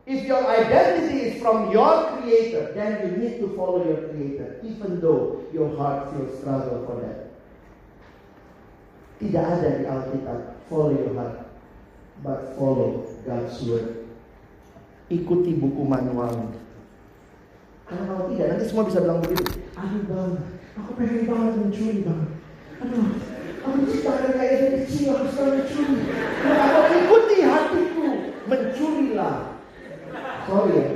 If 0.09 0.25
your 0.25 0.41
identity 0.49 1.29
is 1.29 1.35
from 1.37 1.69
your 1.71 2.17
creator, 2.17 2.73
then 2.73 3.05
you 3.05 3.21
need 3.21 3.45
to 3.45 3.53
follow 3.53 3.85
your 3.85 4.09
creator, 4.09 4.57
even 4.65 5.05
though 5.05 5.45
your 5.53 5.77
heart 5.77 6.17
feels 6.17 6.33
struggle 6.41 6.81
for 6.89 6.97
that. 7.05 7.29
Tidak 9.21 9.45
ada 9.45 9.69
di 9.77 9.85
Alkitab, 9.85 10.65
follow 10.73 10.97
your 10.97 11.13
heart, 11.13 11.53
but 12.25 12.57
follow 12.57 13.05
God's 13.29 13.61
word. 13.69 14.09
Ikuti 15.13 15.61
buku 15.61 15.85
manual. 15.85 16.57
Karena 17.89 18.05
kalau 18.05 18.25
tidak, 18.29 18.47
nanti 18.53 18.65
semua 18.69 18.85
bisa 18.85 18.99
bilang 19.01 19.21
begitu. 19.25 19.45
Aduh 19.81 20.03
bang, 20.05 20.33
aku 20.77 20.91
pengen 21.01 21.25
banget 21.25 21.53
mencuri 21.57 21.99
bang. 22.05 22.23
Aduh, 22.85 23.07
aku 23.65 23.77
ciptakan 23.89 24.33
kayak 24.37 24.53
dari 24.61 24.69
kecil, 24.85 25.09
aku 25.17 25.27
suka 25.33 25.45
mencuri. 25.57 25.97
Nah, 26.45 26.67
aku 26.69 26.93
ikuti 27.01 27.37
hatiku, 27.41 28.09
mencurilah 28.45 29.37
sorry 30.49 30.73
ya, 30.81 30.87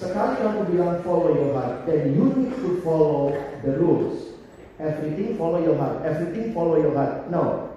sekali 0.00 0.32
kamu 0.40 0.60
bilang 0.72 0.96
follow 1.04 1.36
your 1.36 1.52
heart, 1.52 1.84
then 1.84 2.16
you 2.16 2.32
need 2.32 2.52
to 2.56 2.80
follow 2.80 3.36
the 3.60 3.72
rules. 3.76 4.32
Everything 4.80 5.36
follow 5.36 5.60
your 5.60 5.76
heart, 5.76 6.00
everything 6.02 6.56
follow 6.56 6.80
your 6.80 6.96
heart. 6.96 7.28
No. 7.28 7.76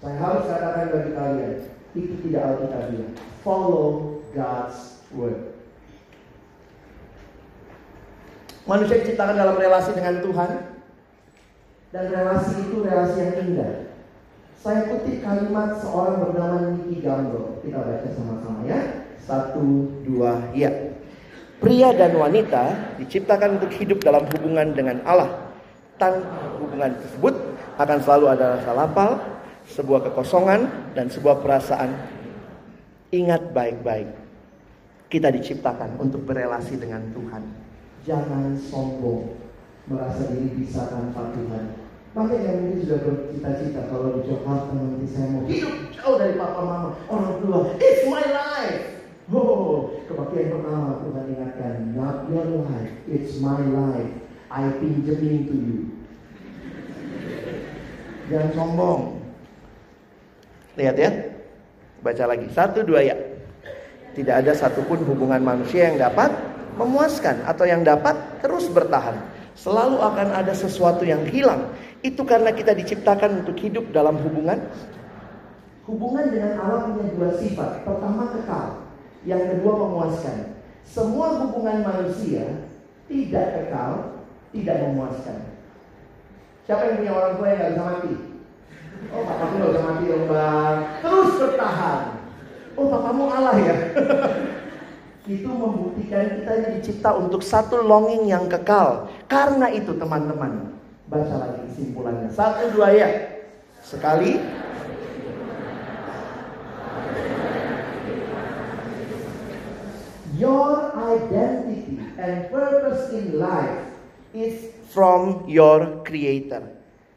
Saya 0.00 0.16
harus 0.16 0.48
katakan 0.48 0.94
bagi 0.94 1.12
kalian, 1.12 1.52
itu 1.92 2.14
tidak 2.26 2.42
Alkitabiah. 2.54 3.10
Follow 3.44 4.18
God's 4.32 5.04
word. 5.12 5.47
Manusia 8.68 9.00
diciptakan 9.00 9.40
dalam 9.40 9.56
relasi 9.56 9.96
dengan 9.96 10.20
Tuhan 10.20 10.50
dan 11.88 12.04
relasi 12.12 12.68
itu 12.68 12.84
relasi 12.84 13.16
yang 13.16 13.34
indah. 13.48 13.72
Saya 14.60 14.92
kutip 14.92 15.24
kalimat 15.24 15.80
seorang 15.80 16.20
bernama 16.20 16.76
Niki 16.76 17.00
Gambo. 17.00 17.64
Kita 17.64 17.80
baca 17.80 18.08
sama-sama 18.12 18.68
ya. 18.68 19.08
Satu, 19.24 19.88
dua, 20.04 20.52
ya. 20.52 20.68
Pria 21.64 21.96
dan 21.96 22.12
wanita 22.12 22.92
diciptakan 23.00 23.56
untuk 23.56 23.72
hidup 23.72 24.04
dalam 24.04 24.28
hubungan 24.36 24.76
dengan 24.76 25.00
Allah. 25.08 25.48
Tanpa 25.96 26.60
hubungan 26.60 26.92
tersebut 26.92 27.34
akan 27.80 27.98
selalu 28.04 28.26
ada 28.36 28.60
rasa 28.60 28.70
lapar, 28.76 29.10
sebuah 29.72 30.12
kekosongan, 30.12 30.92
dan 30.92 31.08
sebuah 31.08 31.40
perasaan. 31.40 31.96
Ingat 33.16 33.56
baik-baik, 33.56 34.12
kita 35.08 35.32
diciptakan 35.32 35.96
untuk 35.96 36.22
berelasi 36.28 36.76
dengan 36.76 37.02
Tuhan. 37.16 37.67
Jangan 38.08 38.56
sombong, 38.56 39.36
merasa 39.84 40.32
diri 40.32 40.56
bisa 40.56 40.88
tanpa 40.88 41.28
Tuhan. 41.36 41.76
Banyak 42.16 42.40
yang 42.40 42.56
mungkin 42.64 42.88
sudah 42.88 43.04
bercita-cita 43.04 43.92
kalau 43.92 44.16
di 44.16 44.24
Jakarta 44.24 44.72
nanti 44.72 45.06
saya 45.12 45.28
mau 45.28 45.44
hidup 45.44 45.92
jauh 45.92 46.16
dari 46.16 46.40
papa 46.40 46.60
mama, 46.64 46.90
orang 47.12 47.36
tua. 47.44 47.76
It's 47.76 48.08
my 48.08 48.24
life. 48.24 49.04
Oh, 49.28 49.92
kebaktian 50.08 50.56
pertama 50.56 51.04
Tuhan 51.04 51.24
ingatkan, 51.36 51.74
not 51.92 52.24
your 52.32 52.48
life, 52.64 52.96
it's 53.12 53.36
my 53.44 53.60
life. 53.60 54.08
I 54.48 54.72
pinjemin 54.80 55.44
to 55.52 55.56
you. 55.60 55.78
Jangan 58.32 58.50
sombong. 58.56 59.20
Lihat 60.80 60.96
ya. 60.96 61.10
Baca 62.00 62.24
lagi. 62.24 62.48
Satu, 62.56 62.80
dua 62.88 63.04
ya. 63.04 63.16
Tidak 64.16 64.32
ada 64.32 64.56
satupun 64.56 65.04
hubungan 65.04 65.44
manusia 65.44 65.92
yang 65.92 66.00
dapat 66.00 66.32
memuaskan 66.78 67.42
atau 67.44 67.66
yang 67.66 67.82
dapat 67.82 68.14
terus 68.40 68.70
bertahan. 68.70 69.18
Selalu 69.58 69.98
akan 69.98 70.28
ada 70.38 70.54
sesuatu 70.54 71.02
yang 71.02 71.26
hilang. 71.26 71.74
Itu 71.98 72.22
karena 72.22 72.54
kita 72.54 72.78
diciptakan 72.78 73.42
untuk 73.42 73.58
hidup 73.58 73.90
dalam 73.90 74.14
hubungan. 74.22 74.62
Hubungan 75.90 76.30
dengan 76.30 76.62
Allah 76.62 76.94
punya 76.94 77.10
dua 77.18 77.30
sifat. 77.34 77.82
Pertama 77.82 78.30
kekal. 78.30 78.86
Yang 79.26 79.42
kedua 79.50 79.72
memuaskan. 79.82 80.36
Semua 80.86 81.42
hubungan 81.42 81.82
manusia 81.82 82.70
tidak 83.10 83.46
kekal, 83.56 84.22
tidak 84.54 84.76
memuaskan. 84.86 85.36
Siapa 86.68 86.84
yang 86.84 86.96
punya 87.00 87.12
orang 87.16 87.32
tua 87.40 87.46
yang 87.48 87.58
gak 87.58 87.70
bisa 87.72 87.82
mati? 87.82 88.12
Oh, 89.08 89.22
papamu 89.24 89.54
gak 89.58 89.70
bisa 89.72 89.82
mati, 89.82 90.04
dong 90.06 90.26
bang. 90.28 90.76
Terus 91.00 91.30
bertahan. 91.40 92.00
Oh, 92.78 92.86
papamu 92.92 93.24
Allah 93.26 93.56
ya. 93.58 93.76
itu 95.28 95.44
membuktikan 95.44 96.40
kita 96.40 96.52
dicipta 96.80 97.12
untuk 97.12 97.44
satu 97.44 97.84
longing 97.84 98.32
yang 98.32 98.48
kekal. 98.48 99.12
Karena 99.28 99.68
itu 99.68 99.92
teman-teman, 99.92 100.72
baca 101.04 101.34
lagi 101.36 101.68
kesimpulannya. 101.68 102.32
Satu 102.32 102.72
dua 102.72 102.88
ya. 102.96 103.08
Sekali, 103.84 104.40
Your 110.38 110.94
identity 110.94 111.98
and 112.14 112.46
purpose 112.46 113.10
in 113.10 113.42
life 113.42 113.90
is 114.30 114.70
from 114.94 115.42
your 115.50 115.98
creator. 116.06 116.62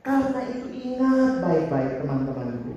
Karena 0.01 0.41
itu 0.49 0.65
ingat 0.73 1.37
baik-baik 1.37 2.01
teman-temanku. 2.01 2.73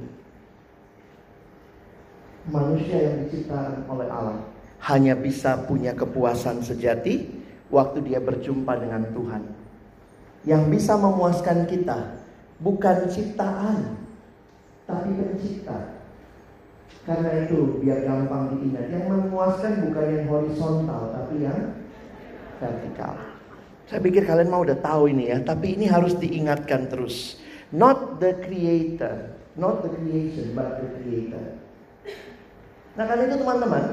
Manusia 2.53 3.09
yang 3.09 3.17
diciptakan 3.25 3.89
oleh 3.89 4.05
Allah 4.13 4.54
hanya 4.85 5.17
bisa 5.17 5.65
punya 5.65 5.97
kepuasan 5.97 6.61
sejati 6.61 7.25
waktu 7.73 8.05
dia 8.05 8.21
berjumpa 8.21 8.77
dengan 8.77 9.09
Tuhan. 9.17 9.43
Yang 10.45 10.63
bisa 10.69 11.01
memuaskan 11.01 11.65
kita 11.65 12.21
bukan 12.61 13.09
ciptaan, 13.09 13.97
tapi 14.85 15.09
pencipta. 15.17 15.97
Karena 17.09 17.49
itu 17.49 17.81
biar 17.81 18.05
gampang 18.05 18.57
diingat. 18.57 18.93
Yang 18.93 19.05
memuaskan 19.09 19.89
bukan 19.89 20.07
yang 20.09 20.25
horizontal 20.29 21.03
tapi 21.17 21.35
yang 21.45 21.59
vertikal. 22.61 23.17
Saya 23.89 24.01
pikir 24.01 24.25
kalian 24.25 24.49
mau 24.49 24.65
udah 24.65 24.81
tahu 24.81 25.13
ini 25.13 25.29
ya, 25.33 25.41
tapi 25.45 25.77
ini 25.77 25.89
harus 25.89 26.17
diingatkan 26.17 26.89
terus. 26.89 27.41
Not 27.73 28.21
the 28.21 28.37
creator, 28.41 29.33
not 29.57 29.85
the 29.85 29.93
creation, 29.93 30.57
but 30.57 30.81
the 30.81 30.89
creator. 31.01 31.45
Nah 32.97 33.05
karena 33.05 33.23
itu 33.29 33.37
teman-teman, 33.41 33.85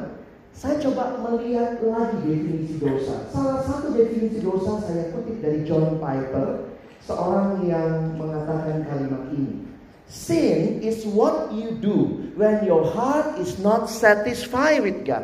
saya 0.51 0.75
coba 0.83 1.17
melihat 1.19 1.79
lagi 1.81 2.17
definisi 2.27 2.75
dosa. 2.77 3.27
Salah 3.33 3.63
satu 3.65 3.95
definisi 3.95 4.43
dosa 4.43 4.83
saya 4.85 5.09
kutip 5.15 5.41
dari 5.41 5.63
John 5.65 5.97
Piper, 5.97 6.69
seorang 7.07 7.65
yang 7.65 8.19
mengatakan 8.19 8.85
kalimat 8.85 9.31
ini. 9.33 9.65
Sin 10.11 10.83
is 10.83 11.07
what 11.07 11.55
you 11.55 11.79
do 11.79 12.27
when 12.35 12.67
your 12.67 12.83
heart 12.83 13.39
is 13.39 13.63
not 13.63 13.87
satisfied 13.87 14.83
with 14.83 15.07
God. 15.07 15.23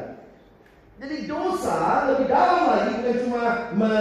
Jadi 0.97 1.29
dosa 1.29 2.09
lebih 2.09 2.25
dalam 2.25 2.73
lagi 2.73 2.91
bukan 2.97 3.15
cuma 3.21 3.43
me 3.77 3.93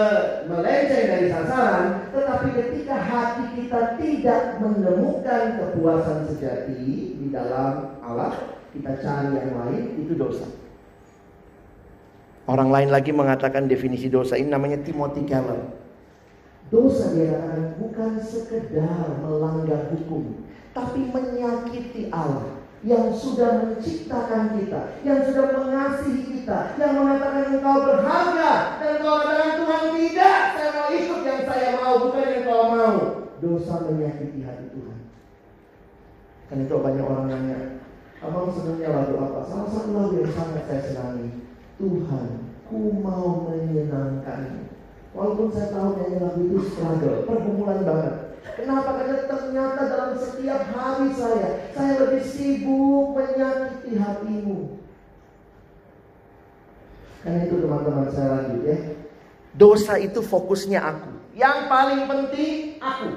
melenceng 0.48 1.04
dari 1.12 1.26
sasaran, 1.28 2.08
tetapi 2.08 2.48
ketika 2.56 2.96
hati 2.96 3.44
kita 3.52 3.80
tidak 4.00 4.42
menemukan 4.64 5.60
kepuasan 5.60 6.24
sejati 6.32 7.20
di 7.20 7.26
dalam 7.28 8.00
Allah, 8.00 8.32
kita 8.72 8.96
cari 9.04 9.36
yang 9.36 9.52
lain, 9.52 9.84
itu 10.00 10.16
dosa. 10.16 10.48
Orang 12.46 12.70
lain 12.70 12.94
lagi 12.94 13.10
mengatakan 13.10 13.66
definisi 13.66 14.06
dosa 14.06 14.38
ini 14.38 14.54
namanya 14.54 14.78
Timothy 14.86 15.26
Keller. 15.26 15.66
Dosa 16.70 17.14
dia 17.14 17.42
bukan 17.78 18.22
sekedar 18.22 19.22
melanggar 19.22 19.90
hukum, 19.90 20.46
tapi 20.70 21.10
menyakiti 21.10 22.10
Allah 22.14 22.62
yang 22.86 23.10
sudah 23.10 23.66
menciptakan 23.66 24.58
kita, 24.58 25.02
yang 25.02 25.26
sudah 25.26 25.58
mengasihi 25.58 26.22
kita, 26.38 26.78
yang 26.78 27.02
mengatakan 27.02 27.58
engkau 27.58 27.82
berharga 27.82 28.78
dan 28.78 28.90
engkau 29.02 29.14
katakan 29.26 29.52
Tuhan 29.62 29.84
tidak, 29.98 30.38
saya 30.54 30.70
mau 30.70 30.88
ikut 30.94 31.20
yang 31.26 31.42
saya 31.50 31.70
mau, 31.82 31.94
bukan 31.98 32.26
yang 32.30 32.44
kau 32.46 32.64
mau. 32.70 32.96
Dosa 33.42 33.74
menyakiti 33.90 34.46
hati 34.46 34.66
Tuhan. 34.70 34.98
Kan 36.46 36.62
itu 36.62 36.74
banyak 36.78 37.02
orang 37.02 37.26
nanya, 37.26 37.58
abang 38.22 38.54
senangnya 38.54 38.94
lagu 38.94 39.14
apa? 39.18 39.38
Salah 39.50 39.66
satu 39.66 39.90
lagu 39.90 40.14
yang 40.18 40.30
sangat 40.30 40.62
saya 40.70 40.82
senangi, 40.82 41.26
Tuhan, 41.76 42.28
ku 42.64 42.96
mau 43.04 43.48
menyenangkanmu. 43.48 44.64
Walaupun 45.16 45.48
saya 45.48 45.72
tahu 45.72 45.96
nyanyi 45.96 46.18
lagu 46.20 46.40
itu 46.44 46.60
struggle, 46.72 47.24
pergumulan 47.24 47.80
banget. 47.84 48.14
Kenapa? 48.56 49.00
Karena 49.00 49.16
ternyata 49.24 49.80
dalam 49.88 50.12
setiap 50.16 50.62
hari 50.76 51.08
saya, 51.16 51.72
saya 51.72 51.92
lebih 52.04 52.24
sibuk 52.24 53.16
menyakiti 53.16 53.96
hatimu. 53.96 54.76
Karena 57.24 57.38
itu 57.48 57.56
teman-teman 57.58 58.08
saya 58.12 58.28
lanjut 58.38 58.60
ya. 58.64 58.78
Dosa 59.56 59.94
itu 59.96 60.20
fokusnya 60.20 60.80
aku. 60.84 61.10
Yang 61.32 61.58
paling 61.68 62.02
penting 62.04 62.76
aku. 62.80 63.10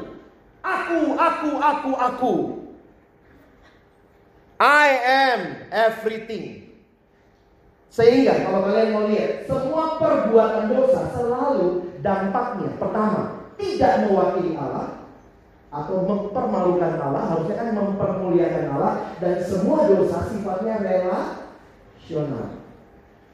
Aku, 0.60 1.00
aku, 1.16 1.52
aku, 1.60 1.92
aku. 1.96 2.34
I 4.60 4.88
am 5.04 5.40
everything. 5.72 6.69
Sehingga 7.90 8.46
kalau 8.46 8.70
kalian 8.70 8.94
mau 8.94 9.10
lihat, 9.10 9.50
semua 9.50 9.98
perbuatan 9.98 10.70
dosa 10.70 11.10
selalu 11.10 11.98
dampaknya 12.06 12.70
pertama 12.78 13.50
tidak 13.58 14.08
mewakili 14.08 14.56
Allah, 14.56 15.10
atau 15.70 16.02
mempermalukan 16.02 16.98
Allah, 16.98 17.30
harusnya 17.30 17.56
kan 17.62 17.70
mempermuliakan 17.78 18.66
Allah 18.74 18.94
dan 19.22 19.38
semua 19.46 19.86
dosa 19.86 20.26
sifatnya 20.26 20.82
relasional. 20.82 22.58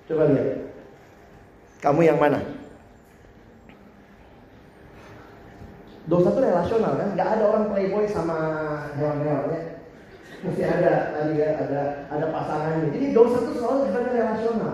Coba 0.05 0.23
lihat. 0.31 0.47
Kamu 1.79 2.01
yang 2.03 2.19
mana? 2.19 2.43
Dosa 6.05 6.29
itu 6.35 6.39
relasional 6.43 6.93
kan? 6.99 7.17
Gak 7.17 7.29
ada 7.39 7.43
orang 7.49 7.71
playboy 7.71 8.05
sama 8.05 8.37
hewan-hewan 8.99 9.53
ya. 9.55 9.74
Mesti 10.45 10.61
ada 10.61 10.93
tadi 11.17 11.41
ya, 11.41 11.49
ada 11.57 11.81
ada 12.13 12.25
pasangannya. 12.29 12.93
Jadi 12.93 13.07
dosa 13.17 13.37
itu 13.41 13.51
selalu 13.57 13.77
sifatnya 13.89 14.11
relasional. 14.13 14.73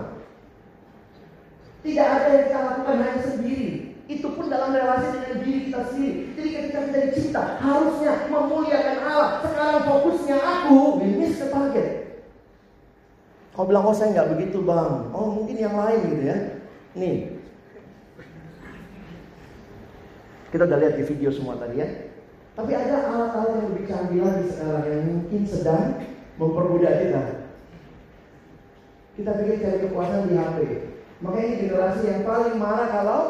Tidak 1.82 2.06
ada 2.06 2.28
yang 2.28 2.44
kita 2.46 2.60
lakukan 2.60 2.96
hanya 3.00 3.20
sendiri. 3.24 3.70
Itu 4.06 4.28
pun 4.36 4.52
dalam 4.52 4.76
relasi 4.76 5.08
dengan 5.16 5.36
diri 5.40 5.60
kita 5.72 5.80
sendiri. 5.88 6.12
Jadi 6.36 6.48
ketika 6.52 6.80
kita 6.84 6.98
dicinta, 7.08 7.42
harusnya 7.56 8.12
memuliakan 8.28 8.98
Allah. 9.00 9.30
Sekarang 9.40 9.80
fokusnya 9.88 10.36
aku, 10.36 10.80
miss 11.00 11.40
ke. 11.40 11.84
Kau 13.52 13.68
bilang, 13.68 13.84
oh 13.88 13.96
saya 13.96 14.12
nggak 14.12 14.30
begitu 14.36 14.60
bang. 14.64 15.12
Oh 15.12 15.32
mungkin 15.32 15.56
yang 15.56 15.76
lain 15.76 16.00
gitu 16.08 16.24
ya. 16.24 16.38
Nih. 16.96 17.16
Kita 20.52 20.68
udah 20.68 20.78
lihat 20.84 20.94
di 21.00 21.04
video 21.08 21.32
semua 21.32 21.56
tadi 21.56 21.80
ya. 21.80 21.88
Tapi 22.52 22.72
ada 22.76 22.96
alat-alat 23.08 23.50
yang 23.56 23.66
lebih 23.72 23.84
canggih 23.88 24.20
lagi 24.20 24.44
sekarang 24.52 24.84
yang 24.84 25.02
mungkin 25.08 25.42
sedang 25.48 26.04
mempermudah 26.36 26.94
kita. 27.00 27.22
Kita 29.16 29.30
pikir 29.40 29.56
cari 29.60 29.78
kepuasan 29.88 30.28
di 30.28 30.36
HP. 30.36 30.58
Makanya 31.24 31.46
ini 31.48 31.56
generasi 31.64 32.02
yang 32.12 32.22
paling 32.28 32.56
marah 32.60 32.88
kalau 32.92 33.20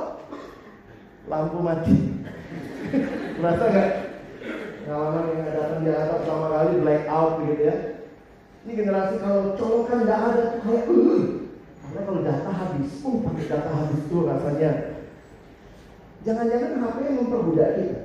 lampu 1.30 1.58
mati. 1.62 1.94
Merasa 3.38 3.64
nggak? 3.70 3.90
Pengalaman 4.82 5.24
yang 5.30 5.42
datang 5.54 5.80
di 5.86 5.90
atas 5.94 6.08
pertama 6.18 6.46
kali 6.50 6.72
black 6.82 7.04
out 7.06 7.32
gitu 7.46 7.62
ya. 7.62 7.76
Ini 8.66 8.72
generasi 8.74 9.14
kalau 9.22 9.54
cowok 9.54 9.82
kan 9.86 9.98
nggak 10.02 10.18
ada 10.18 10.42
tuh 10.50 10.60
kayak 10.66 10.84
uh. 10.90 11.22
Karena 11.82 12.00
kalau 12.08 12.20
data 12.26 12.50
habis, 12.50 12.90
uh 13.06 13.16
pakai 13.22 13.44
data 13.46 13.70
habis 13.70 14.02
tuh 14.10 14.22
rasanya. 14.26 14.70
Jangan-jangan 16.26 16.82
HP 16.82 16.96
yang 17.06 17.18
memperbudak 17.22 17.70
kita. 17.78 18.01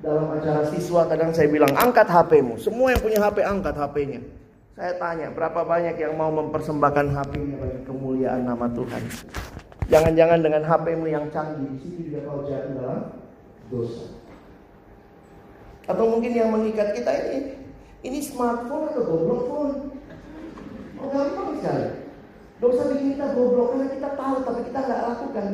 Dalam 0.00 0.32
acara 0.32 0.64
siswa 0.72 1.04
kadang 1.04 1.28
saya 1.36 1.52
bilang 1.52 1.76
angkat 1.76 2.08
HP-mu. 2.08 2.56
Semua 2.56 2.96
yang 2.96 3.04
punya 3.04 3.20
HP 3.20 3.44
angkat 3.44 3.76
HP-nya. 3.76 4.20
Saya 4.72 4.96
tanya 4.96 5.28
berapa 5.28 5.60
banyak 5.60 6.00
yang 6.00 6.16
mau 6.16 6.32
mempersembahkan 6.32 7.12
HP-nya 7.12 7.56
bagi 7.60 7.80
kemuliaan 7.84 8.48
nama 8.48 8.64
Tuhan. 8.72 9.02
Jangan-jangan 9.92 10.40
dengan 10.40 10.62
HP-mu 10.64 11.04
yang 11.04 11.28
canggih 11.28 11.68
di 11.76 11.78
situ 11.84 11.98
juga 12.08 12.24
kau 12.24 12.48
jatuh 12.48 12.72
dalam 12.80 13.00
dosa. 13.68 14.08
Atau 15.84 16.04
mungkin 16.08 16.32
yang 16.32 16.48
mengikat 16.48 16.96
kita 16.96 17.12
ini 17.28 17.38
ini 18.00 18.18
smartphone 18.24 18.88
atau 18.88 19.04
goblok 19.04 19.42
phone? 19.52 19.74
Oh 20.96 21.08
gampang 21.12 21.60
sekali. 21.60 21.88
Dosa 22.56 22.88
bikin 22.88 23.20
kita 23.20 23.36
goblok 23.36 23.76
karena 23.76 23.86
kita 23.92 24.08
tahu 24.16 24.36
tapi 24.48 24.60
kita 24.64 24.78
nggak 24.80 25.02
lakukan. 25.12 25.46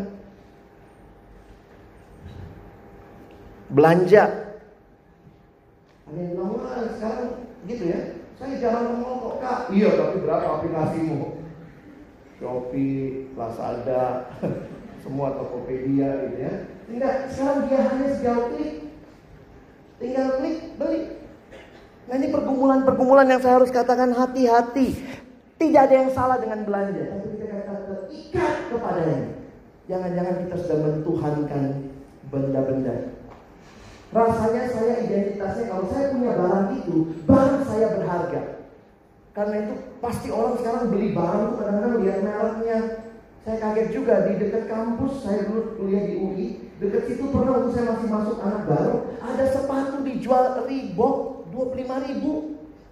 Belanja. 3.71 4.25
Bilang, 6.07 6.55
wah 6.55 6.87
sekarang 6.95 7.51
gitu 7.67 7.85
ya. 7.91 8.01
Saya 8.37 8.55
jangan 8.61 8.83
ngomong 8.95 9.17
kok 9.19 9.37
kak. 9.43 9.61
Iya 9.73 9.89
tapi 9.97 10.17
berapa 10.23 10.47
aplikasimu? 10.61 11.41
Shopee, 12.37 13.33
Lazada, 13.33 14.29
semua 15.03 15.35
Tokopedia 15.35 16.29
gitu 16.29 16.39
ya. 16.45 16.55
Tinggal 16.87 17.13
sekarang 17.33 17.59
dia 17.67 17.81
hanya 17.91 18.07
sejauh 18.13 18.45
klik. 18.55 18.75
Tinggal 19.97 20.27
klik, 20.39 20.59
beli. 20.77 21.01
Nah 22.07 22.15
ini 22.21 22.29
pergumulan-pergumulan 22.31 23.27
yang 23.27 23.41
saya 23.43 23.59
harus 23.59 23.73
katakan 23.73 24.15
hati-hati. 24.15 24.95
Tidak 25.57 25.81
ada 25.81 25.95
yang 26.07 26.11
salah 26.13 26.37
dengan 26.37 26.63
belanja. 26.69 27.03
Tapi 27.17 27.27
kita 27.35 27.47
katakan 27.51 27.83
terikat 27.89 28.55
kepadanya. 28.69 29.21
Jangan-jangan 29.89 30.35
kita 30.45 30.57
sudah 30.61 30.79
mentuhankan 30.85 31.63
benda-benda. 32.29 33.16
Rasanya 34.15 34.63
saya 34.71 34.95
identitasnya 35.03 35.65
kalau 35.67 35.85
saya 35.91 36.15
punya 36.15 36.33
barang 36.39 36.69
itu, 36.79 36.97
barang 37.27 37.63
saya 37.67 37.87
berharga. 37.99 38.43
Karena 39.35 39.57
itu 39.67 39.75
pasti 40.01 40.29
orang 40.33 40.55
sekarang 40.63 40.89
beli 40.89 41.13
barang 41.13 41.43
itu 41.43 41.55
kadang-kadang 41.61 41.95
lihat 42.07 42.19
mereknya. 42.23 42.79
Saya 43.47 43.57
kaget 43.63 43.89
juga 43.95 44.15
di 44.27 44.43
dekat 44.43 44.65
kampus, 44.67 45.23
saya 45.23 45.47
dulu 45.47 45.79
kuliah 45.79 46.03
di 46.03 46.15
UI. 46.19 46.47
Dekat 46.83 47.03
situ 47.07 47.31
pernah 47.31 47.63
waktu 47.63 47.71
saya 47.79 47.95
masih 47.95 48.09
masuk 48.11 48.37
anak 48.43 48.63
baru, 48.67 48.97
ada 49.23 49.45
sepatu 49.49 49.97
dijual 50.03 50.67
Reebok 50.67 51.47
25 51.55 52.07
ribu. 52.11 52.33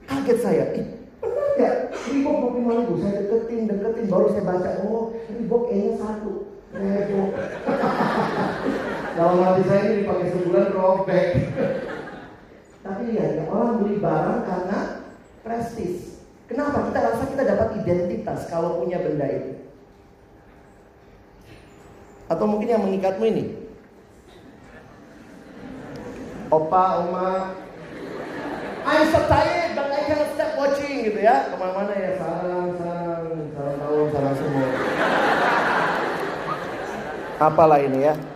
Kaget 0.05 0.39
saya, 0.39 0.65
ih 0.79 0.87
benar? 1.19 1.91
Reebok 1.91 2.35
25 2.55 2.81
ribu, 2.81 2.93
saya 3.03 3.13
deketin, 3.19 3.67
deketin, 3.67 4.07
baru 4.07 4.27
saya 4.31 4.45
baca, 4.47 4.71
oh 4.87 5.11
Reebok 5.27 5.63
E-nya 5.75 5.93
satu. 5.99 6.33
Reebok. 6.71 7.31
Dalam 9.15 9.47
hati 9.47 9.63
saya 9.71 9.83
ini 9.87 9.95
dipakai 10.03 10.27
sebulan 10.35 10.67
robek. 10.75 11.29
Tapi 12.83 13.03
lihat 13.15 13.31
ya, 13.39 13.45
orang 13.47 13.79
beli 13.79 14.03
barang 14.03 14.41
karena 14.43 14.79
prestis. 15.47 16.19
Kenapa? 16.51 16.91
Kita 16.91 16.99
rasa 16.99 17.23
kita 17.31 17.43
dapat 17.47 17.69
identitas 17.79 18.51
kalau 18.51 18.83
punya 18.83 18.99
benda 18.99 19.31
itu. 19.31 19.55
Atau 22.27 22.51
mungkin 22.51 22.75
yang 22.75 22.83
mengikatmu 22.83 23.25
ini. 23.31 23.45
Opa, 26.51 27.07
Oma, 27.07 27.55
I'm 28.85 29.07
so 29.15 29.23
tired 29.31 29.79
but 29.79 29.95
I 29.95 30.03
cannot 30.11 30.31
stop 30.35 30.59
watching. 30.59 31.07
gitu 31.07 31.23
ya. 31.23 31.55
Ke 31.55 31.55
mana-mana 31.55 31.95
ya 31.95 32.19
sarang, 32.19 32.75
sarang, 32.83 33.27
sarang 33.55 33.77
tahun, 33.79 34.07
sarang 34.11 34.35
semua. 34.43 34.69
Apalah 37.39 37.79
ini 37.79 38.11
ya. 38.11 38.34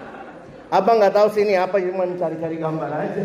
Abang 0.69 1.01
nggak 1.01 1.17
tahu 1.17 1.29
sini 1.33 1.57
apa 1.57 1.81
cuma 1.81 2.05
cari-cari 2.13 2.57
gambar 2.61 2.91
aja. 2.93 3.25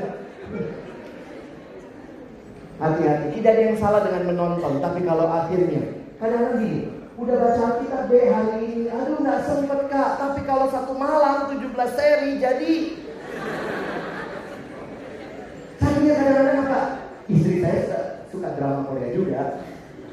Hati-hati, 2.80 3.28
tidak 3.40 3.52
ada 3.54 3.64
yang 3.68 3.80
salah 3.80 4.02
dengan 4.04 4.24
menonton, 4.32 4.80
tapi 4.84 5.04
kalau 5.08 5.28
akhirnya 5.28 6.04
kadang-kadang 6.20 6.60
gini, 6.60 6.80
udah 7.16 7.36
baca 7.36 7.66
kita 7.80 8.00
B 8.08 8.12
hari 8.28 8.56
ini, 8.64 8.84
aduh 8.92 9.20
nggak 9.24 9.44
sempet 9.44 9.80
kak, 9.88 10.10
tapi 10.20 10.40
kalau 10.44 10.68
satu 10.68 10.92
malam 10.96 11.48
17 11.52 11.96
seri 11.96 12.32
jadi 12.44 12.74
Tadinya 15.84 16.14
kadang-kadang 16.16 16.60
apa? 16.64 16.82
Istri 17.28 17.56
saya 17.60 17.80
suka 18.32 18.50
drama 18.56 18.88
Korea 18.88 19.10
juga. 19.12 19.42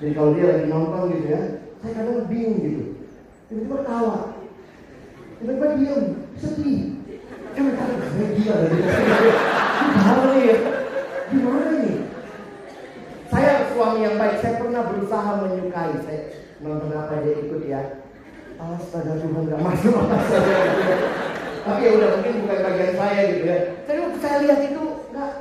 Jadi 0.03 0.12
kalau 0.18 0.31
dia 0.35 0.47
lagi 0.51 0.66
nonton 0.66 1.03
gitu 1.14 1.26
ya, 1.31 1.43
saya 1.78 1.93
kadang 1.95 2.26
bingung 2.26 2.59
gitu. 2.59 2.85
Tiba-tiba 3.47 3.78
tawa. 3.87 4.16
Tiba-tiba 5.39 5.66
diam, 5.78 6.03
sedih. 6.39 6.99
Eh, 7.51 7.62
bentar, 7.66 7.88
saya 7.90 8.28
gila 8.38 8.55
dari 8.62 8.78
Gimana 9.90 10.24
nih 10.30 10.42
ya? 10.46 10.57
Gimana 11.34 11.66
nih? 11.82 11.96
Saya 13.26 13.51
suami 13.74 13.98
yang 14.07 14.16
baik, 14.18 14.36
saya 14.38 14.55
pernah 14.62 14.82
berusaha 14.86 15.30
menyukai. 15.42 15.94
Saya 16.07 16.20
nonton 16.62 16.94
apa 16.94 17.22
dia 17.26 17.34
ikut 17.42 17.62
ya. 17.66 17.82
Astaga 18.61 19.16
Tuhan 19.18 19.48
gak 19.51 19.62
masuk 19.64 19.96
gitu 19.98 20.82
ya. 20.84 20.98
Tapi 21.61 21.80
ya 21.80 21.90
udah 21.96 22.09
mungkin 22.16 22.34
bukan 22.44 22.59
bagian 22.61 22.92
saya 22.94 23.20
gitu 23.34 23.44
ya. 23.48 23.59
Tapi 23.88 23.98
saya 24.20 24.36
lihat 24.44 24.61
itu 24.68 24.82
nggak 25.11 25.32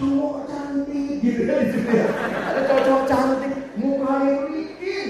cowok 0.00 0.36
cantik 0.48 1.16
gitu 1.20 1.40
kan 1.46 1.56
di 1.60 1.68
situ 1.68 1.90
ya. 1.94 2.06
Ada 2.48 2.60
cowok-cowok 2.64 3.04
cantik, 3.06 3.52
mukanya 3.76 4.32
licin, 4.48 5.08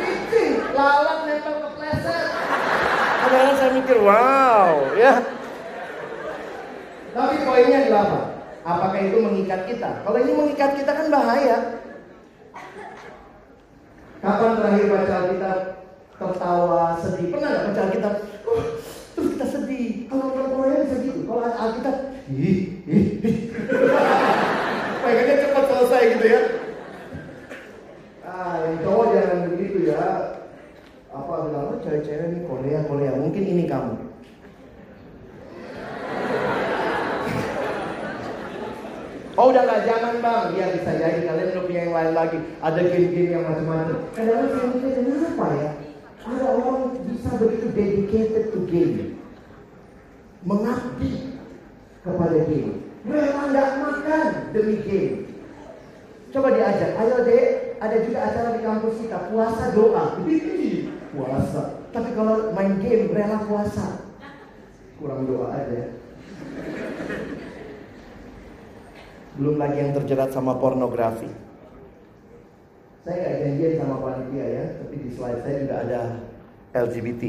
licin, 0.00 0.50
lalat 0.70 1.18
nempel 1.26 1.54
ke 1.60 1.70
pleset. 1.76 2.24
Kadang-kadang 3.26 3.56
saya 3.58 3.70
mikir, 3.74 3.98
wow, 4.66 4.98
ya. 4.98 5.12
Tapi 7.14 7.34
poinnya 7.46 7.78
adalah 7.86 8.02
apa? 8.02 8.20
Apakah 8.66 8.98
itu 8.98 9.18
mengikat 9.22 9.60
kita? 9.70 10.02
Kalau 10.02 10.18
ini 10.18 10.32
mengikat 10.34 10.70
kita 10.74 10.90
kan 10.90 11.06
bahaya. 11.06 11.58
Kapan 14.18 14.58
terakhir 14.58 14.86
baca 14.90 15.16
kita 15.30 15.52
tertawa 16.18 16.84
sedih? 16.98 17.26
Pernah 17.30 17.48
nggak 17.48 17.66
baca 17.70 17.82
kita? 17.94 18.10
Uh, 18.42 18.64
terus 19.14 19.28
kita 19.38 19.46
sedih. 19.46 20.10
Kalau 20.10 20.34
orang 20.34 20.50
Korea 20.50 20.82
bisa 20.82 20.96
gitu. 20.98 21.20
Kalau 21.30 21.46
Alkitab, 21.46 21.96
ih, 22.26 22.58
ih, 22.90 23.06
ih. 23.22 23.36
Pengennya 25.06 25.34
cepat 25.46 25.64
selesai 25.70 26.02
gitu 26.18 26.26
ya. 26.26 26.40
Ah, 28.26 28.66
yang 28.66 28.82
cowok 28.82 29.06
jangan 29.14 29.38
begitu 29.54 29.78
ya. 29.94 30.02
Apa 31.14 31.32
bilang, 31.46 31.70
oh 31.70 31.78
cewek-cewek 31.86 32.26
nih 32.34 32.42
Korea, 32.50 32.78
Korea. 32.90 33.12
Mungkin 33.14 33.44
ini 33.46 33.64
kamu. 33.70 34.05
Oh 39.46 39.54
udah 39.54 39.62
gak 39.62 39.86
jangan 39.86 40.18
bang, 40.18 40.58
ya 40.58 40.66
bisa 40.74 40.90
jadi 40.98 41.22
kalian 41.22 41.48
udah 41.54 41.64
punya 41.70 41.80
yang 41.86 41.94
lain 41.94 42.12
lagi. 42.18 42.38
Ada 42.58 42.80
game-game 42.82 43.30
yang 43.30 43.44
macam-macam. 43.46 43.98
Kadang-kadang 44.10 44.50
saya 44.50 44.66
mikir 44.74 44.90
kenapa 45.06 45.46
ya? 45.54 45.70
Ada 46.26 46.46
orang 46.50 46.80
bisa 47.06 47.30
begitu 47.38 47.66
dedicated 47.70 48.44
to 48.50 48.60
game, 48.66 49.22
mengabdi 50.42 51.38
kepada 52.02 52.38
game. 52.50 52.90
Rela 53.06 53.42
nggak 53.46 53.70
makan 53.86 54.26
demi 54.50 54.76
game. 54.82 55.30
Coba 56.34 56.50
diajak, 56.50 56.98
ayo 56.98 57.16
dek, 57.22 57.46
ada 57.78 57.96
juga 58.02 58.18
acara 58.26 58.48
di 58.50 58.60
kampus 58.66 58.98
kita 58.98 59.30
puasa 59.30 59.64
doa. 59.78 60.04
puasa. 61.14 61.62
Tapi 61.94 62.10
kalau 62.18 62.50
main 62.50 62.82
game 62.82 63.14
rela 63.14 63.46
puasa, 63.46 64.10
kurang 64.98 65.22
doa 65.30 65.54
aja. 65.54 65.94
Belum 69.36 69.60
lagi 69.60 69.76
yang 69.84 69.92
terjerat 69.92 70.32
sama 70.32 70.56
pornografi. 70.56 71.28
Saya 73.04 73.16
nggak 73.20 73.36
janjian 73.38 73.72
sama 73.78 73.96
panitia 74.00 74.46
ya, 74.48 74.64
tapi 74.80 74.94
di 74.96 75.10
slide 75.12 75.40
saya 75.44 75.56
juga 75.60 75.76
ada 75.84 76.00
LGBT. 76.72 77.22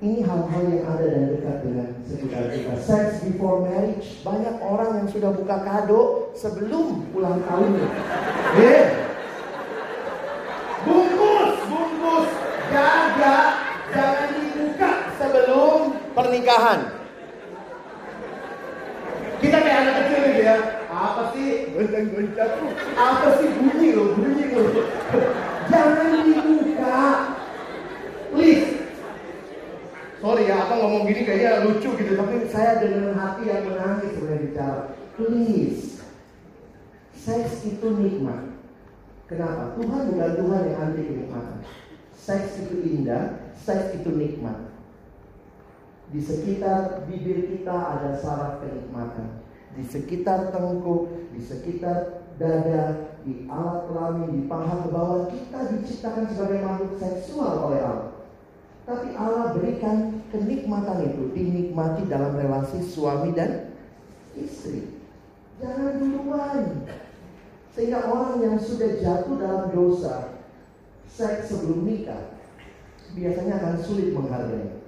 Ini 0.00 0.24
hal-hal 0.24 0.64
yang 0.64 0.84
ada 0.88 1.06
dan 1.12 1.24
dekat 1.28 1.56
dengan 1.60 1.88
sekitar 2.08 2.44
kita. 2.56 2.72
Sex 2.80 3.20
before 3.20 3.68
marriage, 3.68 4.24
banyak 4.24 4.56
orang 4.64 5.04
yang 5.04 5.08
sudah 5.12 5.30
buka 5.36 5.56
kado 5.60 6.32
sebelum 6.32 7.04
ulang 7.12 7.44
tahunnya. 7.44 7.88
Yeah. 8.56 8.84
Bungkus, 10.88 11.54
bungkus, 11.68 12.30
jaga, 12.72 13.38
jangan 13.92 14.28
dibuka 14.40 14.90
sebelum 15.20 15.78
pernikahan. 16.16 16.99
Kita 19.40 19.56
kayak 19.56 19.78
anak 19.82 19.94
kecil 20.04 20.20
gitu 20.30 20.42
ya. 20.44 20.56
Apa 20.92 21.22
sih? 21.32 21.72
Goncang-goncang. 21.72 22.52
Apa 22.92 23.26
sih 23.40 23.48
bunyi 23.56 23.88
loh, 23.96 24.08
bunyi 24.14 24.44
loh. 24.52 24.68
Jangan 25.72 26.08
dibuka. 26.28 27.00
Please. 28.30 28.68
Sorry 30.20 30.44
ya, 30.52 30.56
apa 30.68 30.74
ngomong 30.76 31.08
gini 31.08 31.24
kayaknya 31.24 31.64
lucu 31.64 31.88
gitu. 31.96 32.12
Tapi 32.12 32.44
saya 32.52 32.84
dengan 32.84 33.16
hati 33.16 33.48
yang 33.48 33.64
menangis 33.64 34.12
sebenarnya 34.12 34.44
bicara. 34.44 34.80
Please. 35.16 36.04
Seks 37.16 37.64
itu 37.64 37.88
nikmat. 37.96 38.52
Kenapa? 39.28 39.76
Tuhan 39.78 40.10
bukan 40.10 40.30
Tuhan 40.36 40.62
yang 40.68 40.78
anti 40.80 41.02
kenikmatan. 41.06 41.58
Seks 42.16 42.60
itu 42.66 42.76
indah, 42.82 43.54
seks 43.56 43.96
itu 43.96 44.10
nikmat. 44.12 44.69
Di 46.10 46.18
sekitar 46.18 47.06
bibir 47.06 47.46
kita 47.46 47.70
ada 47.70 48.18
saraf 48.18 48.58
kenikmatan. 48.58 49.46
Di 49.78 49.86
sekitar 49.86 50.50
tengkuk, 50.50 51.30
di 51.30 51.38
sekitar 51.38 52.26
dada, 52.34 53.14
di 53.22 53.46
alat 53.46 53.86
kelamin, 53.86 54.28
di 54.34 54.42
paha 54.50 54.74
ke 54.82 54.88
bawah, 54.90 55.30
kita 55.30 55.58
diciptakan 55.70 56.26
sebagai 56.26 56.66
makhluk 56.66 56.98
seksual 56.98 57.70
oleh 57.70 57.80
Allah. 57.86 58.10
Tapi 58.82 59.14
Allah 59.14 59.54
berikan 59.54 60.26
kenikmatan 60.34 61.14
itu 61.14 61.30
dinikmati 61.30 62.10
dalam 62.10 62.34
relasi 62.34 62.82
suami 62.82 63.30
dan 63.30 63.70
istri. 64.34 64.98
Jangan 65.62 66.02
duluan. 66.02 66.90
Sehingga 67.70 68.10
orang 68.10 68.42
yang 68.42 68.58
sudah 68.58 68.98
jatuh 68.98 69.38
dalam 69.38 69.70
dosa 69.70 70.42
seks 71.06 71.54
sebelum 71.54 71.86
nikah 71.86 72.34
biasanya 73.14 73.62
akan 73.62 73.74
sulit 73.78 74.10
menghargai 74.10 74.79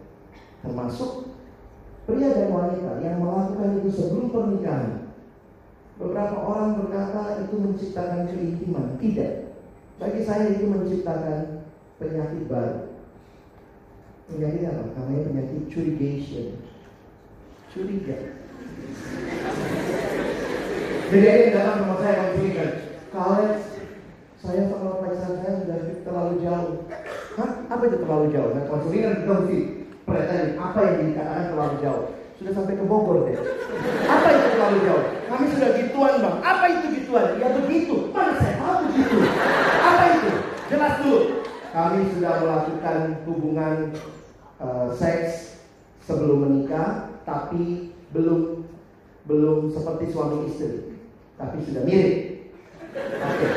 termasuk 0.62 1.34
pria 2.06 2.30
dan 2.34 2.48
wanita 2.50 3.02
yang 3.02 3.18
melakukan 3.22 3.82
itu 3.82 3.90
sebelum 3.90 4.30
pernikahan. 4.30 5.12
Beberapa 5.98 6.36
orang 6.40 6.82
berkata 6.82 7.46
itu 7.46 7.54
menciptakan 7.58 8.26
keintiman. 8.26 8.98
Tidak. 8.98 9.32
Bagi 10.02 10.20
saya 10.26 10.50
itu 10.50 10.66
menciptakan 10.66 11.68
penyakit 12.00 12.42
baru. 12.50 12.90
Penyakit 14.26 14.62
apa? 14.66 14.82
Namanya 14.98 15.20
penyakit 15.30 15.60
curigation. 15.70 16.58
Curiga. 17.70 18.16
Jadi 21.12 21.26
ada 21.28 21.40
yang 21.44 21.52
datang 21.52 21.76
sama 21.84 21.94
saya 22.00 22.14
mencurigai. 22.24 22.72
Kalian 23.12 23.52
saya 24.40 24.62
sama 24.66 24.98
pacar 25.04 25.32
saya 25.38 25.52
sudah 25.60 25.78
terlalu 26.02 26.34
jauh. 26.40 26.74
Hah? 27.36 27.50
Apa 27.68 27.82
itu 27.86 27.96
terlalu 28.00 28.26
jauh? 28.32 28.50
Nah, 28.56 28.64
konsulinan 28.66 29.22
kita 29.22 29.34
perhatian 30.04 30.58
apa 30.58 30.78
yang 30.82 30.96
dikatakan 31.10 31.44
terlalu 31.54 31.76
jauh. 31.82 32.06
Sudah 32.40 32.52
sampai 32.58 32.74
ke 32.74 32.84
Bogor 32.84 33.30
deh. 33.30 33.38
Apa 34.08 34.28
itu 34.34 34.46
terlalu 34.58 34.78
jauh? 34.82 35.04
Kami 35.30 35.44
sudah 35.54 35.68
gituan 35.78 36.14
bang. 36.18 36.36
Apa 36.42 36.64
itu 36.66 36.86
gituan? 36.98 37.26
Ya 37.38 37.48
begitu. 37.54 37.94
Mana 38.10 38.32
saya 38.40 38.54
tahu 38.58 38.76
begitu. 38.90 39.16
Apa 39.78 40.02
itu? 40.18 40.30
Jelas 40.66 40.94
dulu. 40.98 41.20
Kami 41.72 41.98
sudah 42.12 42.32
melakukan 42.42 42.98
hubungan 43.24 43.74
uh, 44.60 44.92
seks 44.92 45.62
sebelum 46.04 46.44
menikah, 46.44 47.08
tapi 47.24 47.94
belum 48.12 48.66
belum 49.24 49.70
seperti 49.70 50.10
suami 50.10 50.50
istri, 50.50 50.98
tapi 51.38 51.62
sudah 51.62 51.86
mirip. 51.86 52.50
Okay. 52.92 53.52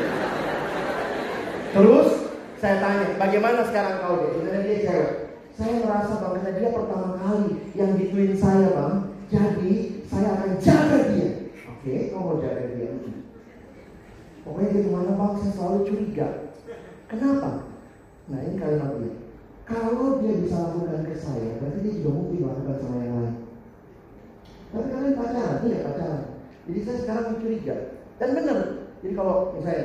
Terus 1.76 2.08
saya 2.56 2.80
tanya, 2.80 3.20
bagaimana 3.20 3.68
sekarang 3.68 4.00
kau 4.00 4.16
deh? 4.22 4.30
Sebenarnya 4.32 4.62
dia 4.64 4.78
cewek. 4.86 5.25
Saya 5.56 5.88
merasa 5.88 6.20
bang, 6.20 6.32
karena 6.36 6.52
dia 6.52 6.68
pertama 6.68 7.08
kali 7.16 7.72
yang 7.72 7.96
gituin 7.96 8.36
saya 8.36 8.76
bang. 8.76 8.94
Jadi 9.32 9.72
saya 10.04 10.28
akan 10.36 10.50
jaga 10.60 10.98
dia. 11.08 11.28
Oke, 11.72 11.80
okay, 11.80 12.12
kau 12.12 12.20
mau 12.20 12.36
jaga 12.44 12.76
dia. 12.76 12.92
Pokoknya 14.44 14.68
dia 14.68 14.84
ke 14.84 14.90
mana 14.92 15.12
bang, 15.16 15.32
saya 15.40 15.52
selalu 15.56 15.78
curiga. 15.88 16.28
Kenapa? 17.08 17.72
Nah 18.28 18.38
ini 18.44 18.60
kalimat 18.60 18.92
dia. 19.00 19.14
Kalau 19.64 20.20
dia 20.20 20.34
bisa 20.44 20.56
lakukan 20.60 21.08
ke 21.08 21.16
saya, 21.16 21.58
berarti 21.58 21.78
dia 21.80 21.92
juga 21.98 22.10
mungkin 22.12 22.46
lakukan 22.52 22.76
sama 22.76 22.96
yang 23.00 23.16
lain. 23.16 23.34
Tapi 24.70 24.86
kalian 24.92 25.14
pacaran, 25.16 25.56
tidak 25.64 25.82
pacaran. 25.88 26.22
Jadi 26.68 26.78
saya 26.84 26.96
sekarang 27.00 27.26
mencuriga. 27.32 27.76
Dan 28.20 28.28
benar, 28.36 28.58
Jadi 29.00 29.12
kalau 29.12 29.52
misalnya 29.56 29.82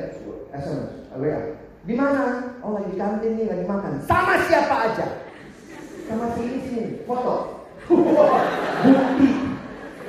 SMS, 0.52 0.90
WA, 1.16 1.40
di 1.84 1.94
mana? 1.96 2.24
Oh 2.60 2.76
lagi 2.76 2.92
kantin 2.96 3.40
nih, 3.40 3.48
lagi 3.48 3.64
makan. 3.64 3.92
Sama 4.04 4.36
siapa 4.46 4.76
aja? 4.92 5.21
Sama 6.08 6.26
si 6.34 6.40
ini 6.42 6.58
sini, 6.66 6.84
foto. 7.06 7.66
Bukti. 8.82 9.30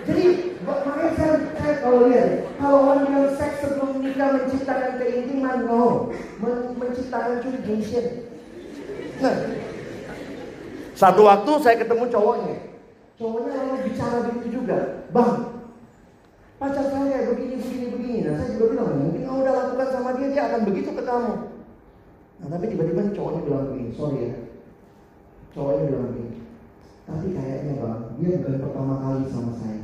Jadi 0.04 0.26
makanya 0.68 1.08
saya, 1.16 1.34
saya 1.56 1.74
kalau 1.80 2.12
lihat, 2.12 2.30
kalau 2.60 2.80
orang 2.92 3.08
yang 3.08 3.28
seks 3.40 3.64
sebelum 3.64 4.04
nikah 4.04 4.36
menciptakan 4.36 5.00
keintiman, 5.00 5.64
no, 5.64 6.12
Men 6.44 6.76
menciptakan 6.76 7.40
curigation. 7.40 8.28
Nah, 9.24 9.36
satu 10.94 11.22
waktu 11.24 11.52
saya 11.64 11.76
ketemu 11.80 12.04
cowoknya, 12.12 12.56
cowoknya 13.16 13.52
lalu 13.56 13.76
bicara 13.88 14.18
begitu 14.28 14.48
juga, 14.60 15.08
bang, 15.16 15.34
pacar 16.60 16.86
saya 16.92 17.32
begini, 17.32 17.56
begini, 17.64 17.86
begini. 17.96 18.18
Nah 18.28 18.34
saya 18.44 18.50
juga 18.60 18.66
bilang, 18.76 18.90
mungkin 19.00 19.22
kamu 19.24 19.40
udah 19.40 19.56
lakukan 19.56 19.88
sama 19.90 20.10
dia, 20.20 20.28
dia 20.36 20.44
akan 20.52 20.62
begitu 20.68 20.90
ke 20.92 21.04
kamu. 21.08 21.34
Nah 22.44 22.48
tapi 22.52 22.66
tiba-tiba 22.68 23.02
cowoknya 23.16 23.42
bilang 23.48 23.64
begini, 23.72 23.92
sorry 23.96 24.20
ya. 24.20 24.36
Cowoknya 25.54 25.86
bilang 25.86 26.10
begini, 26.10 26.42
tapi 27.06 27.26
kayaknya 27.30 27.74
bang, 27.78 28.02
dia 28.18 28.42
bukan 28.42 28.58
pertama 28.58 28.94
kali 29.06 29.22
sama 29.30 29.52
saya. 29.62 29.82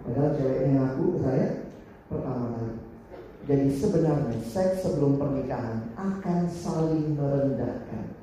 Padahal 0.00 0.32
ceweknya 0.32 0.70
ngaku 0.80 1.04
saya 1.20 1.46
pertama 2.08 2.44
kali. 2.56 2.74
Jadi 3.44 3.66
sebenarnya 3.68 4.40
seks 4.40 4.80
sebelum 4.80 5.20
pernikahan 5.20 5.92
akan 5.92 6.38
saling 6.48 7.20
merendahkan. 7.20 8.16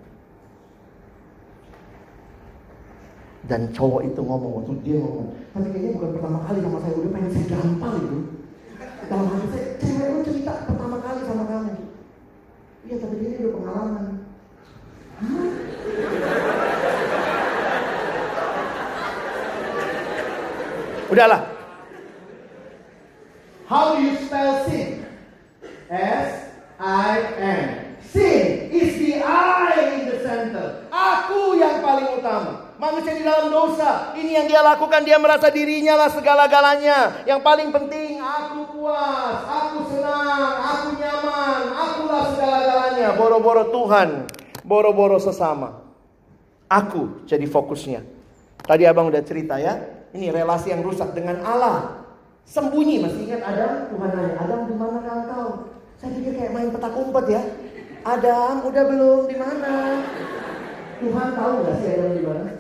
Dan 3.46 3.70
cowok 3.70 4.02
itu 4.10 4.22
ngomong, 4.26 4.66
waktu 4.66 4.74
dia 4.82 4.98
ngomong, 4.98 5.38
tapi 5.54 5.70
kayaknya 5.70 6.02
bukan 6.02 6.12
pertama 6.18 6.40
kali 6.50 6.66
sama 6.66 6.82
saya, 6.82 6.94
udah 6.98 7.12
pengen 7.14 7.30
saya 7.30 7.46
gampang 7.46 7.96
itu. 8.02 8.20
Dalam 9.06 9.28
hati 9.30 9.48
saya, 9.54 9.66
cewek 9.78 10.08
lu 10.10 10.20
cerita 10.26 10.66
pertama 10.66 10.98
kali 10.98 11.22
sama 11.30 11.46
kamu. 11.46 11.74
Iya, 12.90 12.96
tapi 12.98 13.16
dia 13.22 13.38
udah 13.38 13.54
pengalaman. 13.54 14.06
Hah? 15.22 15.46
Udahlah. 21.16 21.48
How 23.72 23.96
do 23.96 24.04
you 24.04 24.20
spell 24.20 24.68
sin? 24.68 25.08
S 25.88 26.52
I 26.76 27.24
N. 27.40 27.96
Sin 28.04 28.68
is 28.68 29.00
the 29.00 29.24
I 29.24 29.96
in 29.96 30.12
the 30.12 30.20
center. 30.20 30.84
Aku 30.92 31.56
yang 31.56 31.80
paling 31.80 32.20
utama. 32.20 32.76
Manusia 32.76 33.16
di 33.16 33.24
dalam 33.24 33.48
dosa. 33.48 34.12
Ini 34.20 34.44
yang 34.44 34.46
dia 34.52 34.60
lakukan. 34.60 35.08
Dia 35.08 35.16
merasa 35.16 35.48
dirinya 35.48 35.96
lah 35.96 36.12
segala-galanya. 36.12 37.24
Yang 37.24 37.40
paling 37.48 37.72
penting, 37.72 38.20
aku 38.20 38.76
puas, 38.76 39.40
aku 39.48 39.88
senang, 39.96 40.52
aku 40.68 41.00
nyaman, 41.00 41.62
akulah 41.80 42.24
segala-galanya. 42.36 43.16
Boro-boro 43.16 43.72
Tuhan, 43.72 44.28
boro-boro 44.68 45.16
sesama. 45.24 45.80
Aku 46.68 47.24
jadi 47.24 47.48
fokusnya. 47.48 48.04
Tadi 48.68 48.84
abang 48.84 49.08
udah 49.08 49.24
cerita 49.24 49.56
ya. 49.56 50.04
Ini 50.16 50.32
relasi 50.32 50.72
yang 50.72 50.80
rusak 50.80 51.12
dengan 51.12 51.44
Allah. 51.44 52.08
Sembunyi, 52.48 53.04
masih 53.04 53.28
ingat 53.28 53.44
Adam? 53.44 53.92
Tuhan 53.92 54.10
nanya, 54.16 54.34
Adam 54.40 54.60
di 54.72 54.76
mana 54.80 55.28
kau? 55.28 55.76
Saya 56.00 56.16
pikir 56.16 56.40
kayak 56.40 56.56
main 56.56 56.72
petak 56.72 56.96
umpet 56.96 57.26
ya. 57.36 57.42
Adam, 58.08 58.64
udah 58.64 58.84
belum 58.88 59.22
di 59.28 59.36
mana? 59.36 60.00
Tuhan 61.04 61.28
tahu 61.36 61.54
nggak 61.68 61.76
sih 61.84 61.90
Adam 62.00 62.12
di 62.16 62.24
mana? 62.24 62.52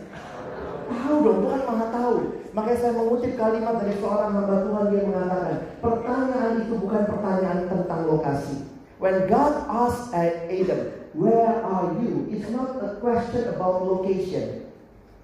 Tahu 0.86 1.16
dong, 1.24 1.40
Tuhan 1.48 1.62
maha 1.64 1.88
tahu. 1.96 2.16
Makanya 2.52 2.80
saya 2.82 2.94
mengutip 2.98 3.32
kalimat 3.40 3.76
dari 3.80 3.96
seorang 4.04 4.32
hamba 4.36 4.56
Tuhan 4.66 4.86
yang 4.92 5.08
mengatakan, 5.16 5.56
pertanyaan 5.80 6.54
itu 6.60 6.74
bukan 6.76 7.04
pertanyaan 7.08 7.60
tentang 7.72 8.02
lokasi. 8.04 8.56
When 9.00 9.32
God 9.32 9.54
asked 9.70 10.12
Adam, 10.12 10.82
where 11.16 11.56
are 11.64 11.94
you? 12.04 12.28
It's 12.36 12.52
not 12.52 12.84
a 12.84 13.00
question 13.00 13.48
about 13.54 13.86
location. 13.86 14.65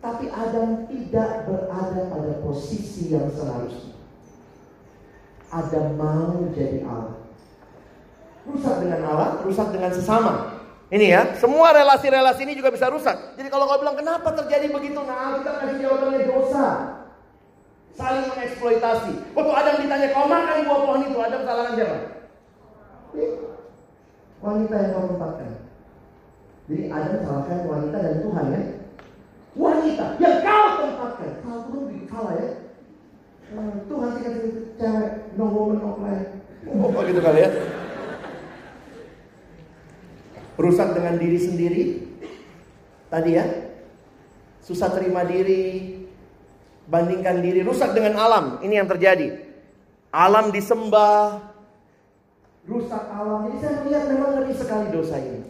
Tapi 0.02 0.26
Adam 0.34 0.89
tidak 0.89 1.45
berada 1.45 2.02
pada 2.10 2.32
posisi 2.41 3.14
yang 3.14 3.30
seharusnya. 3.30 3.93
Adam 5.54 5.93
mau 5.93 6.41
jadi 6.58 6.82
Allah. 6.82 7.22
Rusak 8.41 8.76
dengan 8.82 9.02
Allah, 9.06 9.30
rusak 9.45 9.70
dengan 9.70 9.93
sesama. 9.93 10.34
Ini 10.89 11.06
ya, 11.08 11.22
semua 11.38 11.72
relasi-relasi 11.72 12.41
ini 12.49 12.58
juga 12.58 12.74
bisa 12.74 12.89
rusak. 12.89 13.38
Jadi 13.38 13.47
kalau 13.47 13.70
kau 13.70 13.80
bilang 13.80 13.95
kenapa 13.95 14.34
terjadi 14.34 14.74
begitu, 14.74 14.99
nah 15.06 15.38
kita 15.38 15.52
kasih 15.62 15.78
jawabannya 15.86 16.22
dosa. 16.26 16.68
Saling 17.93 18.26
mengeksploitasi. 18.34 19.14
Waktu 19.38 19.52
Adam 19.54 19.76
ditanya 19.86 20.08
kau 20.18 20.26
makan 20.26 20.66
buah 20.66 20.82
pohon 20.82 21.06
itu, 21.06 21.18
Adam 21.22 21.41
salahkan 21.45 21.74
siapa? 21.78 21.97
Wanita 24.41 24.76
yang 24.82 24.91
kau 24.97 25.08
tempatkan. 25.14 25.52
Jadi 26.66 26.84
Adam 26.89 27.18
salahkan 27.22 27.60
wanita 27.70 27.97
dan 28.02 28.16
Tuhan 28.26 28.45
ya. 28.49 28.62
Wanita 29.52 30.16
yang 30.16 30.38
kau 30.39 30.68
tempatkan. 30.80 31.32
Tuhan 31.43 31.84
bikin 31.91 32.08
salah 32.08 32.34
ya. 32.39 32.49
Hmm, 33.52 33.76
Tuhan 33.84 34.10
sih 34.16 34.22
kasih 34.24 34.52
cewek 34.80 35.10
no 35.36 35.45
woman 35.52 35.78
no 35.84 35.89
cry. 35.99 36.20
Oh 36.72 37.04
gitu 37.04 37.20
kali 37.20 37.39
ya. 37.43 37.49
Rusak 40.56 40.89
dengan 40.95 41.20
diri 41.20 41.39
sendiri. 41.41 41.84
Tadi 43.12 43.32
ya. 43.36 43.45
Susah 44.64 44.88
terima 44.95 45.28
diri. 45.28 45.99
Bandingkan 46.88 47.43
diri. 47.43 47.60
Rusak 47.60 47.91
dengan 47.91 48.24
alam. 48.24 48.64
Ini 48.64 48.80
yang 48.80 48.88
terjadi. 48.88 49.36
Alam 50.16 50.56
disembah. 50.56 51.43
Rusak 52.72 53.04
alam. 53.04 53.52
Jadi 53.52 53.58
saya 53.60 53.74
melihat 53.84 54.04
memang 54.16 54.32
ngeri 54.39 54.54
sekali 54.56 54.88
dosa 54.95 55.20
ini. 55.20 55.43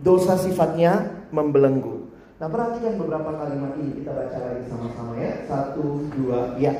Dosa 0.00 0.40
sifatnya 0.40 1.19
membelenggu. 1.30 2.10
Nah 2.40 2.48
perhatikan 2.48 2.96
beberapa 2.96 3.30
kalimat 3.36 3.76
ini 3.78 4.02
kita 4.02 4.10
baca 4.14 4.38
lagi 4.38 4.64
sama-sama 4.68 5.12
ya. 5.18 5.32
Satu, 5.46 6.08
dua, 6.14 6.54
ya. 6.56 6.72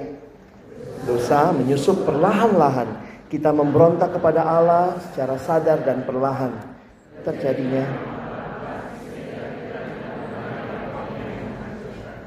Dosa 1.04 1.52
menyusup 1.52 2.04
perlahan-lahan 2.04 2.88
kita 3.30 3.54
memberontak 3.54 4.18
kepada 4.18 4.42
Allah 4.42 4.98
secara 5.10 5.38
sadar 5.38 5.86
dan 5.86 6.02
perlahan 6.02 6.50
terjadinya. 7.22 7.86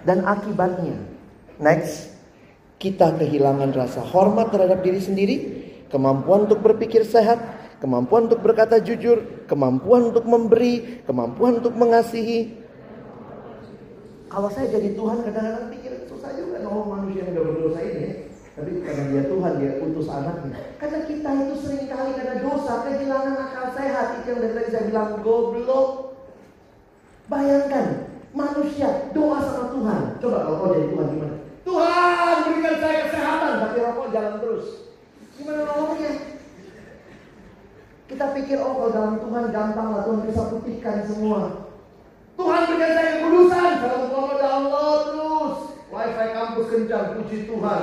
Dan 0.03 0.27
akibatnya, 0.27 0.99
next, 1.59 2.11
kita 2.75 3.15
kehilangan 3.15 3.71
rasa 3.71 4.03
hormat 4.03 4.51
terhadap 4.51 4.83
diri 4.83 4.99
sendiri, 4.99 5.35
kemampuan 5.87 6.43
untuk 6.43 6.59
berpikir 6.59 7.07
sehat, 7.07 7.39
kemampuan 7.83 8.31
untuk 8.31 8.39
berkata 8.39 8.79
jujur, 8.79 9.43
kemampuan 9.43 10.15
untuk 10.15 10.23
memberi, 10.23 11.03
kemampuan 11.03 11.59
untuk 11.59 11.75
mengasihi. 11.75 12.63
Kalau 14.31 14.47
saya 14.47 14.71
jadi 14.71 14.95
Tuhan 14.95 15.19
kadang-kadang 15.27 15.67
pikir 15.67 16.07
susah 16.07 16.31
juga 16.39 16.63
nolong 16.63 16.95
manusia 16.95 17.27
yang 17.27 17.35
gak 17.35 17.45
berdosa 17.51 17.79
ini. 17.83 18.31
Tapi 18.55 18.71
karena 18.85 19.03
dia 19.11 19.23
Tuhan, 19.27 19.51
dia 19.59 19.71
utus 19.83 20.07
anaknya. 20.07 20.57
Karena 20.79 20.99
kita 21.09 21.29
itu 21.43 21.55
sering 21.59 21.85
kali 21.91 22.11
karena 22.15 22.35
dosa, 22.39 22.73
kehilangan 22.87 23.35
akal 23.35 23.67
sehat. 23.75 24.07
Itu 24.23 24.27
yang 24.31 24.39
dari 24.47 24.53
tadi 24.55 24.69
saya 24.71 24.83
bilang, 24.87 25.09
goblok. 25.19 25.89
Bayangkan, 27.27 27.85
manusia 28.31 29.11
doa 29.11 29.41
sama 29.43 29.65
Tuhan. 29.73 29.99
Coba 30.23 30.37
kalau 30.39 30.57
kau 30.61 30.73
jadi 30.77 30.87
Tuhan 30.87 31.07
gimana? 31.17 31.35
Tuhan 31.65 32.35
berikan 32.47 32.75
saya 32.79 32.97
kesehatan, 33.09 33.53
tapi 33.59 33.77
rokok 33.81 34.07
jalan 34.13 34.35
terus. 34.39 34.65
Gimana 35.33 35.61
nolongnya? 35.65 36.32
Kita 38.03 38.35
pikir, 38.35 38.59
oh 38.59 38.75
kalau 38.75 38.89
dalam 38.91 39.15
Tuhan 39.23 39.45
gampang 39.55 39.87
lah, 39.95 40.01
Tuhan 40.03 40.27
bisa 40.27 40.43
putihkan 40.51 41.07
semua. 41.07 41.71
Tuhan 42.35 42.61
berikan 42.67 42.91
saya 42.97 43.09
kekudusan, 43.21 43.69
kalau 43.79 43.99
mau 44.11 44.35
download 44.35 44.99
terus. 45.07 45.57
Wifi 45.93 46.27
kampus 46.33 46.67
kencang, 46.67 47.05
puji 47.15 47.37
Tuhan. 47.47 47.81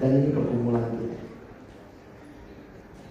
Dan 0.00 0.10
ini 0.16 0.28
pergumulan 0.32 0.84
kita. 0.96 1.18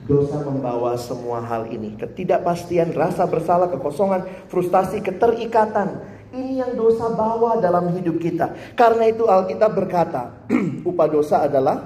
Dosa 0.09 0.37
membawa 0.41 0.97
semua 0.97 1.37
hal 1.45 1.69
ini. 1.69 1.93
Ketidakpastian, 1.97 2.97
rasa 2.97 3.29
bersalah, 3.29 3.69
kekosongan, 3.69 4.25
frustasi, 4.49 5.01
keterikatan. 5.01 6.01
Ini 6.29 6.61
yang 6.61 6.77
dosa 6.77 7.09
bawa 7.17 7.57
dalam 7.57 7.89
hidup 7.97 8.21
kita. 8.21 8.53
Karena 8.77 9.09
itu 9.09 9.25
Alkitab 9.25 9.73
berkata, 9.73 10.45
upah 10.89 11.07
dosa 11.09 11.49
adalah 11.49 11.81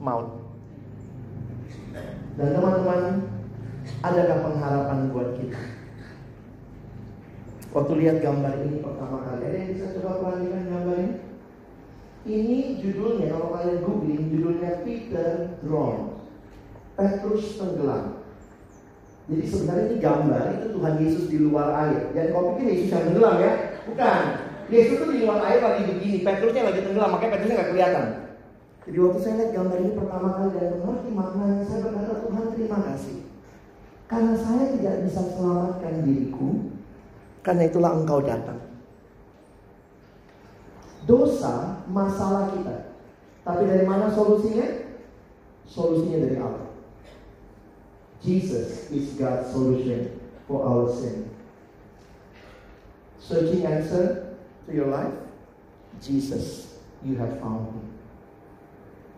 maut. 0.00 0.40
Dan 2.40 2.56
teman-teman, 2.56 3.28
adakah 4.00 4.38
pengharapan 4.40 4.98
buat 5.12 5.30
kita? 5.36 5.60
Waktu 7.70 7.92
lihat 8.02 8.16
gambar 8.24 8.54
ini 8.66 8.82
pertama 8.82 9.22
kali, 9.22 9.42
ada 9.46 9.56
yang 9.60 9.70
bisa 9.76 9.86
coba 10.00 10.10
perhatikan 10.24 10.64
gambar 10.72 10.96
ini? 10.96 11.14
Ini 12.20 12.58
judulnya, 12.80 13.32
kalau 13.32 13.48
kalian 13.56 13.78
googling, 13.84 14.24
judulnya 14.32 14.80
Peter 14.84 15.56
Drown. 15.64 16.20
Petrus 16.96 17.56
tenggelam. 17.56 18.19
Jadi 19.30 19.46
sebenarnya 19.46 19.84
ini 19.86 19.96
gambar 20.02 20.44
itu 20.58 20.66
Tuhan 20.74 20.94
Yesus 20.98 21.24
di 21.30 21.38
luar 21.38 21.68
air. 21.86 22.10
Jangan 22.10 22.28
kau 22.34 22.42
pikir 22.50 22.66
Yesus 22.74 22.90
yang 22.90 23.04
tenggelam 23.06 23.36
ya, 23.38 23.52
bukan. 23.86 24.22
Yesus 24.70 24.94
tuh 25.02 25.10
di 25.10 25.22
luar 25.22 25.38
air 25.46 25.60
lagi 25.62 25.82
begini, 25.86 26.18
Petrusnya 26.26 26.66
lagi 26.66 26.80
tenggelam, 26.82 27.10
makanya 27.14 27.32
Petrusnya 27.38 27.56
nggak 27.58 27.70
kelihatan. 27.70 28.06
Jadi 28.86 28.96
waktu 28.98 29.18
saya 29.22 29.34
lihat 29.38 29.50
gambar 29.54 29.76
ini 29.78 29.92
pertama 29.94 30.28
kali 30.34 30.50
dan 30.58 30.66
mengerti 30.82 31.10
maknanya, 31.14 31.62
saya 31.62 31.78
berkata 31.86 32.14
Tuhan 32.26 32.44
terima 32.54 32.78
kasih. 32.90 33.16
Karena 34.10 34.34
saya 34.34 34.64
tidak 34.74 34.94
bisa 35.06 35.20
selamatkan 35.22 35.94
diriku, 36.02 36.48
karena 37.46 37.62
itulah 37.70 37.92
engkau 37.94 38.18
datang. 38.18 38.58
Dosa 41.06 41.82
masalah 41.86 42.50
kita. 42.54 42.94
Tapi 43.46 43.62
dari 43.66 43.86
mana 43.86 44.10
solusinya? 44.10 44.90
Solusinya 45.66 46.18
dari 46.18 46.36
Allah. 46.38 46.69
Jesus 48.20 48.92
is 48.92 49.16
God's 49.16 49.48
solution 49.48 50.12
for 50.44 50.60
our 50.60 50.92
sin. 50.92 51.24
Searching 53.16 53.64
answer 53.64 54.36
to 54.66 54.70
your 54.72 54.92
life? 54.92 55.12
Jesus, 56.04 56.76
you 57.00 57.16
have 57.16 57.40
found 57.40 57.72
me. 57.72 57.82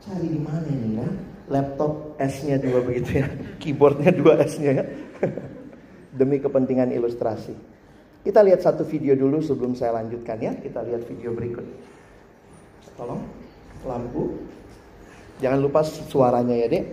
Cari 0.03 0.27
di 0.35 0.41
mana 0.43 0.67
nih 0.67 1.03
ya? 1.03 1.09
Laptop 1.51 2.19
S-nya 2.19 2.59
dua 2.59 2.83
begitu 2.83 3.23
ya. 3.23 3.27
Keyboardnya 3.63 4.11
dua 4.15 4.43
S-nya 4.43 4.83
ya. 4.83 4.85
Demi 6.19 6.39
kepentingan 6.39 6.91
ilustrasi. 6.95 7.55
Kita 8.23 8.43
lihat 8.43 8.63
satu 8.63 8.87
video 8.87 9.19
dulu 9.19 9.43
sebelum 9.43 9.75
saya 9.75 9.99
lanjutkan 9.99 10.39
ya. 10.39 10.55
Kita 10.59 10.83
lihat 10.83 11.07
video 11.07 11.35
berikut. 11.35 11.67
Tolong 12.95 13.23
lampu. 13.83 14.39
Jangan 15.43 15.59
lupa 15.59 15.83
suaranya 15.83 16.55
ya, 16.55 16.67
Dek. 16.71 16.87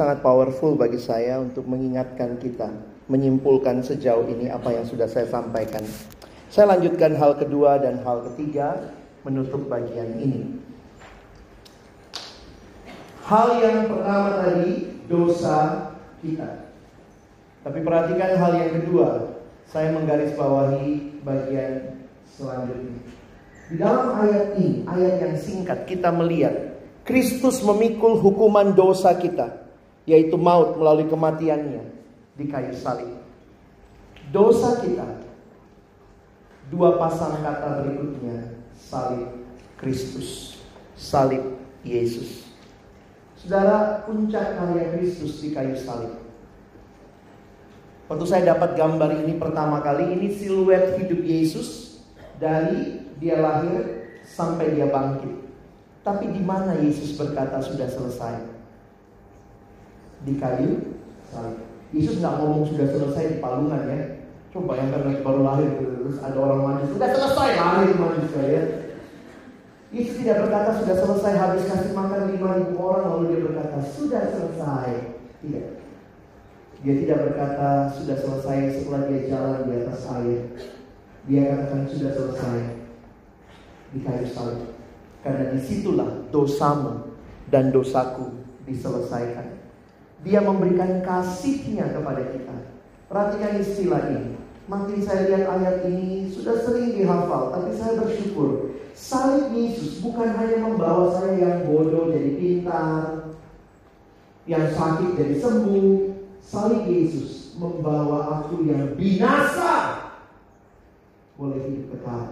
Sangat 0.00 0.24
powerful 0.24 0.80
bagi 0.80 0.96
saya 0.96 1.36
untuk 1.44 1.68
mengingatkan 1.68 2.40
kita, 2.40 2.72
menyimpulkan 3.12 3.84
sejauh 3.84 4.24
ini 4.32 4.48
apa 4.48 4.72
yang 4.72 4.88
sudah 4.88 5.04
saya 5.04 5.28
sampaikan. 5.28 5.84
Saya 6.48 6.72
lanjutkan 6.72 7.20
hal 7.20 7.36
kedua 7.36 7.76
dan 7.76 8.00
hal 8.00 8.24
ketiga 8.32 8.96
menutup 9.28 9.68
bagian 9.68 10.08
ini. 10.16 10.56
Hal 13.28 13.60
yang 13.60 13.92
pertama 13.92 14.40
tadi 14.40 14.88
dosa 15.04 15.92
kita. 16.24 16.72
Tapi 17.60 17.78
perhatikan 17.84 18.40
hal 18.40 18.52
yang 18.56 18.72
kedua. 18.80 19.36
Saya 19.68 19.92
menggarisbawahi 20.00 21.20
bagian 21.22 22.02
selanjutnya. 22.24 23.04
Di 23.68 23.76
dalam 23.76 24.16
ayat 24.16 24.58
ini, 24.58 24.82
ayat 24.88 25.14
yang 25.22 25.36
singkat, 25.36 25.86
kita 25.86 26.10
melihat 26.10 26.80
Kristus 27.06 27.62
memikul 27.62 28.18
hukuman 28.18 28.74
dosa 28.74 29.14
kita, 29.14 29.69
yaitu 30.08 30.36
maut 30.40 30.76
melalui 30.80 31.08
kematiannya 31.08 31.84
di 32.36 32.44
kayu 32.48 32.72
salib. 32.72 33.20
Dosa 34.30 34.78
kita, 34.80 35.26
dua 36.70 36.96
pasang 36.96 37.42
kata 37.42 37.82
berikutnya, 37.82 38.62
salib 38.76 39.28
Kristus, 39.76 40.60
salib 40.94 41.58
Yesus. 41.82 42.46
Saudara, 43.40 44.04
puncak 44.04 44.60
karya 44.60 44.92
Kristus 44.94 45.40
di 45.40 45.56
kayu 45.56 45.72
salib. 45.74 46.20
Waktu 48.10 48.26
saya 48.26 48.58
dapat 48.58 48.74
gambar 48.74 49.22
ini 49.22 49.38
pertama 49.38 49.78
kali, 49.80 50.18
ini 50.18 50.34
siluet 50.34 50.98
hidup 50.98 51.22
Yesus 51.22 52.02
dari 52.42 53.06
dia 53.22 53.38
lahir 53.38 54.10
sampai 54.26 54.74
dia 54.74 54.90
bangkit. 54.90 55.46
Tapi 56.02 56.26
di 56.34 56.42
mana 56.42 56.74
Yesus 56.80 57.14
berkata 57.14 57.62
sudah 57.62 57.86
selesai? 57.86 58.49
Di 60.26 60.32
kayu 60.36 61.00
salib. 61.30 61.70
Yesus 61.90 62.22
nggak 62.22 62.34
ngomong 62.38 62.64
sudah 62.70 62.86
selesai 62.86 63.24
di 63.34 63.36
palungan 63.42 63.82
ya. 63.90 64.00
Coba 64.50 64.78
yang 64.78 64.90
lagi 64.90 65.22
baru 65.22 65.40
lahir 65.46 65.70
terus 65.78 66.18
ada 66.22 66.38
orang 66.38 66.60
mandi 66.62 66.90
sudah 66.90 67.08
selesai 67.14 67.48
lahir 67.54 67.90
manusia 67.94 68.42
ya. 68.46 68.62
Yesus 69.90 70.22
tidak 70.22 70.46
berkata 70.46 70.70
sudah 70.78 70.96
selesai 71.02 71.32
habis 71.34 71.66
kasih 71.66 71.90
makan 71.94 72.30
lima 72.30 72.62
ribu 72.62 72.78
orang 72.78 73.04
lalu 73.10 73.24
dia 73.34 73.40
berkata 73.46 73.78
sudah 73.82 74.22
selesai. 74.30 74.90
Tidak. 75.42 75.66
Dia 76.80 76.94
tidak 76.96 77.18
berkata 77.26 77.92
sudah 77.92 78.16
selesai 78.16 78.58
setelah 78.78 79.02
dia 79.10 79.20
jalan 79.28 79.58
di 79.66 79.72
atas 79.82 80.02
air. 80.14 80.40
Dia 81.26 81.42
katakan 81.52 81.82
sudah 81.90 82.10
selesai 82.14 82.58
di 83.90 83.98
kayu 84.06 84.26
salib. 84.30 84.70
Karena 85.20 85.44
di 85.52 85.60
situlah 85.60 86.10
dosamu 86.30 87.18
dan 87.50 87.74
dosaku 87.74 88.30
diselesaikan. 88.64 89.49
Dia 90.20 90.44
memberikan 90.44 91.00
kasihnya 91.00 91.96
kepada 91.96 92.22
kita. 92.28 92.56
Perhatikan 93.08 93.52
istilah 93.58 94.02
ini. 94.12 94.36
Makin 94.70 95.02
saya 95.02 95.26
lihat 95.26 95.44
ayat 95.50 95.76
ini 95.90 96.30
sudah 96.30 96.62
sering 96.62 96.94
dihafal, 96.94 97.50
tapi 97.50 97.74
saya 97.74 97.98
bersyukur. 97.98 98.70
Salib 98.94 99.50
Yesus 99.50 99.98
bukan 99.98 100.30
hanya 100.36 100.62
membawa 100.62 101.10
saya 101.18 101.34
yang 101.40 101.58
bodoh 101.66 102.12
jadi 102.12 102.38
pintar, 102.38 103.34
yang 104.46 104.70
sakit 104.70 105.18
jadi 105.18 105.34
sembuh. 105.42 106.14
Salib 106.38 106.86
Yesus 106.86 107.58
membawa 107.58 108.44
aku 108.44 108.62
yang 108.62 108.94
binasa 108.94 110.06
boleh 111.40 111.60
hidup 111.66 111.96
kekal. 111.96 112.24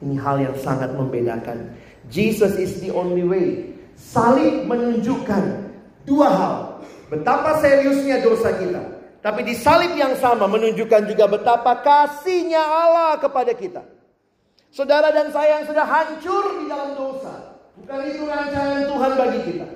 Ini 0.00 0.16
hal 0.16 0.36
yang 0.40 0.56
sangat 0.56 0.96
membedakan. 0.96 1.76
Jesus 2.08 2.56
is 2.56 2.80
the 2.80 2.90
only 2.92 3.22
way. 3.22 3.76
Salib 3.96 4.68
menunjukkan 4.68 5.65
dua 6.06 6.28
hal. 6.30 6.54
Betapa 7.10 7.58
seriusnya 7.60 8.22
dosa 8.22 8.54
kita. 8.56 8.82
Tapi 9.20 9.42
di 9.42 9.54
salib 9.58 9.98
yang 9.98 10.14
sama 10.22 10.46
menunjukkan 10.46 11.10
juga 11.10 11.26
betapa 11.26 11.82
kasihnya 11.82 12.62
Allah 12.62 13.18
kepada 13.18 13.50
kita. 13.52 13.82
Saudara 14.70 15.10
dan 15.10 15.34
saya 15.34 15.60
yang 15.60 15.66
sudah 15.66 15.82
hancur 15.82 16.62
di 16.62 16.70
dalam 16.70 16.94
dosa. 16.94 17.58
Bukan 17.74 18.00
itu 18.06 18.22
rancangan 18.22 18.86
Tuhan 18.86 19.12
bagi 19.18 19.40
kita. 19.50 19.66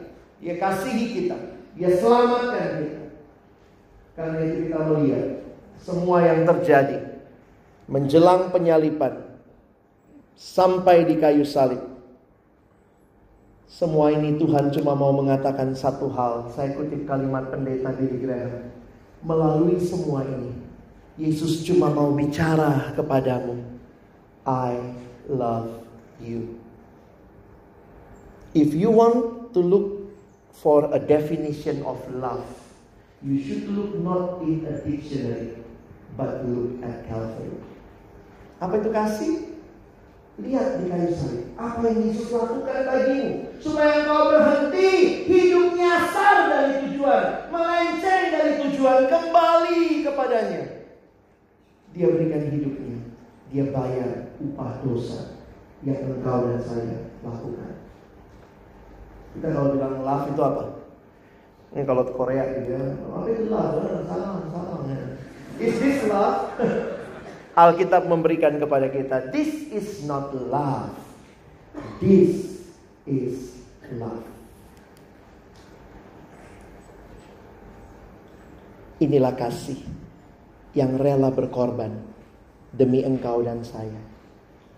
Dia 0.40 0.54
kasihi 0.56 1.06
kita. 1.18 1.36
Dia 1.74 1.88
selamatkan 1.98 2.66
kita. 2.78 3.02
Karena 4.14 4.38
itu 4.46 4.56
kita 4.68 4.78
melihat 4.86 5.26
semua 5.80 6.18
yang 6.22 6.44
terjadi 6.44 6.98
menjelang 7.90 8.54
penyalipan 8.54 9.18
sampai 10.38 11.08
di 11.08 11.18
kayu 11.18 11.42
salib. 11.42 11.80
Semua 13.70 14.10
ini 14.10 14.34
Tuhan 14.34 14.74
cuma 14.74 14.98
mau 14.98 15.14
mengatakan 15.14 15.70
satu 15.78 16.10
hal. 16.10 16.50
Saya 16.50 16.74
kutip 16.74 17.06
kalimat 17.06 17.54
pendeta 17.54 17.94
Billy 17.94 18.18
Graham. 18.18 18.66
Melalui 19.22 19.78
semua 19.78 20.26
ini, 20.26 20.58
Yesus 21.14 21.62
cuma 21.62 21.86
mau 21.86 22.10
bicara 22.10 22.90
kepadamu. 22.98 23.62
I 24.42 24.74
love 25.30 25.86
you. 26.18 26.58
If 28.58 28.74
you 28.74 28.90
want 28.90 29.54
to 29.54 29.62
look 29.62 30.18
for 30.50 30.90
a 30.90 30.98
definition 30.98 31.86
of 31.86 32.02
love, 32.10 32.42
you 33.22 33.38
should 33.38 33.70
look 33.70 33.94
not 34.02 34.42
in 34.42 34.66
a 34.66 34.82
dictionary, 34.82 35.62
but 36.18 36.42
look 36.42 36.82
at 36.82 37.06
Calvary. 37.06 37.62
Apa 38.58 38.82
itu 38.82 38.90
kasih? 38.90 39.34
Lihat 40.38 40.78
di 40.78 40.84
kayu 40.86 41.10
salib. 41.10 41.44
Apa 41.58 41.82
yang 41.90 42.06
Yesus 42.06 42.30
lakukan 42.30 42.86
bagimu. 42.86 43.30
Supaya 43.58 44.06
engkau 44.06 44.30
berhenti 44.30 44.90
hidup 45.26 45.74
nyasar 45.74 46.36
dari 46.46 46.72
tujuan. 46.86 47.24
Melenceng 47.50 48.24
dari 48.30 48.52
tujuan. 48.62 49.10
Kembali 49.10 50.06
kepadanya. 50.06 50.62
Dia 51.90 52.06
berikan 52.06 52.42
hidupnya. 52.46 52.98
Dia 53.50 53.64
bayar 53.74 54.30
upah 54.38 54.78
dosa. 54.86 55.34
Yang 55.82 56.14
engkau 56.14 56.46
dan 56.46 56.60
saya 56.62 56.98
lakukan. 57.26 57.72
Kita 59.34 59.46
kalau 59.50 59.68
bilang 59.74 59.94
love 60.06 60.26
itu 60.30 60.42
apa? 60.42 60.64
Ini 61.70 61.82
kalau 61.86 62.02
Korea 62.14 62.44
gitu 62.58 62.70
ya. 62.78 62.82
Itu 63.26 63.42
love? 63.50 64.06
Salah, 64.06 64.42
salah. 64.50 64.78
Is 65.60 65.76
this 65.76 66.06
love? 66.08 66.54
Alkitab 67.54 68.06
memberikan 68.06 68.54
kepada 68.62 68.86
kita, 68.86 69.34
this 69.34 69.50
is 69.74 70.06
not 70.06 70.30
love. 70.30 70.94
This 71.98 72.62
is 73.06 73.58
love. 73.98 74.22
Inilah 79.00 79.34
kasih 79.34 79.80
yang 80.76 81.00
rela 81.00 81.32
berkorban 81.32 81.90
demi 82.70 83.02
engkau 83.02 83.42
dan 83.42 83.64
saya. 83.66 83.98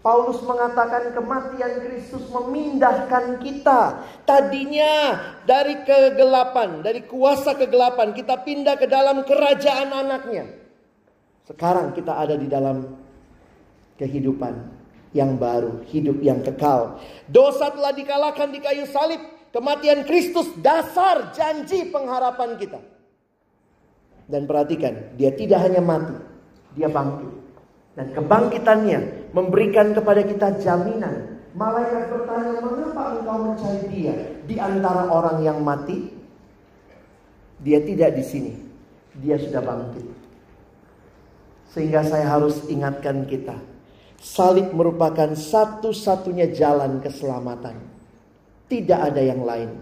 Paulus 0.03 0.43
mengatakan 0.43 1.15
kematian 1.15 1.79
Kristus 1.87 2.27
memindahkan 2.27 3.39
kita. 3.39 4.03
Tadinya 4.27 4.95
dari 5.47 5.79
kegelapan, 5.87 6.83
dari 6.83 7.07
kuasa 7.07 7.55
kegelapan 7.55 8.11
kita 8.11 8.43
pindah 8.43 8.75
ke 8.75 8.91
dalam 8.91 9.23
kerajaan 9.23 9.95
anaknya. 9.95 10.62
Sekarang 11.53 11.93
kita 11.93 12.17
ada 12.17 12.33
di 12.33 12.49
dalam 12.49 12.97
kehidupan 14.01 14.73
yang 15.13 15.37
baru, 15.37 15.85
hidup 15.85 16.25
yang 16.25 16.41
kekal. 16.41 16.97
Dosa 17.29 17.69
telah 17.69 17.93
dikalahkan 17.93 18.49
di 18.49 18.59
kayu 18.65 18.89
salib. 18.89 19.21
Kematian 19.53 20.09
Kristus 20.09 20.49
dasar 20.65 21.29
janji 21.37 21.93
pengharapan 21.93 22.57
kita. 22.57 22.81
Dan 24.25 24.49
perhatikan, 24.49 25.13
dia 25.21 25.29
tidak 25.37 25.61
hanya 25.61 25.85
mati, 25.85 26.17
dia 26.73 26.89
bangkit. 26.89 27.29
Dan 27.93 28.17
kebangkitannya 28.17 29.29
memberikan 29.37 29.93
kepada 29.93 30.25
kita 30.25 30.57
jaminan. 30.57 31.37
Malaikat 31.53 32.09
bertanya, 32.09 32.65
mengapa 32.65 33.21
engkau 33.21 33.37
mencari 33.45 33.85
dia 33.93 34.17
di 34.49 34.57
antara 34.57 35.13
orang 35.13 35.45
yang 35.45 35.61
mati? 35.61 36.09
Dia 37.61 37.85
tidak 37.85 38.17
di 38.17 38.25
sini, 38.25 38.53
dia 39.21 39.37
sudah 39.37 39.61
bangkit. 39.61 40.22
Sehingga 41.73 42.05
saya 42.05 42.29
harus 42.29 42.69
ingatkan 42.69 43.25
kita. 43.25 43.57
Salib 44.23 44.71
merupakan 44.77 45.33
satu-satunya 45.35 46.53
jalan 46.55 47.01
keselamatan. 47.03 47.75
Tidak 48.71 49.01
ada 49.01 49.19
yang 49.19 49.43
lain. 49.43 49.73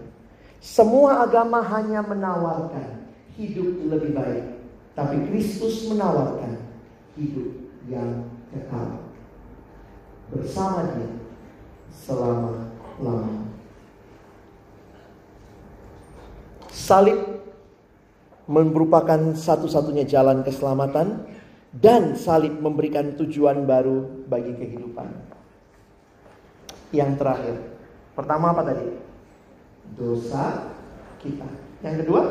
Semua 0.57 1.21
agama 1.27 1.61
hanya 1.61 2.01
menawarkan 2.01 3.05
hidup 3.37 3.91
lebih 3.91 4.17
baik. 4.17 4.45
Tapi 4.97 5.29
Kristus 5.29 5.87
menawarkan 5.91 6.57
hidup 7.19 7.49
yang 7.91 8.25
kekal. 8.49 9.03
Bersama 10.31 10.87
dia 10.95 11.11
selama-lamanya. 11.91 13.51
Salib 16.71 17.19
merupakan 18.49 19.35
satu-satunya 19.37 20.03
jalan 20.07 20.43
keselamatan 20.43 21.23
dan 21.71 22.19
salib 22.19 22.59
memberikan 22.59 23.15
tujuan 23.15 23.63
baru 23.63 24.27
bagi 24.27 24.51
kehidupan. 24.59 25.07
Yang 26.91 27.11
terakhir, 27.15 27.55
pertama 28.11 28.51
apa 28.51 28.67
tadi? 28.67 28.87
Dosa 29.95 30.75
kita. 31.23 31.47
Yang 31.79 31.95
kedua, 32.03 32.21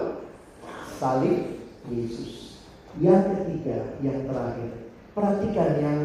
salib 1.01 1.57
Yesus. 1.89 2.61
Yang 3.01 3.33
ketiga, 3.33 3.97
yang 4.05 4.29
terakhir. 4.29 4.71
Perhatikan 5.17 5.71
yang 5.81 6.01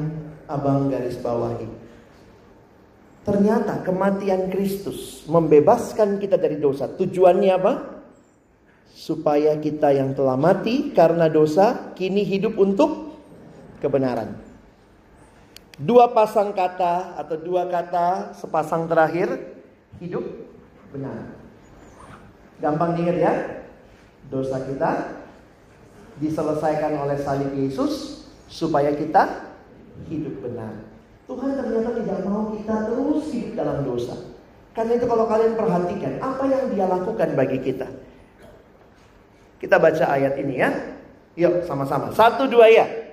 abang 0.48 0.88
garis 0.88 1.20
bawahi. 1.20 1.68
Ternyata 3.26 3.82
kematian 3.82 4.54
Kristus 4.54 5.26
membebaskan 5.28 6.22
kita 6.22 6.38
dari 6.38 6.62
dosa. 6.62 6.88
Tujuannya 6.88 7.52
apa? 7.52 7.74
Supaya 8.96 9.58
kita 9.60 9.92
yang 9.92 10.16
telah 10.16 10.40
mati 10.40 10.94
karena 10.96 11.28
dosa 11.28 11.92
kini 11.98 12.22
hidup 12.22 12.56
untuk 12.56 13.05
kebenaran. 13.80 14.36
Dua 15.76 16.08
pasang 16.16 16.56
kata 16.56 17.20
atau 17.20 17.36
dua 17.36 17.68
kata 17.68 18.32
sepasang 18.32 18.88
terakhir 18.88 19.60
hidup 20.00 20.24
benar. 20.96 21.36
Gampang 22.64 22.96
diingat 22.96 23.18
ya. 23.20 23.34
Dosa 24.32 24.64
kita 24.64 25.22
diselesaikan 26.24 26.96
oleh 26.96 27.20
salib 27.20 27.52
Yesus 27.54 28.24
supaya 28.48 28.96
kita 28.96 29.52
hidup 30.08 30.40
benar. 30.40 30.88
Tuhan 31.28 31.60
ternyata 31.60 31.90
tidak 32.00 32.20
mau 32.24 32.56
kita 32.56 32.76
terus 32.88 33.24
hidup 33.36 33.54
dalam 33.60 33.84
dosa. 33.84 34.16
Karena 34.72 34.96
itu 34.96 35.06
kalau 35.08 35.28
kalian 35.28 35.60
perhatikan 35.60 36.14
apa 36.24 36.44
yang 36.48 36.64
dia 36.72 36.86
lakukan 36.88 37.30
bagi 37.36 37.60
kita. 37.60 37.88
Kita 39.60 39.76
baca 39.76 40.06
ayat 40.08 40.40
ini 40.40 40.56
ya. 40.56 40.70
Yuk 41.36 41.68
sama-sama. 41.68 42.16
Satu 42.16 42.48
dua 42.48 42.72
ya. 42.72 43.05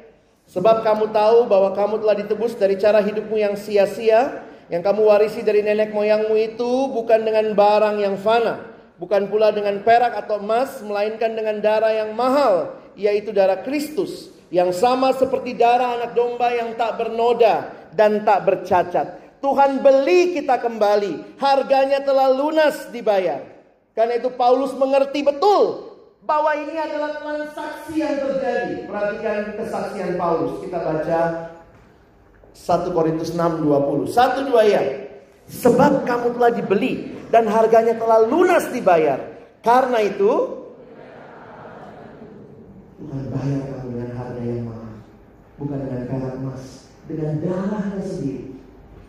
Sebab 0.51 0.83
kamu 0.83 1.15
tahu 1.15 1.47
bahwa 1.47 1.71
kamu 1.73 2.03
telah 2.03 2.17
ditebus 2.19 2.53
dari 2.59 2.75
cara 2.77 2.99
hidupmu 2.99 3.37
yang 3.39 3.55
sia-sia. 3.55 4.43
Yang 4.73 4.83
kamu 4.89 5.03
warisi 5.05 5.41
dari 5.45 5.61
nenek 5.61 5.93
moyangmu 5.93 6.33
itu 6.39 6.89
bukan 6.91 7.23
dengan 7.23 7.53
barang 7.53 7.97
yang 8.01 8.17
fana. 8.19 8.73
Bukan 8.97 9.29
pula 9.29 9.53
dengan 9.53 9.81
perak 9.85 10.17
atau 10.17 10.41
emas. 10.41 10.81
Melainkan 10.83 11.37
dengan 11.37 11.61
darah 11.61 11.93
yang 11.93 12.13
mahal. 12.17 12.81
Yaitu 12.99 13.31
darah 13.31 13.63
Kristus. 13.63 14.33
Yang 14.53 14.81
sama 14.81 15.17
seperti 15.17 15.57
darah 15.57 15.97
anak 15.97 16.13
domba 16.13 16.53
yang 16.53 16.77
tak 16.77 17.01
bernoda 17.01 17.73
dan 17.97 18.21
tak 18.25 18.45
bercacat. 18.45 19.41
Tuhan 19.41 19.81
beli 19.81 20.37
kita 20.37 20.61
kembali. 20.61 21.41
Harganya 21.41 22.05
telah 22.05 22.29
lunas 22.29 22.93
dibayar. 22.93 23.41
Karena 23.93 24.17
itu 24.21 24.33
Paulus 24.33 24.73
mengerti 24.77 25.21
betul 25.21 25.92
bahwa 26.23 26.55
ini 26.55 26.75
adalah 26.79 27.19
transaksi 27.19 27.99
yang 27.99 28.23
terjadi. 28.23 28.87
Perhatikan 28.87 29.59
kesaksian 29.59 30.15
Paulus. 30.15 30.63
Kita 30.63 30.79
baca 30.79 31.21
1 32.55 32.95
Korintus 32.95 33.35
6 33.35 33.63
20. 33.63 34.07
1 34.07 34.47
2 34.47 34.75
ya. 34.75 34.83
Sebab 35.51 36.07
kamu 36.07 36.39
telah 36.39 36.53
dibeli 36.55 37.11
dan 37.35 37.51
harganya 37.51 37.99
telah 37.99 38.23
lunas 38.23 38.71
dibayar. 38.71 39.19
Karena 39.63 39.99
itu 40.03 40.63
Tuhan 43.03 43.25
bayar 43.35 43.61
kamu 43.67 43.87
dengan 43.91 44.11
harga 44.15 44.43
yang 44.47 44.63
mahal. 44.71 44.95
Bukan 45.59 45.79
dengan 45.83 46.03
perak 46.07 46.35
emas 46.39 46.63
dengan 47.11 47.33
darahnya 47.43 48.03
sendiri. 48.07 48.55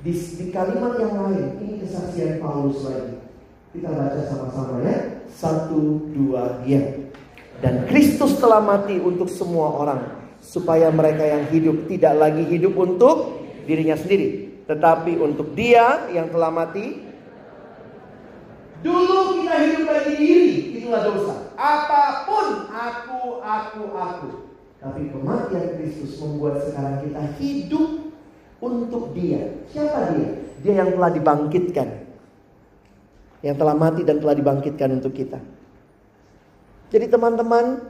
Di, 0.03 0.11
di 0.11 0.45
kalimat 0.51 0.99
yang 0.99 1.15
lain, 1.15 1.63
ini 1.63 1.79
kesaksian 1.79 2.43
Paulus 2.43 2.83
lagi. 2.83 3.23
Kita 3.71 3.87
baca 3.87 4.21
sama-sama 4.27 4.83
ya. 4.83 5.23
Satu, 5.31 6.11
dua, 6.11 6.59
ya. 6.67 7.02
Dan 7.63 7.87
Kristus 7.87 8.35
telah 8.43 8.59
mati 8.59 8.99
untuk 8.99 9.31
semua 9.31 9.71
orang. 9.71 10.01
Supaya 10.43 10.91
mereka 10.91 11.23
yang 11.23 11.47
hidup 11.47 11.87
tidak 11.87 12.19
lagi 12.19 12.43
hidup 12.43 12.75
untuk 12.75 13.39
dirinya 13.63 13.95
sendiri. 13.95 14.59
Tetapi 14.67 15.15
untuk 15.15 15.55
dia 15.55 16.11
yang 16.11 16.27
telah 16.27 16.51
mati. 16.51 16.99
Dulu 18.83 19.39
kita 19.39 19.55
hidup 19.63 19.83
bagi 19.87 20.13
diri. 20.19 20.51
Itulah 20.83 21.01
dosa. 21.07 21.35
Apa 21.55 22.27
pun 22.27 22.67
aku, 22.67 23.39
aku, 23.39 23.83
aku. 23.95 24.29
Tapi 24.83 25.01
kematian 25.15 25.79
Kristus 25.79 26.19
membuat 26.19 26.67
sekarang 26.67 27.07
kita 27.07 27.23
hidup 27.39 28.11
untuk 28.59 29.15
dia. 29.15 29.63
Siapa 29.71 30.11
dia? 30.11 30.29
Dia 30.67 30.83
yang 30.83 30.99
telah 30.99 31.15
dibangkitkan. 31.15 31.87
Yang 33.39 33.55
telah 33.55 33.75
mati 33.79 34.03
dan 34.03 34.19
telah 34.19 34.35
dibangkitkan 34.35 34.99
untuk 34.99 35.15
kita. 35.15 35.39
Jadi 36.93 37.09
teman-teman, 37.09 37.89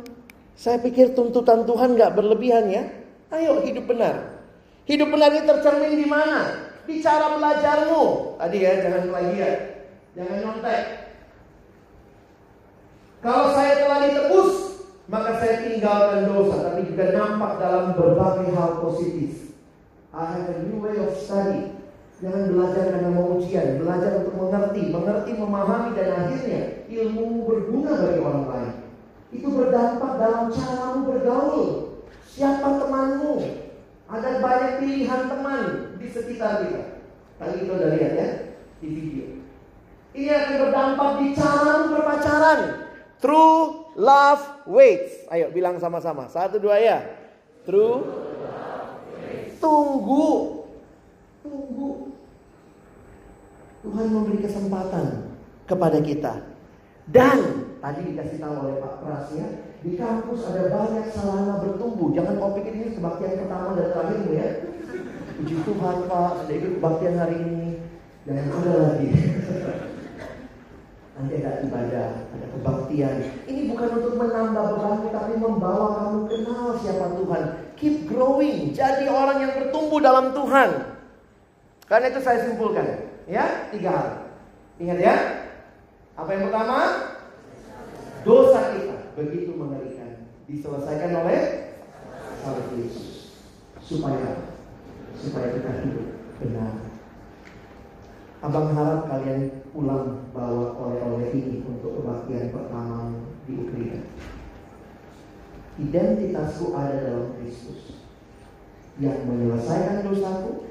saya 0.56 0.80
pikir 0.80 1.12
tuntutan 1.12 1.68
Tuhan 1.68 2.00
gak 2.00 2.16
berlebihan 2.16 2.72
ya. 2.72 2.88
Ayo 3.36 3.60
hidup 3.68 3.92
benar. 3.92 4.40
Hidup 4.88 5.12
benar 5.12 5.36
ini 5.36 5.44
tercermin 5.44 6.00
di 6.00 6.08
mana? 6.08 6.72
Di 6.88 7.04
cara 7.04 7.36
belajarmu. 7.36 8.40
Tadi 8.40 8.58
ya, 8.64 8.80
jangan 8.80 9.12
plagiat. 9.12 9.60
Jangan 10.16 10.38
nyontek. 10.40 10.84
Kalau 13.20 13.52
saya 13.52 13.74
telah 13.84 14.00
ditebus, 14.08 14.52
maka 15.12 15.32
saya 15.40 15.56
tinggalkan 15.68 16.28
dosa, 16.32 16.56
tapi 16.72 16.88
juga 16.88 17.06
nampak 17.12 17.60
dalam 17.60 17.96
berbagai 18.00 18.56
hal 18.56 18.84
positif. 18.88 19.52
I 20.14 20.48
a 20.48 20.64
new 20.70 20.80
way 20.80 20.96
of 21.02 21.18
study. 21.18 21.76
Jangan 22.22 22.56
belajar 22.56 22.94
karena 22.94 23.10
mau 23.12 23.36
ujian, 23.36 23.84
belajar 23.84 24.24
untuk 24.24 24.36
mengerti, 24.38 24.94
mengerti, 24.94 25.32
memahami, 25.36 25.92
dan 25.98 26.10
akhirnya 26.24 26.88
ilmu 26.88 27.44
berguna 27.44 27.92
bagi 28.00 28.20
orang 28.22 28.46
lain. 28.48 28.83
Itu 29.34 29.48
berdampak 29.50 30.22
dalam 30.22 30.54
caramu 30.54 31.10
bergaul. 31.10 31.66
Siapa 32.30 32.78
temanmu? 32.78 33.34
Ada 34.06 34.30
banyak 34.38 34.72
pilihan 34.78 35.22
teman 35.26 35.62
di 35.98 36.08
sekitar 36.14 36.70
kita. 36.70 37.02
Tadi 37.42 37.66
kita 37.66 37.72
udah 37.74 37.90
lihat 37.98 38.14
ya 38.14 38.30
di 38.78 38.88
video. 38.94 39.26
Ini 40.14 40.30
akan 40.30 40.54
berdampak 40.62 41.10
di 41.18 41.28
caramu 41.34 41.86
berpacaran. 41.98 42.60
True 43.18 43.90
love 43.98 44.70
waits. 44.70 45.26
Ayo 45.34 45.50
bilang 45.50 45.82
sama-sama. 45.82 46.30
Satu 46.30 46.62
dua 46.62 46.78
ya. 46.78 47.02
True. 47.66 48.06
Tunggu. 49.58 50.28
Tunggu. 51.42 52.14
Tuhan 53.82 54.08
memberi 54.14 54.40
kesempatan 54.46 55.34
kepada 55.66 55.98
kita. 56.04 56.34
Dan 57.10 57.68
tadi 57.84 58.00
dikasih 58.16 58.40
tahu 58.40 58.56
oleh 58.64 58.80
Pak 58.80 58.94
Pras 59.04 59.28
ya, 59.36 59.48
di 59.84 60.00
kampus 60.00 60.48
ada 60.48 60.72
banyak 60.72 61.12
sarana 61.12 61.60
bertumbuh. 61.60 62.16
Jangan 62.16 62.40
kau 62.40 62.56
pikir 62.56 62.80
ini 62.80 62.96
kebaktian 62.96 63.44
pertama 63.44 63.76
dan 63.76 63.92
terakhir 63.92 64.24
ya. 64.32 64.48
Puji 65.36 65.56
Tuhan 65.68 65.98
Pak, 66.08 66.32
sudah 66.40 66.56
ikut 66.56 66.72
kebaktian 66.80 67.16
hari 67.20 67.36
ini. 67.44 67.84
Jangan 68.24 68.46
ada 68.56 68.74
lagi. 68.80 69.10
Nanti 71.14 71.34
ada 71.44 71.52
ibadah, 71.68 72.10
ada 72.32 72.48
kebaktian. 72.56 73.16
Ini 73.52 73.62
bukan 73.68 73.90
untuk 74.00 74.14
menambah 74.16 74.66
bebanmu, 74.80 75.08
tapi 75.12 75.34
membawa 75.36 75.88
kamu 76.00 76.20
kenal 76.32 76.68
siapa 76.80 77.06
Tuhan. 77.20 77.44
Keep 77.76 77.96
growing, 78.08 78.72
jadi 78.72 79.12
orang 79.12 79.44
yang 79.44 79.54
bertumbuh 79.60 80.00
dalam 80.00 80.32
Tuhan. 80.32 80.96
Karena 81.84 82.06
itu 82.16 82.24
saya 82.24 82.48
simpulkan, 82.48 83.12
ya 83.28 83.68
tiga 83.76 83.92
hal. 83.92 84.10
Ingat 84.80 84.98
ya, 85.04 85.16
apa 86.16 86.30
yang 86.32 86.48
pertama? 86.48 86.78
Dosa 88.24 88.60
kita 88.80 88.98
begitu 89.20 89.52
mengerikan, 89.60 90.32
diselesaikan 90.48 91.12
oleh 91.24 91.42
salib 92.40 92.68
Yesus. 92.80 93.36
Supaya 93.84 94.48
supaya 95.20 95.48
kita 95.60 95.72
hidup 95.84 96.08
benar. 96.40 96.88
Abang 98.44 98.76
harap 98.76 99.08
kalian 99.08 99.64
pulang 99.72 100.28
bawa 100.36 100.76
oleh-oleh 100.76 101.32
ini 101.36 101.64
untuk 101.64 102.00
kebaktian 102.00 102.52
pertama 102.52 103.12
di 103.48 103.60
Ukraina. 103.60 104.04
Identitasku 105.80 106.76
ada 106.76 106.96
dalam 107.08 107.28
Kristus 107.40 108.04
yang 109.00 109.26
menyelesaikan 109.26 110.06
dosaku, 110.06 110.70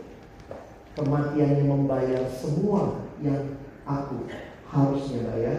kematiannya 0.95 1.65
membayar 1.65 2.23
semua 2.29 3.09
yang 3.25 3.57
aku 3.89 4.29
harusnya 4.69 5.27
bayar, 5.33 5.59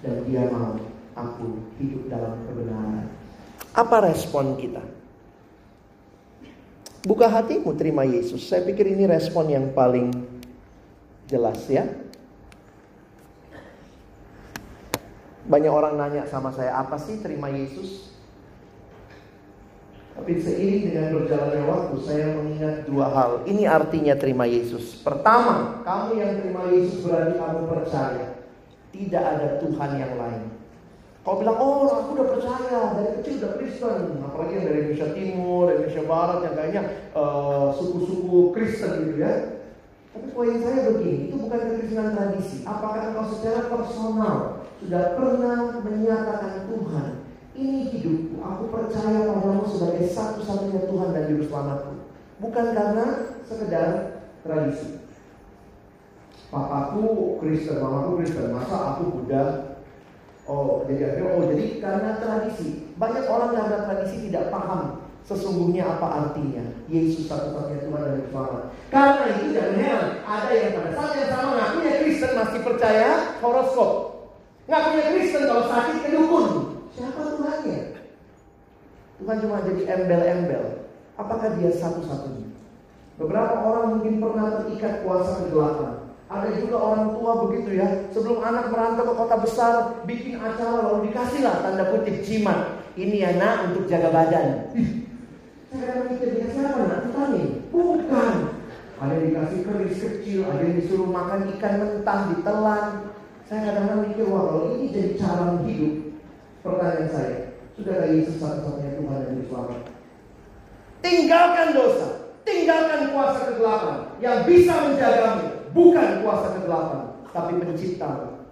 dan 0.00 0.24
dia 0.24 0.46
mau 0.50 0.78
aku 1.16 1.64
hidup 1.80 2.12
dalam 2.12 2.44
kebenaran. 2.44 3.08
Apa 3.72 4.04
respon 4.04 4.60
kita? 4.60 4.84
Buka 7.08 7.30
hatimu 7.32 7.72
terima 7.74 8.04
Yesus. 8.04 8.44
Saya 8.44 8.66
pikir 8.66 8.92
ini 8.92 9.08
respon 9.08 9.48
yang 9.48 9.72
paling 9.72 10.12
jelas 11.26 11.64
ya. 11.72 11.88
Banyak 15.46 15.70
orang 15.70 15.94
nanya 15.94 16.26
sama 16.26 16.50
saya, 16.50 16.74
apa 16.74 16.98
sih 16.98 17.22
terima 17.22 17.46
Yesus? 17.46 18.10
Tapi 20.18 20.42
seiring 20.42 20.90
dengan 20.90 21.08
berjalannya 21.22 21.62
waktu, 21.70 21.96
saya 22.02 22.26
mengingat 22.34 22.88
dua 22.88 23.06
hal. 23.12 23.30
Ini 23.46 23.68
artinya 23.68 24.18
terima 24.18 24.48
Yesus. 24.48 24.98
Pertama, 25.06 25.86
kamu 25.86 26.10
yang 26.18 26.32
terima 26.42 26.62
Yesus 26.72 27.04
berarti 27.06 27.38
kamu 27.38 27.60
percaya. 27.70 28.26
Tidak 28.90 29.22
ada 29.22 29.60
Tuhan 29.62 29.90
yang 30.00 30.18
lain. 30.18 30.55
Kau 31.26 31.42
bilang, 31.42 31.58
oh 31.58 31.90
aku 31.90 32.22
udah 32.22 32.28
percaya, 32.38 32.80
dari 32.94 33.18
kecil 33.18 33.42
udah 33.42 33.52
Kristen. 33.58 34.22
Apalagi 34.22 34.52
yang 34.62 34.64
dari 34.70 34.78
Indonesia 34.78 35.10
Timur, 35.10 35.74
Indonesia 35.74 36.04
Barat, 36.06 36.38
yang 36.46 36.54
kayaknya 36.54 36.82
uh, 37.18 37.74
suku-suku 37.74 38.54
Kristen 38.54 39.10
gitu 39.10 39.26
ya. 39.26 39.58
Tapi 40.14 40.26
poin 40.30 40.54
saya 40.62 40.86
begini, 40.86 41.26
itu 41.26 41.34
bukan 41.34 41.60
kekristenan 41.66 42.14
tradisi. 42.14 42.62
Apakah 42.62 43.10
engkau 43.10 43.26
secara 43.34 43.66
personal 43.66 44.36
sudah 44.78 45.18
pernah 45.18 45.58
menyatakan 45.82 46.70
Tuhan, 46.70 47.08
ini 47.58 47.78
hidupku, 47.90 48.38
aku 48.38 48.64
percaya 48.70 49.26
padamu 49.26 49.66
sebagai 49.66 50.06
satu-satunya 50.06 50.86
Tuhan 50.86 51.10
dan 51.10 51.24
Juru 51.26 51.42
Selamatku. 51.50 51.94
Bukan 52.38 52.66
karena 52.70 53.06
sekedar 53.42 53.88
tradisi. 54.46 55.02
Papaku 56.54 57.42
Kristen, 57.42 57.82
mamaku 57.82 58.22
Kristen, 58.22 58.54
masa 58.54 58.76
aku 58.94 59.02
Buddha? 59.10 59.75
Oh, 60.46 60.86
jadi 60.86 61.02
akhirnya, 61.10 61.30
oh 61.34 61.42
jadi 61.50 61.64
karena 61.82 62.10
tradisi. 62.22 62.68
Banyak 62.94 63.24
orang 63.26 63.50
karena 63.58 63.78
tradisi 63.82 64.30
tidak 64.30 64.54
paham 64.54 65.06
Sesungguhnya 65.26 65.82
apa 65.82 66.06
artinya? 66.22 66.62
Yesus 66.86 67.26
satu-satunya 67.26 67.82
Tuhan 67.82 67.98
dan 67.98 68.22
Selamat. 68.30 68.64
Karena 68.94 69.24
itu 69.34 69.46
jangan 69.58 69.74
heran, 69.74 70.06
ada 70.22 70.50
yang 70.54 70.70
pada 70.78 70.90
saat 70.94 71.12
yang 71.18 71.30
sama 71.34 71.50
ngakunya 71.58 71.92
Kristen 71.98 72.32
masih 72.38 72.60
percaya 72.62 73.10
horoskop. 73.42 73.90
Ngakunya 74.70 75.04
Kristen 75.10 75.42
kalau 75.50 75.64
sakit 75.66 75.96
ke 75.98 76.08
dukun. 76.14 76.46
Siapa 76.94 77.20
Tuhannya? 77.26 77.78
Tuhan 79.18 79.36
cuma 79.42 79.66
jadi 79.66 79.82
embel-embel. 79.98 80.64
Apakah 81.18 81.58
dia 81.58 81.74
satu-satunya? 81.74 82.46
Beberapa 83.18 83.66
orang 83.66 83.98
mungkin 83.98 84.22
pernah 84.22 84.62
terikat 84.62 85.02
kuasa 85.02 85.42
kegelapan. 85.42 85.95
Ada 86.26 86.58
juga 86.58 86.76
orang 86.82 87.14
tua 87.14 87.32
begitu 87.46 87.78
ya, 87.78 88.10
sebelum 88.10 88.42
anak 88.42 88.74
merantau 88.74 89.06
ke 89.06 89.14
kota 89.14 89.36
besar, 89.38 89.72
bikin 90.10 90.42
acara 90.42 90.82
lalu 90.82 91.10
dikasihlah 91.10 91.62
tanda 91.62 91.86
kutip 91.94 92.18
jimat. 92.26 92.82
Ini 92.98 93.38
anak 93.38 93.70
untuk 93.70 93.86
jaga 93.86 94.10
badan. 94.10 94.74
Saya 95.70 95.82
kadang 95.86 96.06
mikir 96.10 96.28
dikasih 96.34 96.60
apa 96.66 96.82
nak? 96.82 97.00
Vitamin? 97.06 97.48
Bukan. 97.70 98.34
Ada 98.96 99.12
yang 99.12 99.24
dikasih 99.28 99.58
keris 99.62 99.98
kecil, 100.02 100.40
ada 100.50 100.62
yang 100.66 100.74
disuruh 100.80 101.08
makan 101.10 101.52
ikan 101.54 101.74
mentah 101.78 102.20
ditelan. 102.32 102.86
Saya 103.46 103.60
kadang-kadang 103.70 104.00
mikir, 104.10 104.26
wah 104.26 104.42
kalau 104.50 104.62
ini 104.74 104.84
jadi 104.90 105.10
cara 105.14 105.62
hidup. 105.62 105.94
Pertanyaan 106.66 107.06
saya, 107.14 107.36
sudahkah 107.78 108.10
Yesus 108.10 108.42
satu-satunya 108.42 108.98
Tuhan 108.98 109.20
yang 109.22 109.36
diselamat? 109.38 109.80
Tinggalkan 110.98 111.68
dosa, 111.78 112.08
tinggalkan 112.42 113.14
kuasa 113.14 113.40
kegelapan 113.54 113.98
yang 114.18 114.42
bisa 114.42 114.74
menjagamu, 114.74 115.55
bukan 115.76 116.24
kuasa 116.24 116.56
kegelapan, 116.56 117.00
tapi 117.36 117.60
penciptamu. 117.60 118.48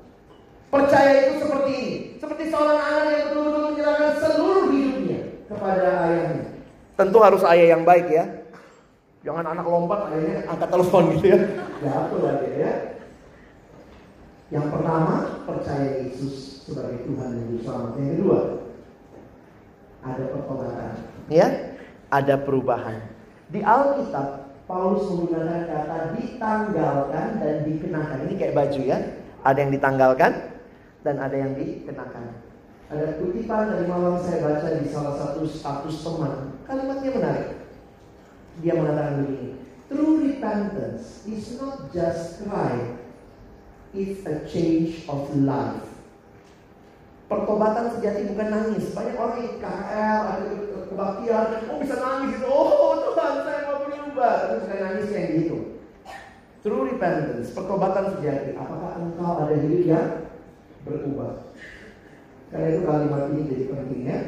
Percaya 0.68 1.12
itu 1.24 1.32
seperti 1.40 1.70
ini, 1.72 1.92
seperti 2.20 2.52
seorang 2.52 2.80
anak 2.82 3.04
yang 3.08 3.22
betul-betul 3.32 3.62
menyerahkan 3.72 4.12
seluruh 4.20 4.66
hidupnya 4.68 5.20
kepada 5.48 5.88
ayahnya. 6.10 6.44
Tentu 6.94 7.18
harus 7.24 7.42
ayah 7.48 7.66
yang 7.78 7.82
baik 7.88 8.06
ya. 8.12 8.24
Jangan 9.24 9.56
anak 9.56 9.64
lompat 9.64 10.12
ayahnya 10.12 10.38
angkat 10.52 10.68
telepon 10.68 11.02
gitu 11.16 11.26
ya. 11.32 11.38
Jatuh 11.80 12.20
lagi 12.20 12.50
ya. 12.60 12.72
Yang 14.52 14.66
pertama 14.68 15.14
percaya 15.48 15.88
Yesus 16.04 16.34
sebagai 16.68 17.08
Tuhan 17.08 17.28
dan 17.32 17.42
Juru 17.48 17.60
Selamat. 17.64 17.92
Yang 17.96 18.10
kedua 18.12 18.40
ada 20.04 20.24
pertobatan. 20.28 20.92
Ya, 21.32 21.48
ada 22.12 22.34
perubahan. 22.36 22.98
Di 23.48 23.64
Alkitab 23.64 24.43
Paulus 24.64 25.04
menggunakan 25.12 25.68
kata 25.68 26.16
ditanggalkan 26.16 27.28
dan 27.36 27.56
dikenakan. 27.68 28.18
Ini 28.24 28.34
kayak 28.40 28.56
baju 28.56 28.80
ya. 28.80 28.98
Ada 29.44 29.58
yang 29.60 29.72
ditanggalkan 29.76 30.32
dan 31.04 31.16
ada 31.20 31.36
yang 31.36 31.52
dikenakan. 31.52 32.40
Ada 32.88 33.20
kutipan 33.20 33.76
dari 33.76 33.84
malam 33.84 34.16
saya 34.24 34.40
baca 34.40 34.68
di 34.80 34.88
salah 34.88 35.14
satu 35.20 35.44
status 35.44 35.96
teman. 36.00 36.56
Kalimatnya 36.64 37.10
menarik. 37.12 37.48
Dia 38.64 38.72
mengatakan 38.80 39.14
begini. 39.24 39.60
True 39.92 40.16
repentance 40.24 41.28
is 41.28 41.60
not 41.60 41.92
just 41.92 42.40
cry. 42.40 42.96
It's 43.92 44.24
a 44.24 44.48
change 44.48 45.04
of 45.06 45.28
life. 45.44 45.92
Pertobatan 47.28 47.92
sejati 47.94 48.32
bukan 48.32 48.48
nangis. 48.48 48.96
Banyak 48.96 49.16
orang 49.16 49.60
KL, 49.60 50.20
ada 50.24 50.44
kebaktian, 50.88 51.46
oh 51.68 51.78
bisa 51.80 51.96
nangis 52.00 52.40
itu. 52.40 52.48
Oh 52.48 52.94
Tuhan 53.00 53.32
saya 53.44 53.53
berubah. 54.14 54.32
Tapi 54.46 54.54
bukan 54.62 54.78
nangis 54.78 55.10
yang 55.10 55.26
gitu. 55.42 55.56
True 56.64 56.86
repentance, 56.88 57.52
pertobatan 57.52 58.04
sejati. 58.16 58.56
Apakah 58.56 58.96
engkau 58.96 59.32
ada 59.44 59.54
hidup 59.58 59.82
yang 59.84 60.08
berubah? 60.86 61.52
Karena 62.48 62.66
itu 62.72 62.80
kalimat 62.86 63.22
ini 63.34 63.50
jadi 63.50 63.64
penting 63.68 64.02
ya. 64.06 64.18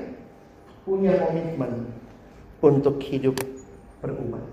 Punya 0.84 1.12
komitmen 1.22 1.72
untuk 2.60 2.98
hidup 3.06 3.38
berubah. 4.04 4.44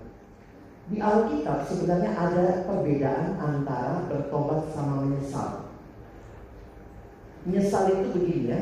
Di 0.88 0.96
Alkitab 1.00 1.68
sebenarnya 1.68 2.10
ada 2.16 2.46
perbedaan 2.64 3.36
antara 3.36 4.08
bertobat 4.08 4.72
sama 4.72 5.04
menyesal. 5.04 5.68
Menyesal 7.44 7.82
itu 7.92 8.06
begini 8.16 8.48
ya. 8.48 8.60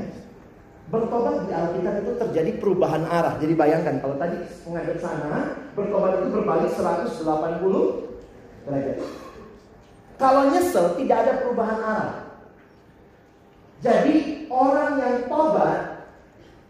Bertobat 0.91 1.47
di 1.47 1.53
Alkitab 1.55 1.95
itu 2.03 2.13
terjadi 2.19 2.51
perubahan 2.59 3.07
arah. 3.07 3.39
Jadi 3.39 3.55
bayangkan 3.55 4.03
kalau 4.03 4.19
tadi 4.19 4.43
menghadap 4.67 4.99
sana, 4.99 5.62
bertobat 5.73 6.21
itu 6.21 6.29
berbalik 6.33 6.71
180 6.73 7.25
derajat. 8.69 8.99
Kalau 10.21 10.43
nyesel 10.53 10.87
tidak 11.01 11.17
ada 11.27 11.33
perubahan 11.43 11.79
arah. 11.83 12.13
Jadi 13.83 14.47
orang 14.47 15.03
yang 15.03 15.17
tobat 15.27 16.07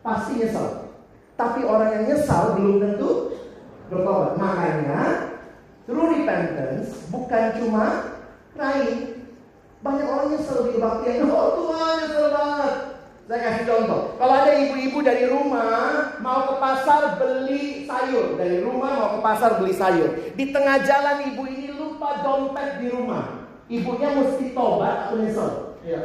pasti 0.00 0.40
nyesal. 0.40 0.88
Tapi 1.36 1.60
orang 1.66 1.90
yang 1.92 2.04
nyesal 2.08 2.56
belum 2.56 2.80
tentu 2.80 3.36
bertobat. 3.92 4.40
Makanya 4.40 5.00
true 5.84 6.08
repentance 6.08 7.04
bukan 7.12 7.44
cuma 7.60 7.86
naik. 8.56 9.20
Banyak 9.82 10.06
orang 10.08 10.28
nyesel 10.32 10.70
di 10.70 10.78
kebaktian. 10.78 11.28
Oh 11.28 11.50
Tuhan 11.60 11.94
nyesel 12.06 12.26
banget. 12.32 12.91
Saya 13.30 13.38
kasih 13.38 13.64
contoh. 13.70 14.02
Kalau 14.18 14.34
ada 14.34 14.52
ibu-ibu 14.58 14.98
dari 15.00 15.24
rumah 15.30 16.18
mau 16.18 16.52
ke 16.52 16.54
pasar 16.58 17.22
beli 17.22 17.86
sayur. 17.86 18.34
Dari 18.34 18.58
rumah 18.66 18.90
mau 18.98 19.10
ke 19.16 19.20
pasar 19.22 19.62
beli 19.62 19.74
sayur. 19.74 20.10
Di 20.34 20.50
tengah 20.50 20.82
jalan 20.82 21.30
ibu 21.30 21.42
ini 21.46 21.70
lupa 21.70 22.20
dompet 22.26 22.82
di 22.82 22.90
rumah. 22.90 23.46
Ibunya 23.70 24.08
mesti 24.18 24.52
tobat 24.52 25.08
atau 25.08 25.16
nyesel? 25.22 25.50
Iya. 25.86 26.02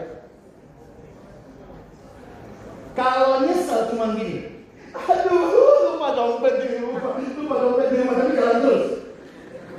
Kalau 2.93 3.43
nyesel 3.43 3.91
cuma 3.91 4.13
gini. 4.13 4.63
Aduh, 4.93 5.97
lupa 5.97 6.13
dompet 6.13 6.53
di 6.63 6.67
rumah. 6.79 7.17
Lupa 7.17 7.55
dompet 7.59 7.87
di 7.91 7.95
rumah 8.01 8.15
tapi 8.17 8.31
jalan 8.37 8.57
terus. 8.61 8.85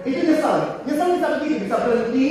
Itu 0.03 0.21
nyesal. 0.27 0.59
Nyesal 0.85 1.09
bisa 1.17 1.29
begini, 1.39 1.57
bisa 1.65 1.77
berhenti. 1.87 2.29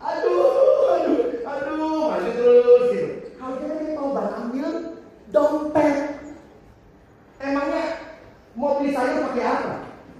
Aduh, 0.00 0.96
aduh, 0.96 1.20
aduh, 1.44 2.00
maju 2.12 2.30
terus 2.36 2.84
gitu. 2.92 3.08
Kalau 3.40 3.54
kita 3.56 3.74
ini 3.80 3.92
mau 3.96 4.12
ambil 4.12 4.68
dompet. 5.34 5.96
Emangnya 7.42 7.84
mau 8.54 8.78
beli 8.78 8.94
sayur 8.94 9.26
pakai 9.28 9.44
apa? 9.44 9.72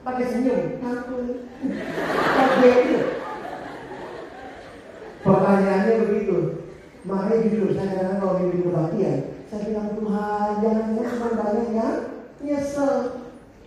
Pakai 0.03 0.27
senyum. 0.27 0.83
Takut. 0.83 1.47
Pakai 2.35 2.73
itu. 2.83 2.99
Pertanyaannya 5.25 5.95
begitu. 6.05 6.37
Makanya 7.05 7.37
jujur 7.47 7.71
saya 7.77 7.87
kadang-kadang 7.95 8.21
kalau 8.21 8.35
mimpi 8.41 8.59
kebaktian, 8.65 9.19
saya 9.53 9.61
bilang 9.69 9.93
Tuhan, 9.93 10.51
jangan 10.65 10.87
cuma 10.97 11.29
banyak 11.37 11.69
yang 11.77 11.97
nyesel. 12.41 12.93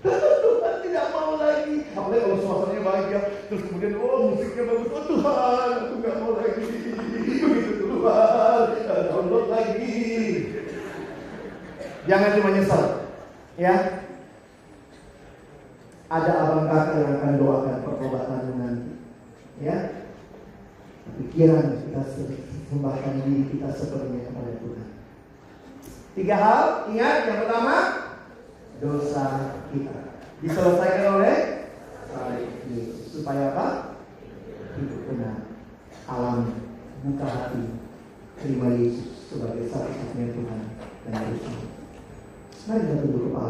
Tuhan 0.01 0.75
tidak 0.85 1.05
mau 1.13 1.37
lagi. 1.37 1.85
Apalagi 1.93 2.21
kalau 2.25 2.37
suasananya 2.41 2.81
bahagia, 2.81 3.19
terus 3.45 3.61
kemudian 3.69 3.93
oh 4.01 4.33
musiknya 4.33 4.63
bagus, 4.73 4.89
oh 4.89 5.03
Tuhan, 5.05 5.69
aku 5.85 5.93
nggak 6.01 6.17
mau 6.17 6.33
lagi. 6.33 6.65
Begitu 7.45 7.73
Tuhan, 7.77 8.61
download 8.89 9.45
lagi. 9.53 9.97
Jangan 12.07 12.39
cuma 12.39 12.55
nyesel, 12.55 12.83
ya. 13.59 13.75
Ada 16.07 16.31
abang 16.39 16.71
kakak 16.71 17.03
yang 17.03 17.11
akan 17.19 17.35
doakan 17.35 17.83
pertobatan 17.83 18.55
nanti, 18.55 18.91
ya. 19.59 20.07
Pikiran 21.19 21.83
kita 21.83 22.01
sembahkan 22.71 23.27
diri 23.27 23.51
kita 23.51 23.75
sepenuhnya 23.75 24.23
kepada 24.31 24.51
Tuhan. 24.59 24.87
Tiga 26.15 26.35
hal, 26.39 26.63
ingat 26.95 27.15
yang 27.27 27.39
pertama 27.43 27.75
dosa 28.79 29.25
kita 29.75 30.15
diselesaikan 30.39 31.11
oleh 31.19 31.37
Yesus 32.71 33.19
supaya 33.19 33.51
apa? 33.51 33.67
Hidup 34.79 35.11
benar, 35.11 35.35
alam 36.07 36.55
buka 37.03 37.27
hati, 37.27 37.81
terima 38.39 38.71
Yesus 38.79 39.27
sebagai 39.27 39.67
satu-satunya 39.67 40.31
Tuhan 40.37 40.61
dan 41.07 41.13
Yesus. 41.35 41.66
Mari 42.67 42.83
kita. 42.83 43.45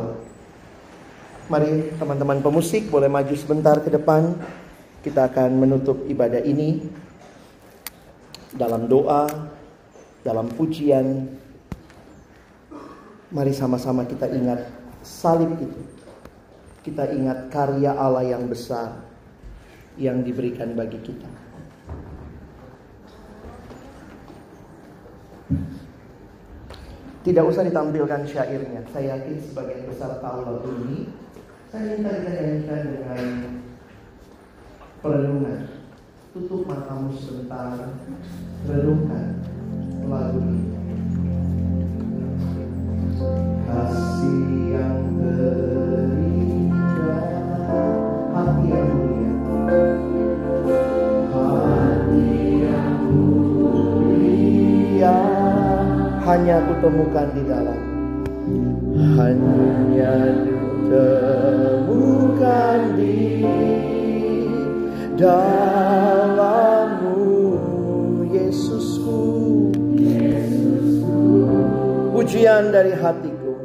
Mari 1.47 1.71
teman-teman 1.97 2.39
pemusik 2.43 2.93
boleh 2.93 3.09
maju 3.09 3.33
sebentar 3.33 3.81
ke 3.81 3.89
depan. 3.89 4.37
Kita 5.01 5.25
akan 5.25 5.57
menutup 5.57 6.05
ibadah 6.05 6.43
ini 6.45 6.85
dalam 8.53 8.85
doa, 8.85 9.25
dalam 10.21 10.51
pujian, 10.53 11.33
Mari 13.27 13.51
sama-sama 13.51 14.07
kita 14.07 14.23
ingat 14.31 14.71
salib 15.03 15.51
itu. 15.59 15.81
Kita 16.79 17.11
ingat 17.11 17.51
karya 17.51 17.91
Allah 17.91 18.23
yang 18.23 18.47
besar. 18.47 19.09
yang 19.97 20.21
diberikan 20.21 20.77
bagi 20.77 21.01
kita. 21.01 21.46
Tidak 27.27 27.43
usah 27.43 27.67
ditampilkan 27.67 28.23
syairnya. 28.23 28.87
Saya 28.95 29.19
yakin 29.19 29.35
sebagian 29.43 29.83
besar 29.83 30.23
tahu 30.23 30.47
lagu 30.47 30.71
ini. 30.79 31.11
Saya 31.67 31.99
minta 31.99 32.23
kita 32.23 32.31
nyanyikan 32.39 32.81
dengan 32.87 33.23
perenungan. 35.03 35.59
Tutup 36.31 36.63
matamu 36.63 37.11
sebentar, 37.19 37.99
renungkan 38.63 39.43
lagu 40.07 40.39
ini. 40.39 40.66
Hanya 56.37 56.61
aku 56.61 56.77
temukan 56.85 57.25
di 57.33 57.41
dalam, 57.49 57.81
hanya 59.17 60.37
ditemukan 60.85 62.77
di 62.93 63.41
dalammu, 65.17 67.25
Yesusku. 68.29 69.25
Pujian 72.13 72.69
dari 72.69 72.93
hatiku. 72.93 73.57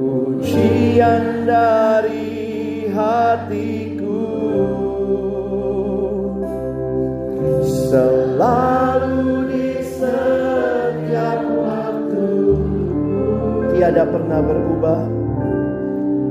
Pujian 0.00 1.44
dari 1.44 2.88
hatiku. 2.88 4.24
Selalu 7.68 9.43
Tiada 13.84 14.08
pernah 14.08 14.40
berubah. 14.40 15.04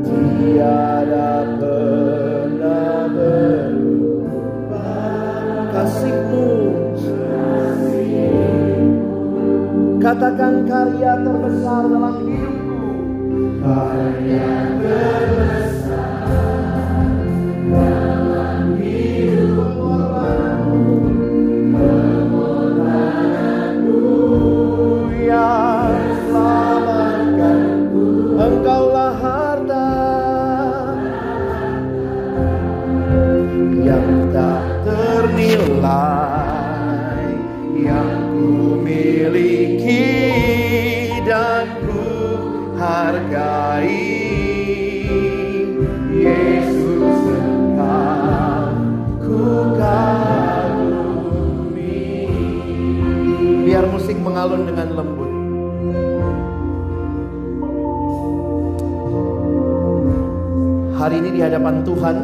Tiada 0.09 1.45
pernah 1.61 3.05
berubah. 3.13 4.73
Kasihmu. 5.69 6.49
Katakan 10.01 10.65
karya 10.65 11.13
terbesar 11.21 11.93
dalam 11.93 12.25
hidupku. 12.25 12.89
Karya 13.61 14.53
terbesar 14.81 15.82
mengalun 54.43 54.67
dengan 54.67 54.87
lembut 54.91 55.31
hari 60.99 61.15
ini 61.23 61.29
di 61.31 61.39
hadapan 61.39 61.75
Tuhan 61.87 62.17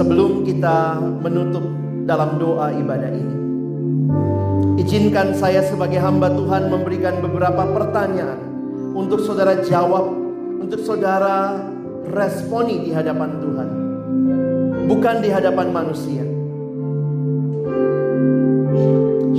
sebelum 0.00 0.48
kita 0.48 0.96
menutup 1.20 1.60
dalam 2.08 2.40
doa 2.40 2.72
ibadah 2.72 3.12
ini 3.12 3.36
Izinkan 4.80 5.36
saya 5.36 5.60
sebagai 5.60 6.00
hamba 6.00 6.32
Tuhan 6.32 6.72
memberikan 6.72 7.20
beberapa 7.20 7.68
pertanyaan 7.76 8.40
untuk 8.96 9.20
saudara 9.20 9.60
jawab, 9.60 10.08
untuk 10.58 10.80
saudara 10.80 11.60
responi 12.08 12.80
di 12.80 12.90
hadapan 12.90 13.36
Tuhan. 13.36 13.68
Bukan 14.88 15.16
di 15.20 15.28
hadapan 15.28 15.68
manusia. 15.70 16.31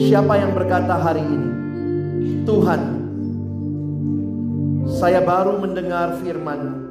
Siapa 0.03 0.33
yang 0.35 0.51
berkata 0.51 0.99
hari 0.99 1.23
ini, 1.23 1.49
Tuhan, 2.43 2.81
saya 4.99 5.23
baru 5.23 5.63
mendengar 5.63 6.19
firman 6.19 6.83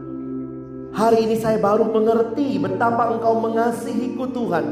Hari 0.92 1.24
ini 1.24 1.40
saya 1.40 1.56
baru 1.56 1.88
mengerti 1.88 2.60
betapa 2.60 3.16
engkau 3.16 3.40
mengasihiku 3.40 4.28
Tuhan. 4.28 4.66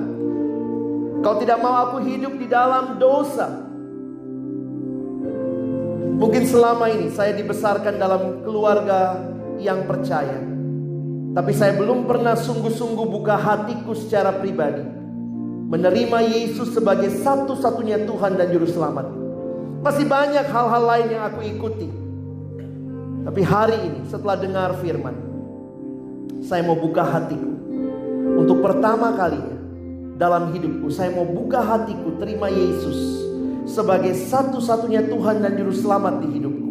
Kau 1.25 1.41
tidak 1.41 1.65
mau 1.65 1.89
aku 1.89 2.05
hidup 2.05 2.37
di 2.37 2.45
dalam 2.45 3.01
dosa. 3.01 3.49
Mungkin 6.21 6.45
selama 6.45 6.93
ini 6.93 7.09
saya 7.09 7.33
dibesarkan 7.33 7.97
dalam 7.97 8.45
keluarga 8.45 9.17
yang 9.65 9.89
percaya. 9.89 10.45
Tapi 11.33 11.53
saya 11.57 11.73
belum 11.81 12.05
pernah 12.05 12.37
sungguh-sungguh 12.37 13.07
buka 13.09 13.41
hatiku 13.41 13.97
secara 13.97 14.37
pribadi. 14.37 15.00
Menerima 15.71 16.19
Yesus 16.27 16.75
sebagai 16.75 17.07
satu-satunya 17.23 18.03
Tuhan 18.03 18.35
dan 18.35 18.51
Juru 18.51 18.67
Selamat. 18.67 19.07
Masih 19.87 20.03
banyak 20.03 20.51
hal-hal 20.51 20.83
lain 20.83 21.09
yang 21.15 21.23
aku 21.31 21.47
ikuti. 21.47 21.87
Tapi 23.23 23.41
hari 23.47 23.79
ini 23.79 24.03
setelah 24.11 24.35
dengar 24.35 24.75
firman. 24.83 25.15
Saya 26.43 26.67
mau 26.67 26.75
buka 26.75 27.07
hatiku. 27.07 27.55
Untuk 28.43 28.59
pertama 28.67 29.15
kalinya 29.15 29.55
dalam 30.19 30.51
hidupku. 30.51 30.91
Saya 30.91 31.15
mau 31.15 31.23
buka 31.23 31.63
hatiku 31.63 32.19
terima 32.19 32.51
Yesus 32.51 33.31
sebagai 33.71 34.11
satu-satunya 34.27 35.07
Tuhan 35.07 35.39
dan 35.39 35.55
Juru 35.55 35.71
Selamat 35.71 36.19
di 36.19 36.35
hidupku. 36.35 36.71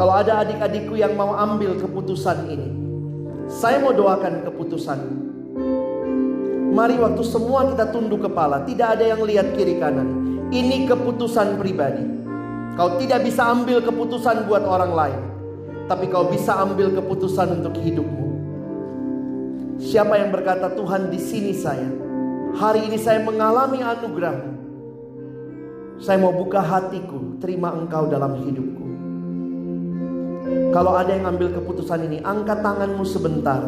Kalau 0.00 0.16
ada 0.16 0.40
adik-adikku 0.40 0.96
yang 0.96 1.12
mau 1.12 1.36
ambil 1.36 1.76
keputusan 1.76 2.48
ini, 2.48 2.72
saya 3.52 3.84
mau 3.84 3.92
doakan 3.92 4.48
keputusanmu. 4.48 5.31
Mari 6.72 6.96
waktu 6.96 7.20
semua 7.20 7.68
kita 7.68 7.92
tunduk 7.92 8.24
kepala, 8.24 8.64
tidak 8.64 8.96
ada 8.96 9.04
yang 9.12 9.20
lihat 9.20 9.52
kiri 9.52 9.76
kanan. 9.76 10.08
Ini 10.48 10.88
keputusan 10.88 11.60
pribadi. 11.60 12.00
Kau 12.80 12.96
tidak 12.96 13.28
bisa 13.28 13.52
ambil 13.52 13.84
keputusan 13.84 14.48
buat 14.48 14.64
orang 14.64 14.92
lain, 14.96 15.20
tapi 15.84 16.08
kau 16.08 16.32
bisa 16.32 16.56
ambil 16.64 16.88
keputusan 16.96 17.60
untuk 17.60 17.76
hidupmu. 17.76 18.28
Siapa 19.76 20.16
yang 20.16 20.32
berkata 20.32 20.72
Tuhan 20.72 21.12
di 21.12 21.20
sini 21.20 21.52
saya, 21.52 21.92
hari 22.56 22.88
ini 22.88 22.96
saya 22.96 23.20
mengalami 23.20 23.84
anugerahmu. 23.84 24.52
Saya 26.00 26.16
mau 26.16 26.32
buka 26.32 26.64
hatiku, 26.64 27.36
terima 27.36 27.76
engkau 27.76 28.08
dalam 28.08 28.40
hidupku. 28.40 28.86
Kalau 30.72 30.96
ada 30.96 31.12
yang 31.12 31.36
ambil 31.36 31.52
keputusan 31.52 32.08
ini, 32.08 32.24
angkat 32.24 32.64
tanganmu 32.64 33.04
sebentar. 33.04 33.60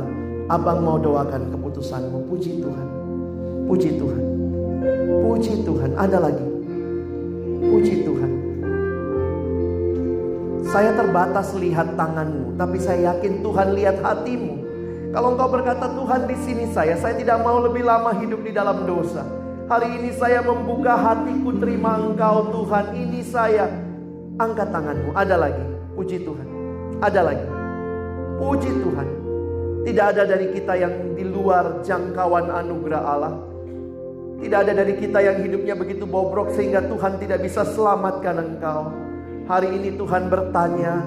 Abang 0.48 0.84
mau 0.84 0.96
doakan 1.00 1.52
keputusanmu. 1.52 2.28
Puji 2.28 2.60
Tuhan. 2.60 2.93
Puji 3.64 3.96
Tuhan. 3.96 4.22
Puji 5.24 5.54
Tuhan. 5.64 5.90
Ada 5.96 6.18
lagi. 6.20 6.46
Puji 7.64 8.04
Tuhan. 8.04 8.30
Saya 10.68 10.90
terbatas 10.98 11.54
lihat 11.54 11.94
tanganmu, 11.94 12.58
tapi 12.58 12.82
saya 12.82 13.14
yakin 13.14 13.46
Tuhan 13.46 13.78
lihat 13.78 14.02
hatimu. 14.02 14.54
Kalau 15.14 15.38
engkau 15.38 15.46
berkata 15.46 15.86
Tuhan 15.94 16.26
di 16.26 16.36
sini 16.42 16.66
saya, 16.74 16.98
saya 16.98 17.14
tidak 17.14 17.38
mau 17.46 17.62
lebih 17.62 17.86
lama 17.86 18.10
hidup 18.18 18.42
di 18.42 18.50
dalam 18.50 18.82
dosa. 18.82 19.22
Hari 19.70 20.02
ini 20.02 20.10
saya 20.12 20.42
membuka 20.42 20.98
hatiku 20.98 21.56
terima 21.62 21.96
engkau 21.96 22.50
Tuhan. 22.50 22.90
Ini 22.90 23.20
saya. 23.22 23.70
Angkat 24.34 24.74
tanganmu. 24.74 25.14
Ada 25.14 25.38
lagi. 25.38 25.64
Puji 25.94 26.26
Tuhan. 26.26 26.48
Ada 26.98 27.20
lagi. 27.22 27.46
Puji 28.42 28.70
Tuhan. 28.82 29.08
Tidak 29.86 30.04
ada 30.04 30.22
dari 30.26 30.50
kita 30.52 30.74
yang 30.74 31.14
di 31.14 31.22
luar 31.22 31.86
jangkauan 31.86 32.50
anugerah 32.50 33.02
Allah. 33.04 33.53
Tidak 34.40 34.58
ada 34.58 34.72
dari 34.74 34.94
kita 34.98 35.22
yang 35.22 35.42
hidupnya 35.44 35.74
begitu 35.78 36.08
bobrok 36.08 36.50
sehingga 36.54 36.82
Tuhan 36.84 37.22
tidak 37.22 37.44
bisa 37.44 37.62
selamatkan 37.62 38.36
engkau. 38.40 38.90
Hari 39.44 39.68
ini 39.76 39.94
Tuhan 39.94 40.32
bertanya, 40.32 41.04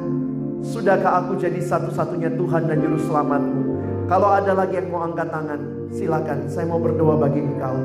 sudahkah 0.61 1.25
aku 1.25 1.41
jadi 1.41 1.57
satu-satunya 1.57 2.37
Tuhan 2.37 2.69
dan 2.69 2.77
Juru 2.85 3.01
Selamatmu? 3.01 3.61
Kalau 4.07 4.29
ada 4.31 4.55
lagi 4.55 4.79
yang 4.79 4.87
mau 4.87 5.03
angkat 5.03 5.27
tangan, 5.27 5.91
silakan. 5.91 6.47
Saya 6.47 6.63
mau 6.69 6.79
berdoa 6.79 7.19
bagi 7.19 7.43
engkau. 7.43 7.75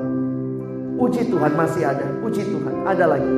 Puji 1.03 1.35
Tuhan 1.35 1.53
masih 1.59 1.83
ada. 1.83 2.07
Puji 2.23 2.47
Tuhan. 2.47 2.75
Ada 2.87 3.05
lagi. 3.11 3.33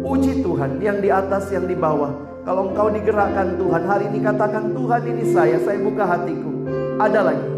Puji 0.00 0.40
Tuhan 0.40 0.80
yang 0.80 1.04
di 1.04 1.12
atas 1.12 1.52
yang 1.52 1.68
di 1.68 1.76
bawah. 1.76 2.08
Kalau 2.42 2.72
engkau 2.72 2.88
digerakkan 2.88 3.60
Tuhan 3.60 3.82
hari 3.84 4.08
ini 4.08 4.24
katakan 4.24 4.72
Tuhan 4.72 5.02
ini 5.04 5.22
saya. 5.28 5.60
Saya 5.60 5.76
buka 5.84 6.08
hatiku. 6.08 6.50
Ada 6.96 7.20
lagi. 7.20 7.48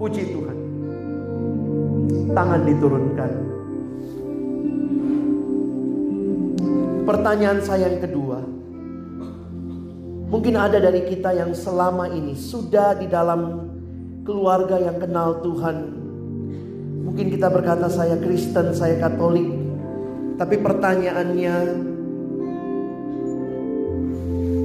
Puji 0.00 0.22
Tuhan. 0.32 0.51
Tangan 2.32 2.64
diturunkan. 2.64 3.32
Pertanyaan 7.04 7.60
saya 7.60 7.92
yang 7.92 8.00
kedua. 8.00 8.40
Mungkin 10.32 10.56
ada 10.56 10.80
dari 10.80 11.04
kita 11.12 11.36
yang 11.36 11.52
selama 11.52 12.08
ini 12.08 12.32
sudah 12.32 12.96
di 12.96 13.04
dalam 13.04 13.68
keluarga 14.24 14.80
yang 14.80 14.96
kenal 14.96 15.44
Tuhan. 15.44 15.92
Mungkin 17.04 17.28
kita 17.36 17.52
berkata 17.52 17.92
saya 17.92 18.16
Kristen, 18.16 18.72
saya 18.72 18.96
Katolik. 18.96 19.52
Tapi 20.40 20.56
pertanyaannya, 20.56 21.54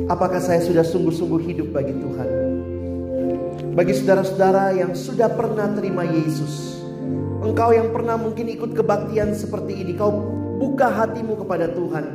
apakah 0.07 0.39
saya 0.39 0.63
sudah 0.63 0.87
sungguh-sungguh 0.87 1.41
hidup 1.51 1.75
bagi 1.75 1.91
Tuhan? 1.99 2.29
Bagi 3.75 3.91
saudara-saudara 3.91 4.71
yang 4.79 4.95
sudah 4.95 5.27
pernah 5.35 5.67
terima 5.75 6.07
Yesus, 6.07 6.76
engkau 7.43 7.69
yang 7.73 7.93
pernah 7.93 8.17
mungkin 8.17 8.49
ikut 8.49 8.73
kebaktian 8.73 9.33
seperti 9.33 9.81
ini, 9.83 9.93
kau 9.93 10.13
buka 10.57 10.89
hatimu 10.89 11.37
kepada 11.45 11.69
Tuhan. 11.69 12.05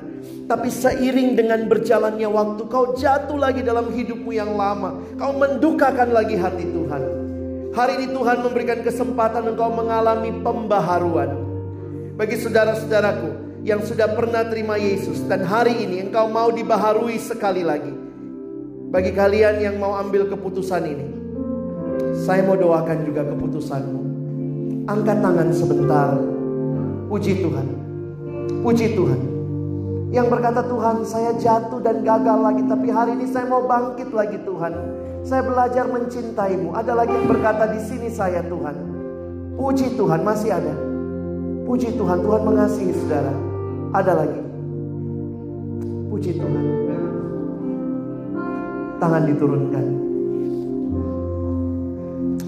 Tapi 0.46 0.68
seiring 0.68 1.38
dengan 1.38 1.66
berjalannya 1.70 2.28
waktu, 2.30 2.62
kau 2.66 2.94
jatuh 2.94 3.38
lagi 3.38 3.62
dalam 3.62 3.90
hidupmu 3.90 4.30
yang 4.34 4.54
lama. 4.54 4.98
Kau 5.18 5.34
mendukakan 5.34 6.10
lagi 6.10 6.34
hati 6.34 6.66
Tuhan. 6.66 7.02
Hari 7.72 7.92
ini 8.02 8.06
Tuhan 8.12 8.44
memberikan 8.44 8.84
kesempatan 8.84 9.48
engkau 9.48 9.72
mengalami 9.72 10.28
pembaharuan. 10.44 11.32
Bagi 12.20 12.36
saudara-saudaraku 12.36 13.64
yang 13.64 13.80
sudah 13.80 14.12
pernah 14.12 14.44
terima 14.44 14.76
Yesus 14.76 15.24
dan 15.24 15.46
hari 15.46 15.86
ini 15.86 16.04
engkau 16.04 16.28
mau 16.28 16.52
dibaharui 16.52 17.16
sekali 17.16 17.64
lagi. 17.64 17.94
Bagi 18.92 19.16
kalian 19.16 19.56
yang 19.64 19.80
mau 19.80 19.96
ambil 19.96 20.28
keputusan 20.28 20.84
ini, 20.84 21.06
saya 22.12 22.44
mau 22.44 22.60
doakan 22.60 23.08
juga 23.08 23.24
keputusanmu. 23.24 24.21
Angkat 24.82 25.22
tangan 25.22 25.48
sebentar. 25.54 26.18
Puji 27.06 27.38
Tuhan. 27.38 27.66
Puji 28.66 28.98
Tuhan. 28.98 29.20
Yang 30.10 30.26
berkata 30.28 30.60
Tuhan 30.66 31.06
saya 31.06 31.30
jatuh 31.38 31.78
dan 31.78 32.02
gagal 32.02 32.38
lagi. 32.42 32.62
Tapi 32.66 32.88
hari 32.90 33.14
ini 33.14 33.30
saya 33.30 33.46
mau 33.46 33.62
bangkit 33.62 34.10
lagi 34.10 34.42
Tuhan. 34.42 34.74
Saya 35.22 35.46
belajar 35.46 35.86
mencintaimu. 35.86 36.74
Ada 36.74 36.98
lagi 36.98 37.14
yang 37.14 37.30
berkata 37.30 37.70
di 37.70 37.78
sini 37.78 38.10
saya 38.10 38.42
Tuhan. 38.42 38.74
Puji 39.54 39.94
Tuhan 39.94 40.26
masih 40.26 40.50
ada. 40.50 40.74
Puji 41.62 41.94
Tuhan, 41.94 42.18
Tuhan 42.26 42.42
mengasihi 42.42 42.92
saudara. 42.92 43.32
Ada 43.94 44.12
lagi. 44.18 44.42
Puji 46.10 46.30
Tuhan. 46.42 46.64
Tangan 48.98 49.22
diturunkan. 49.30 50.11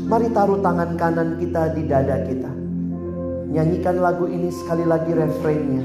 Mari 0.05 0.29
taruh 0.37 0.61
tangan 0.61 1.01
kanan 1.01 1.41
kita 1.41 1.73
di 1.73 1.89
dada 1.89 2.21
kita. 2.29 2.53
Nyanyikan 3.49 4.05
lagu 4.05 4.29
ini 4.29 4.53
sekali 4.53 4.85
lagi 4.85 5.17
refrainnya. 5.17 5.81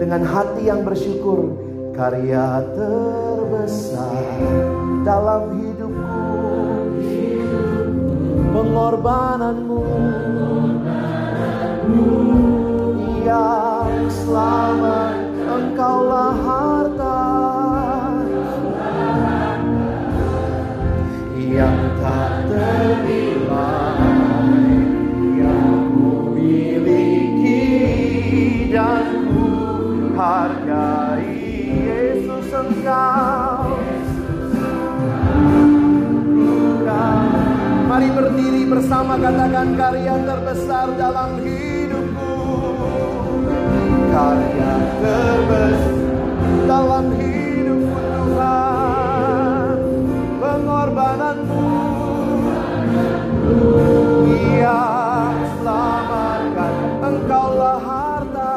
Dengan 0.00 0.24
hati 0.24 0.72
yang 0.72 0.88
bersyukur, 0.88 1.52
karya 1.92 2.64
terbesar 2.72 4.24
dalam 5.04 5.52
hidupku. 5.52 6.32
Pengorbananmu 8.56 9.84
yang 13.28 14.08
selamat 14.08 15.16
engkaulah 15.44 16.32
harta 16.40 17.20
yang 21.36 21.89
Mari 37.90 38.06
berdiri 38.16 38.62
bersama 38.70 39.18
katakan 39.18 39.74
karya 39.74 40.14
terbesar 40.24 40.94
dalam 40.94 41.42
hidupku. 41.42 42.32
Karya 44.14 44.72
terbesar 45.02 45.98
dalam 46.70 47.04
hidupku 47.18 48.09
Yang 54.20 55.56
selamatkan 55.56 56.74
engkaulah 57.00 57.80
harta. 57.80 58.52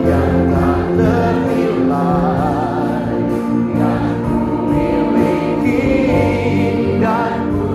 Yang 0.00 0.32
tak 0.56 0.80
ternilai 0.96 3.12
Yang 3.76 4.08
ku 4.24 4.40
miliki 4.72 5.84
dan 6.96 7.44
ku 7.52 7.68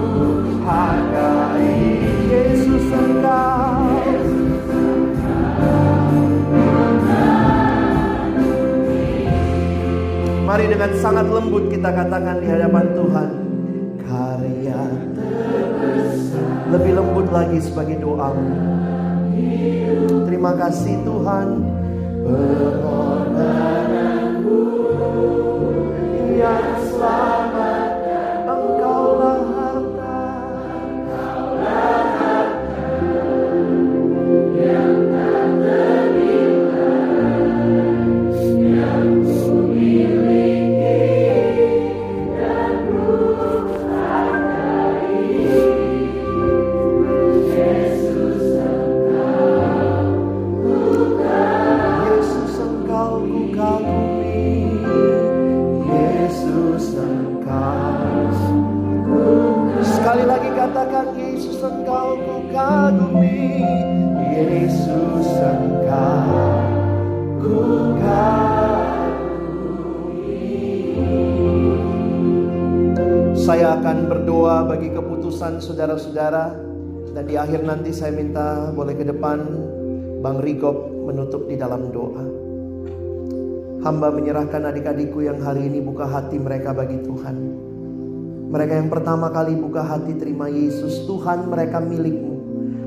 hargai 0.66 1.70
Yesus 2.26 2.90
engkau. 2.90 3.86
Mari 10.42 10.66
dengan 10.68 10.92
sangat 10.98 11.30
lembut 11.30 11.70
kita 11.70 11.94
katakan 11.94 12.42
di 12.42 12.50
hadapan 12.50 12.86
Tuhan 12.98 13.41
Lebih 16.72 16.96
lembut 16.96 17.28
lagi 17.36 17.60
sebagai 17.60 18.00
doa 18.00 18.32
Terima 20.24 20.56
kasih 20.56 21.04
Tuhan. 21.04 21.68
Pengorbananmu 22.24 24.64
Yang 26.32 26.96
selamat 26.96 27.41
saudara-saudara 75.62 76.58
Dan 77.14 77.24
di 77.30 77.38
akhir 77.38 77.62
nanti 77.62 77.94
saya 77.94 78.12
minta 78.12 78.74
boleh 78.74 78.98
ke 78.98 79.06
depan 79.06 79.40
Bang 80.22 80.38
Rigop 80.42 80.92
menutup 81.10 81.50
di 81.50 81.58
dalam 81.58 81.90
doa. 81.90 82.24
Hamba 83.82 84.14
menyerahkan 84.14 84.62
adik-adikku 84.70 85.26
yang 85.26 85.42
hari 85.42 85.66
ini 85.66 85.82
buka 85.82 86.06
hati 86.06 86.38
mereka 86.38 86.70
bagi 86.70 87.02
Tuhan. 87.02 87.36
Mereka 88.54 88.74
yang 88.78 88.90
pertama 88.94 89.34
kali 89.34 89.58
buka 89.58 89.82
hati 89.82 90.14
terima 90.22 90.46
Yesus, 90.46 91.10
Tuhan 91.10 91.50
mereka 91.50 91.82
milikmu. 91.82 92.38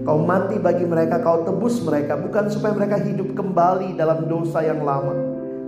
Kau 0.06 0.22
mati 0.22 0.60
bagi 0.62 0.86
mereka, 0.86 1.18
kau 1.18 1.42
tebus 1.42 1.82
mereka. 1.82 2.14
Bukan 2.14 2.46
supaya 2.52 2.76
mereka 2.76 3.02
hidup 3.02 3.34
kembali 3.34 3.98
dalam 3.98 4.30
dosa 4.30 4.62
yang 4.62 4.86
lama. 4.86 5.16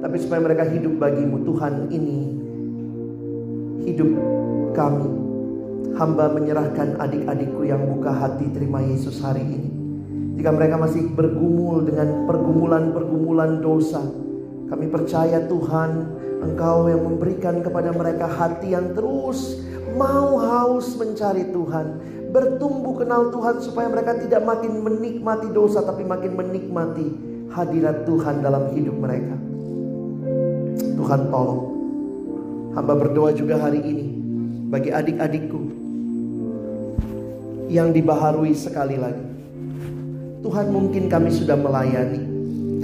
Tapi 0.04 0.16
supaya 0.22 0.44
mereka 0.44 0.62
hidup 0.68 0.94
bagimu. 1.00 1.42
Tuhan 1.42 1.90
ini 1.90 2.20
hidup 3.90 4.10
kami. 4.78 5.25
Hamba 5.97 6.28
menyerahkan 6.28 7.01
adik-adikku 7.01 7.64
yang 7.64 7.81
buka 7.89 8.12
hati 8.12 8.52
terima 8.52 8.85
Yesus 8.85 9.16
hari 9.24 9.40
ini. 9.40 9.70
Jika 10.36 10.52
mereka 10.52 10.77
masih 10.77 11.09
bergumul 11.09 11.89
dengan 11.89 12.28
pergumulan-pergumulan 12.28 13.64
dosa, 13.64 14.05
kami 14.68 14.93
percaya 14.93 15.48
Tuhan, 15.48 15.90
Engkau 16.44 16.93
yang 16.93 17.01
memberikan 17.01 17.64
kepada 17.64 17.97
mereka 17.97 18.28
hati 18.28 18.77
yang 18.77 18.93
terus 18.93 19.56
mau 19.97 20.36
haus 20.36 21.01
mencari 21.01 21.48
Tuhan, 21.48 21.86
bertumbuh 22.28 23.01
kenal 23.01 23.32
Tuhan 23.32 23.64
supaya 23.64 23.89
mereka 23.89 24.20
tidak 24.20 24.44
makin 24.44 24.85
menikmati 24.85 25.48
dosa 25.48 25.81
tapi 25.81 26.05
makin 26.05 26.36
menikmati 26.36 27.09
hadirat 27.48 28.05
Tuhan 28.05 28.44
dalam 28.44 28.68
hidup 28.77 29.01
mereka. 29.01 29.32
Tuhan 30.77 31.32
tolong. 31.32 31.62
Hamba 32.77 32.93
berdoa 33.01 33.32
juga 33.32 33.56
hari 33.56 33.81
ini 33.81 34.06
bagi 34.68 34.93
adik-adikku 34.93 35.75
yang 37.66 37.90
dibaharui 37.90 38.55
sekali 38.55 38.98
lagi. 38.98 39.26
Tuhan 40.43 40.70
mungkin 40.70 41.10
kami 41.10 41.34
sudah 41.34 41.59
melayani, 41.59 42.36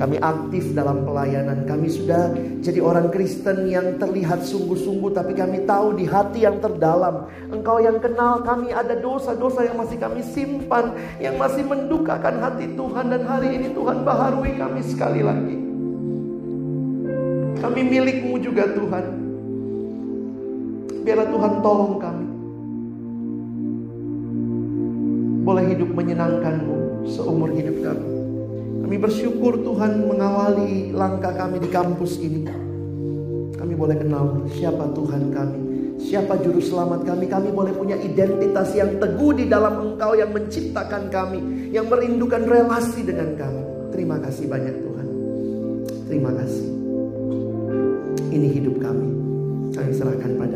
kami 0.03 0.19
aktif 0.19 0.75
dalam 0.75 1.07
pelayanan. 1.07 1.63
Kami 1.63 1.87
sudah 1.87 2.35
jadi 2.59 2.83
orang 2.83 3.13
Kristen 3.15 3.71
yang 3.71 4.03
terlihat 4.03 4.43
sungguh-sungguh. 4.43 5.15
Tapi 5.15 5.37
kami 5.37 5.63
tahu 5.63 5.95
di 5.95 6.11
hati 6.11 6.43
yang 6.43 6.59
terdalam. 6.59 7.31
Engkau 7.55 7.79
yang 7.79 8.03
kenal 8.03 8.43
kami 8.43 8.75
ada 8.75 8.99
dosa-dosa 8.99 9.63
yang 9.63 9.79
masih 9.79 10.03
kami 10.03 10.27
simpan. 10.27 10.97
Yang 11.23 11.37
masih 11.39 11.65
mendukakan 11.69 12.41
hati 12.43 12.75
Tuhan. 12.75 13.15
Dan 13.15 13.23
hari 13.31 13.55
ini 13.55 13.71
Tuhan 13.71 14.03
baharui 14.03 14.59
kami 14.59 14.81
sekali 14.83 15.23
lagi. 15.23 15.57
Kami 17.63 17.81
milikmu 17.87 18.43
juga 18.43 18.75
Tuhan. 18.75 19.05
Biarlah 21.07 21.29
Tuhan 21.31 21.53
tolong 21.63 21.95
kami. 22.03 22.22
Boleh 25.43 25.75
hidup 25.75 25.91
menyenangkanmu 25.91 27.07
seumur 27.11 27.51
hidup 27.51 27.83
kami. 27.83 28.07
Kami 28.87 28.97
bersyukur 28.99 29.59
Tuhan 29.59 30.07
mengawali 30.07 30.95
langkah 30.95 31.35
kami 31.35 31.59
di 31.59 31.67
kampus 31.67 32.23
ini. 32.23 32.47
Kami 33.59 33.75
boleh 33.75 33.99
kenal 33.99 34.47
siapa 34.55 34.91
Tuhan 34.95 35.35
kami, 35.35 35.61
siapa 35.99 36.39
juru 36.43 36.63
selamat 36.63 37.03
kami. 37.03 37.27
Kami 37.27 37.49
boleh 37.51 37.75
punya 37.75 37.99
identitas 37.99 38.71
yang 38.75 39.03
teguh 39.03 39.35
di 39.35 39.51
dalam 39.51 39.83
Engkau 39.83 40.15
yang 40.15 40.31
menciptakan 40.31 41.11
kami, 41.11 41.71
yang 41.75 41.91
merindukan 41.91 42.43
relasi 42.47 43.03
dengan 43.03 43.35
kami. 43.35 43.63
Terima 43.91 44.23
kasih 44.23 44.47
banyak 44.47 44.75
Tuhan. 44.79 45.07
Terima 46.07 46.31
kasih. 46.39 46.69
Ini 48.31 48.49
hidup 48.61 48.77
kami. 48.79 49.09
Kami 49.73 49.91
serahkan 49.91 50.33
padamu. 50.37 50.52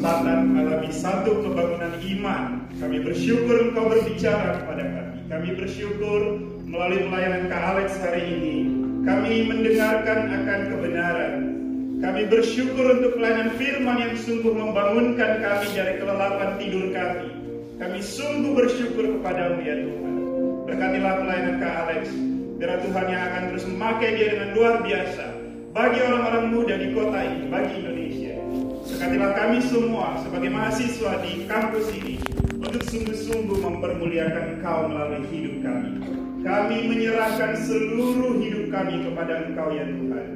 Kesempatan 0.00 0.56
alami 0.56 0.88
satu 0.96 1.44
kebangunan 1.44 1.92
iman. 2.00 2.64
Kami 2.80 3.04
bersyukur 3.04 3.68
Engkau 3.68 3.92
berbicara 3.92 4.64
kepada 4.64 4.84
kami. 4.88 5.18
Kami 5.28 5.48
bersyukur 5.60 6.20
melalui 6.64 7.04
pelayanan 7.04 7.52
Kak 7.52 7.62
Alex 7.76 8.00
hari 8.00 8.24
ini. 8.24 8.56
Kami 9.04 9.44
mendengarkan 9.44 10.18
akan 10.40 10.60
kebenaran. 10.72 11.34
Kami 12.00 12.22
bersyukur 12.32 12.96
untuk 12.96 13.20
pelayanan 13.20 13.52
firman 13.60 14.00
yang 14.00 14.16
sungguh 14.16 14.56
membangunkan 14.56 15.44
kami 15.44 15.68
dari 15.76 16.00
kelelapan 16.00 16.50
tidur 16.56 16.84
kami. 16.96 17.28
Kami 17.76 18.00
sungguh 18.00 18.56
bersyukur 18.56 19.04
kepadamu 19.20 19.60
ya 19.60 19.84
Tuhan. 19.84 20.14
Berkatilah 20.64 21.14
pelayanan 21.20 21.56
Kak 21.60 21.74
Alex. 21.84 22.02
Biar 22.56 22.80
Tuhan 22.88 23.04
yang 23.04 23.22
akan 23.28 23.42
terus 23.52 23.64
memakai 23.68 24.16
dia 24.16 24.28
dengan 24.32 24.48
luar 24.56 24.74
biasa. 24.80 25.24
Bagi 25.76 25.98
orang-orang 26.08 26.44
muda 26.56 26.74
di 26.80 26.88
kota 26.96 27.20
ini, 27.20 27.52
bagi 27.52 27.72
Indonesia. 27.84 28.19
Berkatilah 29.00 29.32
kami 29.32 29.58
semua 29.64 30.20
sebagai 30.20 30.52
mahasiswa 30.52 31.24
di 31.24 31.48
kampus 31.48 31.88
ini 31.88 32.20
untuk 32.60 32.84
sungguh-sungguh 32.84 33.64
mempermuliakan 33.64 34.60
Engkau 34.60 34.92
melalui 34.92 35.24
hidup 35.32 35.56
kami. 35.64 36.04
Kami 36.44 36.78
menyerahkan 36.84 37.56
seluruh 37.64 38.36
hidup 38.44 38.68
kami 38.68 39.00
kepada 39.00 39.48
Engkau 39.48 39.72
ya 39.72 39.88
Tuhan. 39.88 40.26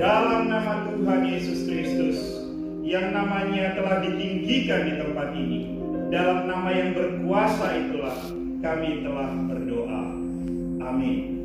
Dalam 0.00 0.48
nama 0.48 0.88
Tuhan 0.88 1.28
Yesus 1.28 1.68
Kristus 1.68 2.16
yang 2.88 3.12
namanya 3.12 3.76
telah 3.76 4.00
ditinggikan 4.00 4.80
di 4.88 4.92
tempat 4.96 5.28
ini. 5.36 5.60
Dalam 6.08 6.48
nama 6.48 6.72
yang 6.72 6.96
berkuasa 6.96 7.84
itulah 7.84 8.16
kami 8.64 9.04
telah 9.04 9.28
berdoa. 9.44 10.02
Amin. 10.88 11.39